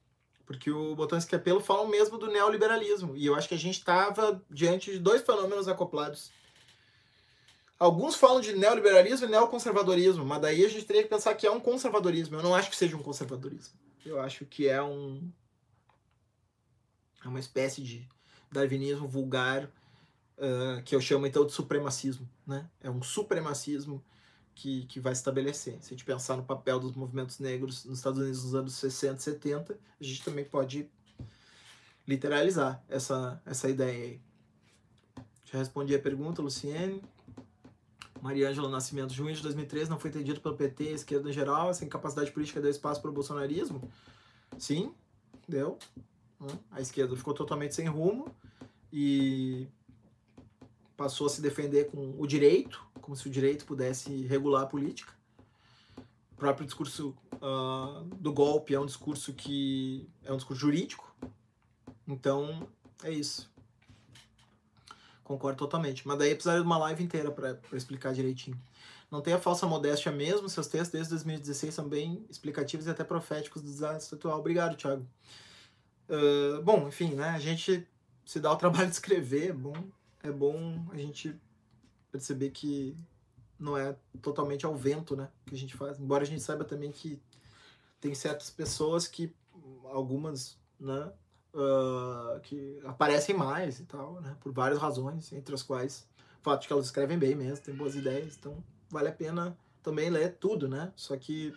Porque 0.47 0.71
o 0.71 0.95
Botansky 0.95 1.35
o 1.35 1.39
Capello 1.39 1.61
falam 1.61 1.89
mesmo 1.89 2.19
do 2.19 2.27
neoliberalismo. 2.27 3.16
E 3.16 3.27
eu 3.27 3.35
acho 3.35 3.49
que 3.49 3.55
a 3.55 3.59
gente 3.59 3.79
estava 3.79 4.43
diante 4.51 4.91
de 4.91 4.99
dois 4.99 5.23
fenômenos 5.23 5.69
acoplados 5.69 6.31
Alguns 7.79 8.15
falam 8.15 8.41
de 8.41 8.55
neoliberalismo 8.55 9.27
e 9.27 9.31
neoconservadorismo, 9.31 10.25
mas 10.25 10.41
daí 10.41 10.65
a 10.65 10.69
gente 10.69 10.87
teria 10.87 11.03
que 11.03 11.09
pensar 11.09 11.35
que 11.35 11.47
é 11.47 11.51
um 11.51 11.61
conservadorismo. 11.61 12.37
Eu 12.37 12.43
não 12.43 12.55
acho 12.55 12.71
que 12.71 12.77
seja 12.77 12.97
um 12.97 13.03
conservadorismo. 13.03 13.75
Eu 14.07 14.21
acho 14.21 14.47
que 14.47 14.69
é 14.69 14.83
um. 14.83 15.31
É 17.25 17.29
uma 17.29 17.41
espécie 17.41 17.83
de 17.83 18.09
darwinismo 18.51 19.09
vulgar, 19.09 19.65
uh, 19.65 20.83
que 20.85 20.95
eu 20.95 21.01
chamo 21.01 21.27
então 21.27 21.45
de 21.45 21.53
supremacismo. 21.53 22.29
Né? 22.47 22.69
É 22.81 22.89
um 22.89 23.03
supremacismo 23.03 24.03
que, 24.55 24.87
que 24.87 25.01
vai 25.01 25.13
estabelecer. 25.13 25.79
Se 25.81 25.89
a 25.89 25.91
gente 25.91 26.05
pensar 26.05 26.37
no 26.37 26.45
papel 26.45 26.79
dos 26.79 26.95
movimentos 26.95 27.39
negros 27.39 27.85
nos 27.85 27.99
Estados 27.99 28.21
Unidos 28.21 28.45
nos 28.45 28.55
anos 28.55 28.75
60 28.75 29.21
70, 29.21 29.79
a 30.01 30.05
gente 30.05 30.23
também 30.23 30.45
pode 30.45 30.89
literalizar 32.07 32.83
essa, 32.89 33.41
essa 33.45 33.69
ideia 33.69 34.05
aí. 34.05 34.21
Já 35.45 35.59
respondi 35.59 35.95
a 35.95 35.99
pergunta, 35.99 36.43
Luciene. 36.43 37.03
Maria 38.21 38.49
Ângela 38.49 38.71
Nascimento, 38.71 39.13
junho 39.13 39.35
de 39.35 39.43
2013, 39.43 39.91
não 39.91 39.99
foi 39.99 40.09
entendido 40.09 40.41
pelo 40.41 40.57
PT, 40.57 40.85
esquerda 40.85 41.29
em 41.29 41.33
geral, 41.33 41.69
essa 41.69 41.85
incapacidade 41.85 42.33
política 42.33 42.59
deu 42.59 42.71
espaço 42.71 43.03
para 43.03 43.11
o 43.11 43.13
bolsonarismo? 43.13 43.87
Sim, 44.57 44.95
deu. 45.47 45.79
Né? 46.41 46.59
A 46.71 46.81
esquerda 46.81 47.15
ficou 47.17 47.35
totalmente 47.35 47.75
sem 47.75 47.87
rumo 47.87 48.35
e 48.91 49.69
passou 50.97 51.27
a 51.27 51.31
se 51.31 51.41
defender 51.41 51.91
com 51.91 52.15
o 52.19 52.27
direito, 52.27 52.85
como 53.01 53.16
se 53.16 53.27
o 53.27 53.31
direito 53.31 53.65
pudesse 53.65 54.27
regular 54.27 54.62
a 54.62 54.66
política. 54.66 55.12
O 56.33 56.37
próprio 56.37 56.66
discurso 56.66 57.16
uh, 57.35 58.05
do 58.16 58.33
golpe 58.33 58.75
é 58.75 58.81
um 58.81 58.87
discurso 58.87 59.33
que 59.33 60.09
é 60.25 60.33
um 60.33 60.37
discurso 60.37 60.61
jurídico. 60.61 61.15
Então, 62.07 62.69
é 63.03 63.11
isso. 63.11 63.51
Concordo 65.23 65.59
totalmente. 65.59 66.07
Mas 66.07 66.19
daí 66.19 66.35
precisaria 66.35 66.61
de 66.61 66.66
uma 66.66 66.79
live 66.79 67.03
inteira 67.03 67.31
para 67.31 67.59
explicar 67.73 68.12
direitinho. 68.12 68.61
Não 69.11 69.21
tenha 69.21 69.39
falsa 69.39 69.66
modéstia 69.66 70.11
mesmo, 70.11 70.49
seus 70.49 70.66
textos 70.66 70.91
desde 70.91 71.11
2016 71.11 71.73
são 71.73 71.89
bem 71.89 72.27
explicativos 72.29 72.87
e 72.87 72.91
até 72.91 73.05
proféticos 73.05 73.62
do 73.62 73.69
desastre 73.69 74.16
atual. 74.16 74.41
Obrigado, 74.41 74.77
Thiago. 74.77 75.07
Uh, 76.09 76.61
bom, 76.62 76.89
enfim, 76.89 77.15
né? 77.15 77.29
A 77.29 77.39
gente 77.39 77.87
se 78.27 78.41
dá 78.41 78.53
o 78.53 78.57
trabalho 78.59 78.89
de 78.89 78.95
escrever, 78.95 79.51
é 79.51 79.53
bom, 79.53 79.75
é 80.25 80.33
bom 80.33 80.85
a 80.91 80.97
gente 80.97 81.39
perceber 82.11 82.51
que 82.51 82.97
não 83.59 83.77
é 83.77 83.97
totalmente 84.21 84.67
ao 84.67 84.75
vento, 84.75 85.15
né, 85.15 85.29
que 85.47 85.55
a 85.55 85.59
gente 85.59 85.77
faz. 85.77 85.99
Embora 86.01 86.25
a 86.25 86.27
gente 86.27 86.43
saiba 86.43 86.65
também 86.65 86.91
que 86.91 87.21
tem 88.01 88.15
certas 88.15 88.51
pessoas 88.51 89.07
que 89.07 89.35
algumas, 89.85 90.59
né, 90.81 91.13
uh, 91.55 92.41
que 92.41 92.81
aparecem 92.85 93.37
mais 93.37 93.79
e 93.79 93.85
tal, 93.85 94.21
né? 94.21 94.37
Por 94.41 94.53
várias 94.53 94.79
razões, 94.79 95.33
entre 95.33 95.55
as 95.55 95.63
quais 95.63 96.07
o 96.41 96.43
fato 96.43 96.63
de 96.63 96.67
que 96.67 96.73
elas 96.73 96.87
escrevem 96.87 97.19
bem 97.19 97.35
mesmo, 97.35 97.65
têm 97.65 97.75
boas 97.75 97.95
ideias, 97.95 98.37
então 98.37 98.63
vale 98.91 99.09
a 99.09 99.13
pena 99.13 99.57
também 99.83 100.11
ler 100.11 100.37
tudo, 100.39 100.69
né? 100.69 100.93
Só 100.97 101.17
que 101.17 101.55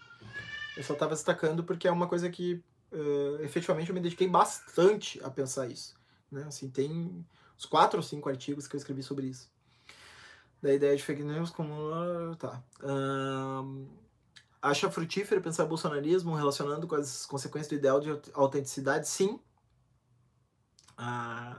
eu 0.77 0.83
só 0.83 0.93
estava 0.93 1.13
destacando 1.13 1.63
porque 1.63 1.87
é 1.87 1.91
uma 1.91 2.07
coisa 2.07 2.29
que 2.29 2.63
uh, 2.91 3.41
efetivamente 3.41 3.89
eu 3.89 3.95
me 3.95 4.01
dediquei 4.01 4.27
bastante 4.27 5.21
a 5.23 5.29
pensar 5.29 5.67
isso, 5.67 5.95
né? 6.31 6.43
Assim, 6.43 6.69
tem 6.69 7.25
uns 7.57 7.65
quatro 7.65 7.97
ou 7.97 8.03
cinco 8.03 8.29
artigos 8.29 8.67
que 8.67 8.75
eu 8.75 8.77
escrevi 8.77 9.03
sobre 9.03 9.27
isso. 9.27 9.49
Da 10.61 10.73
ideia 10.73 10.95
de 10.95 11.03
fake 11.03 11.23
news 11.23 11.49
como... 11.49 12.35
Tá. 12.37 12.61
Uh, 12.81 13.87
acha 14.61 14.89
frutífero 14.89 15.41
pensar 15.41 15.65
bolsonarismo 15.65 16.35
relacionando 16.35 16.87
com 16.87 16.95
as 16.95 17.25
consequências 17.25 17.69
do 17.69 17.75
ideal 17.75 17.99
de 17.99 18.09
autenticidade? 18.33 19.07
Sim, 19.07 19.39
ah, 20.97 21.55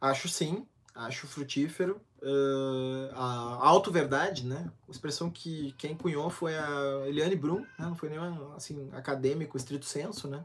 acho 0.00 0.28
sim, 0.28 0.66
acho 0.94 1.26
frutífero. 1.26 2.00
Uh, 2.22 3.10
a 3.12 3.66
auto-verdade, 3.68 4.46
né? 4.46 4.70
A 4.88 4.90
expressão 4.90 5.28
que 5.28 5.72
quem 5.72 5.94
cunhou 5.94 6.30
foi 6.30 6.56
a 6.56 7.06
Eliane 7.06 7.36
Brum, 7.36 7.60
né? 7.60 7.68
não 7.78 7.96
foi 7.96 8.08
nenhum 8.08 8.54
assim, 8.54 8.88
acadêmico, 8.92 9.58
estrito 9.58 9.84
senso, 9.84 10.28
né? 10.28 10.42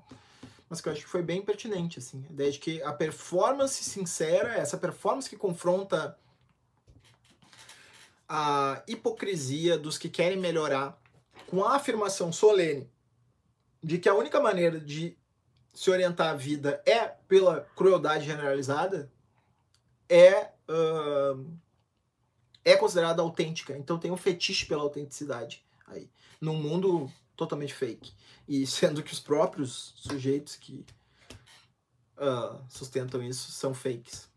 Mas 0.70 0.80
que 0.80 0.88
eu 0.88 0.94
acho 0.94 1.02
que 1.02 1.10
foi 1.10 1.24
bem 1.24 1.42
pertinente, 1.42 2.00
assim. 2.00 2.24
A 2.30 2.34
ideia 2.34 2.52
de 2.52 2.60
que 2.60 2.82
a 2.84 2.94
performance 2.94 3.84
sincera, 3.84 4.54
essa 4.54 4.78
performance 4.78 5.30
que 5.30 5.36
confronta 5.36 6.18
a 8.28 8.84
hipocrisia 8.88 9.78
dos 9.78 9.98
que 9.98 10.08
querem 10.08 10.38
melhorar 10.38 11.02
com 11.48 11.64
a 11.64 11.76
afirmação 11.76 12.32
solene 12.32 12.88
de 13.82 13.98
que 13.98 14.08
a 14.08 14.14
única 14.14 14.40
maneira 14.40 14.80
de 14.80 15.18
se 15.74 15.90
orientar 15.90 16.30
a 16.30 16.36
vida 16.36 16.82
é 16.86 17.08
pela 17.28 17.62
crueldade 17.76 18.26
generalizada, 18.26 19.12
é, 20.08 20.52
uh, 20.68 21.58
é 22.66 22.76
considerada 22.76 23.22
autêntica. 23.22 23.78
Então 23.78 23.98
tem 23.98 24.12
um 24.12 24.18
fetiche 24.18 24.66
pela 24.66 24.84
autenticidade 24.84 25.66
aí. 25.88 26.10
Num 26.42 26.56
mundo 26.56 27.12
totalmente 27.40 27.74
fake. 27.74 28.12
E 28.48 28.68
sendo 28.68 29.02
que 29.02 29.14
os 29.14 29.20
próprios 29.20 29.94
sujeitos 29.96 30.58
que 30.58 30.86
uh, 32.18 32.60
sustentam 32.68 33.24
isso 33.24 33.52
são 33.52 33.74
fakes. 33.74 34.30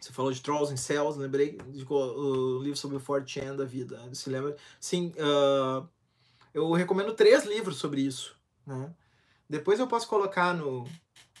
Você 0.00 0.12
falou 0.12 0.32
de 0.32 0.40
Trolls 0.40 0.72
em 0.72 0.76
Cells, 0.76 1.18
lembrei 1.18 1.52
do 1.52 2.58
livro 2.60 2.76
sobre 2.76 2.96
o 2.96 3.00
4chan 3.00 3.54
da 3.54 3.64
vida. 3.64 4.00
Você 4.08 4.30
lembra? 4.30 4.56
Sim, 4.80 5.12
uh, 5.16 5.88
eu 6.52 6.72
recomendo 6.72 7.14
três 7.14 7.44
livros 7.44 7.76
sobre 7.76 8.00
isso. 8.00 8.36
Né? 8.66 8.92
Depois 9.48 9.78
eu 9.78 9.86
posso 9.86 10.08
colocar 10.08 10.54
no, 10.54 10.88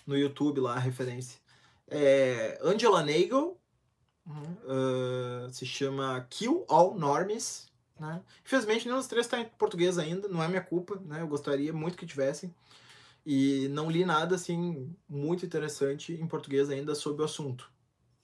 no 0.06 0.16
YouTube 0.16 0.60
lá 0.60 0.74
a 0.74 0.78
referência. 0.78 1.40
É 1.88 2.56
Angela 2.62 3.02
Nagel, 3.02 3.60
uh, 4.28 5.50
se 5.50 5.66
chama 5.66 6.24
Kill 6.30 6.64
All 6.68 6.94
Normies. 6.94 7.71
Né? 8.02 8.20
Infelizmente, 8.44 8.84
nenhum 8.84 8.98
dos 8.98 9.06
três 9.06 9.26
está 9.26 9.38
em 9.38 9.44
português 9.44 9.96
ainda, 9.96 10.26
não 10.26 10.42
é 10.42 10.48
minha 10.48 10.60
culpa, 10.60 11.00
né? 11.06 11.22
eu 11.22 11.28
gostaria 11.28 11.72
muito 11.72 11.96
que 11.96 12.04
tivessem. 12.04 12.52
E 13.24 13.68
não 13.68 13.88
li 13.88 14.04
nada 14.04 14.34
assim 14.34 14.92
muito 15.08 15.46
interessante 15.46 16.12
em 16.12 16.26
português 16.26 16.68
ainda 16.68 16.96
sobre 16.96 17.22
o 17.22 17.24
assunto. 17.24 17.70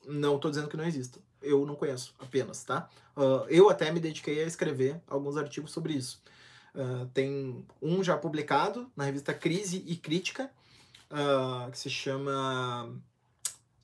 Não 0.05 0.35
estou 0.35 0.51
dizendo 0.51 0.69
que 0.69 0.77
não 0.77 0.85
exista. 0.85 1.21
Eu 1.41 1.65
não 1.65 1.77
conheço 1.77 2.13
apenas, 2.19 2.65
tá? 2.65 2.89
Uh, 3.17 3.47
eu 3.49 3.71
até 3.71 3.93
me 3.93 4.01
dediquei 4.01 4.43
a 4.43 4.47
escrever 4.47 5.01
alguns 5.07 5.37
artigos 5.37 5.71
sobre 5.71 5.93
isso. 5.93 6.21
Uh, 6.75 7.07
tem 7.15 7.65
um 7.81 8.03
já 8.03 8.19
publicado 8.19 8.91
na 8.97 9.05
revista 9.05 9.33
Crise 9.33 9.85
e 9.87 9.95
Crítica, 9.95 10.51
uh, 11.13 11.71
que 11.71 11.79
se 11.79 11.89
chama 11.89 12.93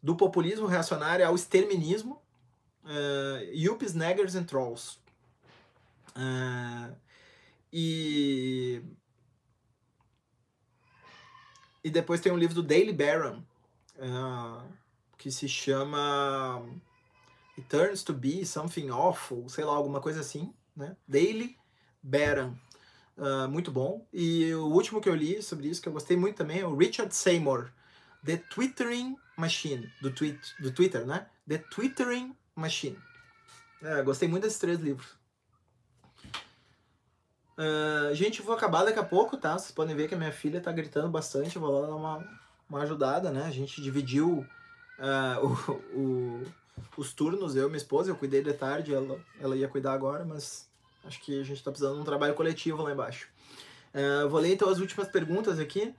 Do 0.03 0.17
Populismo 0.17 0.67
Reacionário 0.67 1.25
ao 1.25 1.37
Exterminismo, 1.37 2.21
uh, 2.83 3.45
Yuppies, 3.55 3.95
Neggers 3.95 4.35
and 4.35 4.45
Trolls. 4.45 5.04
Uh, 6.17 6.95
e 7.73 8.83
e 11.85 11.91
depois 11.91 12.21
tem 12.21 12.33
um 12.33 12.39
livro 12.39 12.55
do 12.55 12.63
Daily 12.63 12.95
Baron, 12.95 13.43
uh, 13.97 14.67
que 15.19 15.31
se 15.31 15.47
chama 15.47 16.65
It 17.59 17.69
Turns 17.69 18.03
to 18.03 18.15
Be 18.15 18.47
Something 18.47 18.89
Awful, 18.89 19.49
sei 19.51 19.65
lá, 19.65 19.75
alguma 19.75 20.01
coisa 20.01 20.21
assim, 20.21 20.55
né? 20.75 20.97
Daily 21.07 21.59
Baron. 22.03 22.55
Uh, 23.19 23.49
muito 23.49 23.71
bom. 23.71 24.07
E 24.13 24.55
o 24.55 24.67
último 24.67 25.01
que 25.01 25.09
eu 25.09 25.15
li 25.15 25.43
sobre 25.43 25.69
isso, 25.69 25.83
que 25.83 25.89
eu 25.89 25.93
gostei 25.93 26.17
muito 26.17 26.37
também, 26.37 26.61
é 26.61 26.67
o 26.67 26.75
Richard 26.75 27.15
Seymour, 27.15 27.71
The 28.25 28.39
Twittering 28.39 29.17
Machine, 29.37 29.93
do, 30.01 30.11
tweet, 30.11 30.41
do 30.61 30.73
Twitter, 30.73 31.05
né? 31.05 31.27
The 31.47 31.59
Twittering 31.59 32.35
Machine. 32.57 32.99
É, 33.83 34.03
gostei 34.03 34.27
muito 34.27 34.45
desses 34.45 34.59
três 34.59 34.81
livros. 34.81 35.09
Uh, 37.57 38.15
gente, 38.15 38.43
vou 38.43 38.55
acabar 38.55 38.85
daqui 38.85 38.99
a 38.99 39.05
pouco, 39.05 39.37
tá? 39.37 39.57
Vocês 39.59 39.73
podem 39.73 39.95
ver 39.95 40.09
que 40.09 40.15
a 40.15 40.19
minha 40.19 40.33
filha 40.33 40.61
tá 40.61 40.73
gritando 40.73 41.09
bastante. 41.09 41.57
Eu 41.57 41.63
vou 41.63 41.81
lá 41.81 41.87
dar 41.87 41.95
uma, 41.95 42.29
uma 42.69 42.83
ajudada, 42.83 43.31
né? 43.31 43.45
A 43.47 43.51
gente 43.51 43.81
dividiu 43.81 44.47
uh, 44.99 45.47
o, 45.47 45.73
o, 45.99 46.43
os 46.97 47.13
turnos, 47.13 47.55
eu 47.55 47.65
e 47.65 47.67
minha 47.67 47.77
esposa. 47.77 48.11
Eu 48.11 48.17
cuidei 48.17 48.43
de 48.43 48.53
tarde, 48.53 48.95
ela, 48.95 49.21
ela 49.41 49.57
ia 49.57 49.69
cuidar 49.69 49.93
agora, 49.93 50.25
mas 50.25 50.69
Acho 51.07 51.21
que 51.21 51.39
a 51.41 51.45
gente 51.45 51.59
está 51.59 51.71
precisando 51.71 51.97
de 51.97 52.01
um 52.01 52.05
trabalho 52.05 52.35
coletivo 52.35 52.83
lá 52.83 52.93
embaixo. 52.93 53.29
Uh, 53.95 54.29
vou 54.29 54.41
ler 54.41 54.55
então 54.55 54.69
as 54.69 54.79
últimas 54.79 55.09
perguntas 55.09 55.59
aqui. 55.59 55.95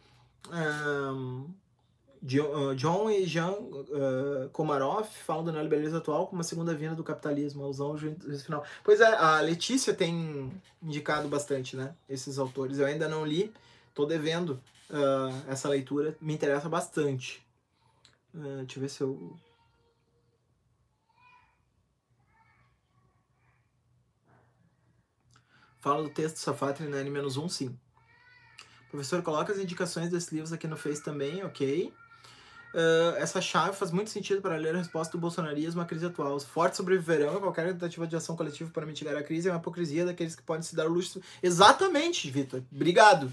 John 2.21 3.09
e 3.09 3.25
Jean 3.25 3.51
uh, 3.51 4.49
Komarov 4.51 5.07
falam 5.25 5.43
do 5.43 5.51
neoliberalismo 5.51 5.97
atual 5.97 6.27
como 6.27 6.39
uma 6.39 6.43
segunda 6.43 6.73
vinda 6.73 6.95
do 6.95 7.03
capitalismo, 7.03 7.63
alusão 7.63 7.87
ao 7.87 7.97
juízo 7.97 8.43
final. 8.43 8.63
Pois 8.83 8.99
é, 9.01 9.15
a 9.15 9.39
Letícia 9.41 9.93
tem 9.93 10.51
indicado 10.81 11.27
bastante, 11.27 11.75
né, 11.75 11.95
esses 12.09 12.37
autores. 12.39 12.79
Eu 12.79 12.85
ainda 12.85 13.07
não 13.07 13.25
li, 13.25 13.53
tô 13.93 14.05
devendo 14.05 14.61
uh, 14.89 15.51
essa 15.51 15.69
leitura, 15.69 16.17
me 16.19 16.33
interessa 16.33 16.67
bastante. 16.67 17.45
Uh, 18.33 18.65
deixa 18.65 18.77
eu 18.77 18.81
ver 18.81 18.89
se 18.89 19.01
eu 19.01 19.37
Fala 25.85 26.01
do 26.01 26.09
texto 26.09 26.37
Safatri 26.37 26.87
na 26.87 26.99
N-1, 27.01 27.47
sim. 27.47 27.79
Professor, 28.89 29.21
coloca 29.21 29.53
as 29.53 29.59
indicações 29.59 30.09
desses 30.09 30.31
livros 30.31 30.51
aqui 30.51 30.67
no 30.67 30.75
Face 30.75 31.03
também, 31.03 31.43
ok. 31.43 31.93
Uh, 32.75 33.15
essa 33.15 33.39
chave 33.39 33.73
faz 33.73 33.89
muito 33.89 34.09
sentido 34.09 34.41
para 34.41 34.57
ler 34.57 34.75
a 34.75 34.79
resposta 34.79 35.13
do 35.13 35.21
bolsonarismo 35.21 35.79
à 35.79 35.85
crise 35.85 36.07
atual. 36.07 36.35
Os 36.35 36.43
fortes 36.43 36.75
sobreviverão 36.75 37.37
a 37.37 37.39
qualquer 37.39 37.71
tentativa 37.71 38.05
de 38.05 38.17
ação 38.17 38.35
coletiva 38.35 38.69
para 38.69 38.85
mitigar 38.85 39.15
a 39.15 39.23
crise 39.23 39.47
é 39.47 39.51
uma 39.53 39.59
hipocrisia 39.59 40.03
daqueles 40.03 40.35
que 40.35 40.43
podem 40.43 40.61
se 40.61 40.75
dar 40.75 40.85
o 40.85 40.89
luxo. 40.89 41.21
Exatamente, 41.41 42.29
Vitor. 42.29 42.61
Obrigado. 42.69 43.31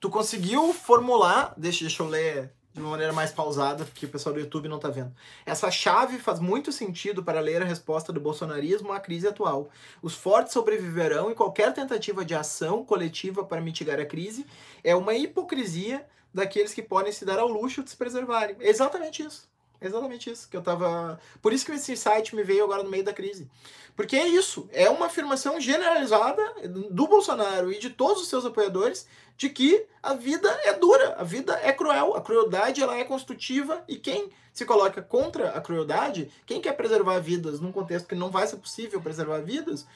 Tu 0.00 0.10
conseguiu 0.10 0.74
formular. 0.74 1.54
Deixa, 1.56 1.84
deixa 1.84 2.02
eu 2.02 2.08
ler 2.08 2.50
de 2.72 2.80
uma 2.80 2.90
maneira 2.90 3.12
mais 3.12 3.30
pausada, 3.30 3.84
porque 3.84 4.06
o 4.06 4.08
pessoal 4.08 4.34
do 4.34 4.40
YouTube 4.40 4.68
não 4.68 4.78
está 4.78 4.88
vendo. 4.88 5.14
Essa 5.46 5.70
chave 5.70 6.18
faz 6.18 6.40
muito 6.40 6.72
sentido 6.72 7.22
para 7.22 7.38
ler 7.38 7.62
a 7.62 7.64
resposta 7.64 8.12
do 8.12 8.18
bolsonarismo 8.18 8.92
à 8.92 8.98
crise 8.98 9.28
atual. 9.28 9.70
Os 10.02 10.16
fortes 10.16 10.52
sobreviverão 10.52 11.30
e 11.30 11.34
qualquer 11.36 11.72
tentativa 11.72 12.24
de 12.24 12.34
ação 12.34 12.84
coletiva 12.84 13.44
para 13.44 13.60
mitigar 13.60 14.00
a 14.00 14.04
crise 14.04 14.44
é 14.82 14.96
uma 14.96 15.14
hipocrisia 15.14 16.04
daqueles 16.34 16.74
que 16.74 16.82
podem 16.82 17.12
se 17.12 17.24
dar 17.24 17.38
ao 17.38 17.48
luxo 17.48 17.82
de 17.82 17.90
se 17.90 17.96
preservarem. 17.96 18.56
Exatamente 18.60 19.22
isso. 19.22 19.48
Exatamente 19.80 20.30
isso 20.30 20.48
que 20.48 20.56
eu 20.56 20.62
tava. 20.62 21.20
Por 21.40 21.52
isso 21.52 21.66
que 21.66 21.72
esse 21.72 21.92
insight 21.92 22.34
me 22.34 22.42
veio 22.42 22.64
agora 22.64 22.82
no 22.82 22.90
meio 22.90 23.04
da 23.04 23.12
crise. 23.12 23.48
Porque 23.94 24.16
é 24.16 24.26
isso, 24.26 24.68
é 24.72 24.90
uma 24.90 25.06
afirmação 25.06 25.60
generalizada 25.60 26.42
do 26.90 27.06
Bolsonaro 27.06 27.70
e 27.70 27.78
de 27.78 27.90
todos 27.90 28.22
os 28.22 28.28
seus 28.28 28.44
apoiadores 28.44 29.06
de 29.36 29.48
que 29.48 29.86
a 30.02 30.14
vida 30.14 30.48
é 30.64 30.72
dura, 30.72 31.14
a 31.16 31.22
vida 31.22 31.58
é 31.62 31.72
cruel, 31.72 32.16
a 32.16 32.20
crueldade 32.20 32.82
ela 32.82 32.96
é 32.96 33.04
construtiva 33.04 33.84
e 33.86 33.96
quem 33.96 34.30
se 34.52 34.64
coloca 34.64 35.02
contra 35.02 35.50
a 35.50 35.60
crueldade, 35.60 36.30
quem 36.46 36.60
quer 36.60 36.72
preservar 36.72 37.18
vidas 37.20 37.60
num 37.60 37.70
contexto 37.70 38.08
que 38.08 38.14
não 38.14 38.30
vai 38.30 38.46
ser 38.46 38.56
possível 38.56 39.00
preservar 39.00 39.40
vidas, 39.40 39.86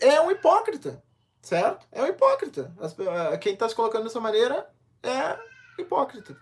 é 0.00 0.20
um 0.20 0.30
hipócrita, 0.30 1.02
certo? 1.42 1.86
É 1.90 2.02
um 2.02 2.06
hipócrita. 2.06 2.72
Quem 3.40 3.54
está 3.54 3.68
se 3.68 3.74
colocando 3.74 4.04
dessa 4.04 4.20
maneira 4.20 4.66
é 5.10 5.38
hipócrita. 5.78 6.36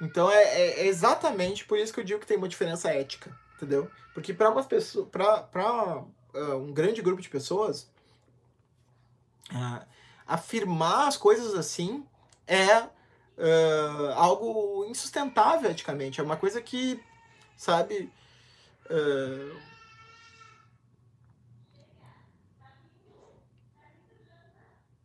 Então 0.00 0.30
é, 0.30 0.42
é, 0.42 0.80
é, 0.80 0.86
exatamente 0.86 1.64
por 1.64 1.78
isso 1.78 1.92
que 1.92 2.00
eu 2.00 2.04
digo 2.04 2.20
que 2.20 2.26
tem 2.26 2.36
uma 2.36 2.48
diferença 2.48 2.90
ética, 2.90 3.36
entendeu? 3.56 3.90
Porque 4.12 4.34
para 4.34 4.50
umas 4.50 4.66
pessoas, 4.66 5.08
para 5.08 6.04
uh, 6.34 6.56
um 6.56 6.72
grande 6.72 7.00
grupo 7.00 7.22
de 7.22 7.28
pessoas, 7.28 7.90
uh, 9.52 9.86
afirmar 10.26 11.08
as 11.08 11.16
coisas 11.16 11.54
assim 11.54 12.04
é 12.46 12.78
uh, 12.80 14.12
algo 14.16 14.84
insustentável 14.88 15.70
eticamente. 15.70 16.20
É 16.20 16.24
uma 16.24 16.36
coisa 16.36 16.60
que, 16.60 17.02
sabe. 17.56 18.10
Uh, 18.86 19.71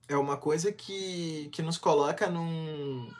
é 0.08 0.16
uma 0.16 0.38
coisa 0.38 0.72
que, 0.72 1.50
que 1.52 1.62
nos 1.62 1.78
coloca 1.78 2.30
num, 2.30 3.12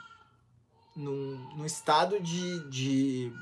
num, 0.96 1.56
num 1.56 1.66
estado 1.66 2.20
de, 2.20 2.60
de, 2.70 3.34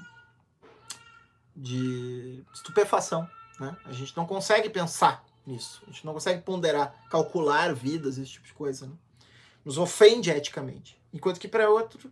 de 1.55 2.43
estupefação. 2.53 3.29
Né? 3.59 3.75
A 3.85 3.93
gente 3.93 4.15
não 4.17 4.25
consegue 4.25 4.69
pensar 4.69 5.23
nisso. 5.45 5.81
A 5.87 5.91
gente 5.91 6.05
não 6.05 6.13
consegue 6.13 6.41
ponderar, 6.41 6.93
calcular 7.09 7.73
vidas, 7.73 8.17
esse 8.17 8.31
tipo 8.31 8.47
de 8.47 8.53
coisa. 8.53 8.87
Né? 8.87 8.93
Nos 9.63 9.77
ofende 9.77 10.29
eticamente. 10.29 10.99
Enquanto 11.13 11.39
que 11.39 11.47
para 11.47 11.69
outro, 11.69 12.11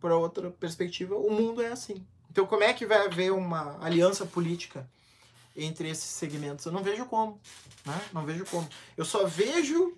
para 0.00 0.16
outra 0.16 0.50
perspectiva, 0.50 1.14
o 1.16 1.30
mundo 1.30 1.62
é 1.62 1.68
assim. 1.68 2.04
Então, 2.30 2.46
como 2.46 2.62
é 2.62 2.72
que 2.72 2.86
vai 2.86 3.06
haver 3.06 3.32
uma 3.32 3.82
aliança 3.84 4.24
política 4.26 4.88
entre 5.56 5.88
esses 5.88 6.04
segmentos? 6.04 6.64
Eu 6.64 6.72
não 6.72 6.82
vejo 6.82 7.06
como. 7.06 7.40
Né? 7.84 8.00
Não 8.12 8.24
vejo 8.24 8.44
como. 8.46 8.68
Eu 8.96 9.04
só 9.04 9.26
vejo 9.26 9.96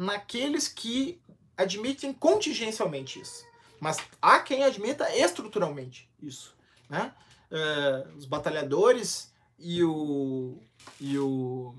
naqueles 0.00 0.66
que 0.66 1.20
admitem 1.54 2.10
contingencialmente 2.10 3.20
isso. 3.20 3.44
Mas 3.78 3.98
há 4.20 4.40
quem 4.40 4.64
admita 4.64 5.14
estruturalmente 5.14 6.08
isso. 6.22 6.56
Né? 6.88 7.12
Uh, 7.50 8.16
os 8.16 8.24
batalhadores 8.24 9.30
e 9.58 9.84
o, 9.84 10.58
e 10.98 11.18
o 11.18 11.74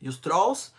e 0.00 0.08
os 0.08 0.16
trolls 0.16 0.72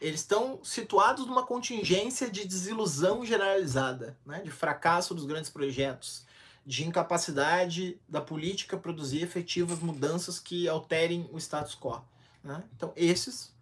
eles 0.00 0.20
estão 0.20 0.62
situados 0.62 1.26
numa 1.26 1.44
contingência 1.44 2.30
de 2.30 2.46
desilusão 2.46 3.24
generalizada, 3.24 4.16
né? 4.26 4.42
de 4.42 4.50
fracasso 4.50 5.14
dos 5.14 5.24
grandes 5.24 5.50
projetos, 5.50 6.26
de 6.64 6.86
incapacidade 6.86 7.98
da 8.06 8.20
política 8.20 8.76
produzir 8.76 9.22
efetivas 9.22 9.80
mudanças 9.80 10.38
que 10.38 10.68
alterem 10.68 11.28
o 11.32 11.38
status 11.38 11.74
quo. 11.74 12.04
Né? 12.44 12.62
Então, 12.76 12.92
esses, 12.94 13.52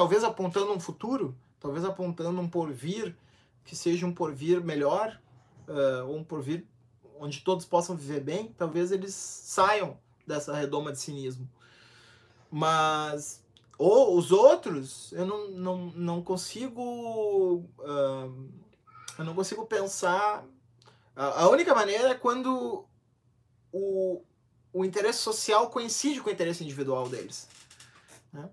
talvez 0.00 0.24
apontando 0.24 0.72
um 0.72 0.80
futuro, 0.80 1.36
talvez 1.60 1.84
apontando 1.84 2.40
um 2.40 2.48
porvir 2.48 3.14
que 3.62 3.76
seja 3.76 4.06
um 4.06 4.14
porvir 4.14 4.64
melhor, 4.64 5.20
uh, 5.68 6.08
ou 6.08 6.16
um 6.16 6.24
porvir 6.24 6.66
onde 7.18 7.42
todos 7.42 7.66
possam 7.66 7.94
viver 7.94 8.20
bem, 8.20 8.50
talvez 8.56 8.92
eles 8.92 9.12
saiam 9.12 9.98
dessa 10.26 10.56
redoma 10.56 10.90
de 10.90 10.98
cinismo. 10.98 11.46
Mas 12.50 13.44
ou 13.76 14.16
os 14.16 14.32
outros, 14.32 15.12
eu 15.12 15.26
não, 15.26 15.50
não, 15.50 15.76
não 15.94 16.22
consigo. 16.22 17.62
Uh, 17.78 18.48
eu 19.18 19.24
não 19.26 19.34
consigo 19.34 19.66
pensar. 19.66 20.46
A, 21.14 21.42
a 21.42 21.48
única 21.50 21.74
maneira 21.74 22.08
é 22.08 22.14
quando 22.14 22.86
o, 23.70 24.22
o 24.72 24.82
interesse 24.82 25.18
social 25.18 25.68
coincide 25.68 26.22
com 26.22 26.30
o 26.30 26.32
interesse 26.32 26.64
individual 26.64 27.06
deles. 27.06 27.46
Né? 28.32 28.48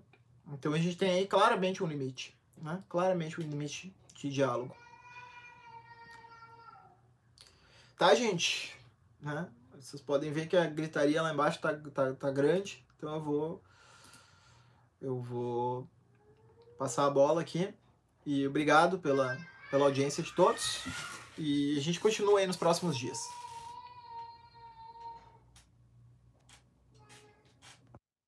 Então 0.52 0.72
a 0.72 0.78
gente 0.78 0.96
tem 0.96 1.10
aí 1.10 1.26
claramente 1.26 1.82
um 1.82 1.86
limite. 1.86 2.36
Né? 2.56 2.82
Claramente 2.88 3.40
um 3.40 3.44
limite 3.44 3.94
de 4.14 4.30
diálogo. 4.30 4.76
Tá, 7.96 8.14
gente? 8.14 8.74
Né? 9.20 9.48
Vocês 9.78 10.00
podem 10.00 10.32
ver 10.32 10.48
que 10.48 10.56
a 10.56 10.66
gritaria 10.66 11.22
lá 11.22 11.32
embaixo 11.32 11.60
tá, 11.60 11.74
tá, 11.74 12.12
tá 12.14 12.30
grande. 12.30 12.84
Então 12.96 13.14
eu 13.14 13.20
vou 13.20 13.62
eu 15.00 15.20
vou 15.20 15.88
passar 16.76 17.06
a 17.06 17.10
bola 17.10 17.40
aqui. 17.40 17.72
E 18.26 18.46
obrigado 18.46 18.98
pela, 18.98 19.38
pela 19.70 19.86
audiência 19.86 20.22
de 20.22 20.32
todos. 20.32 20.84
E 21.36 21.78
a 21.78 21.80
gente 21.80 22.00
continua 22.00 22.40
aí 22.40 22.46
nos 22.46 22.56
próximos 22.56 22.96
dias. 22.96 23.18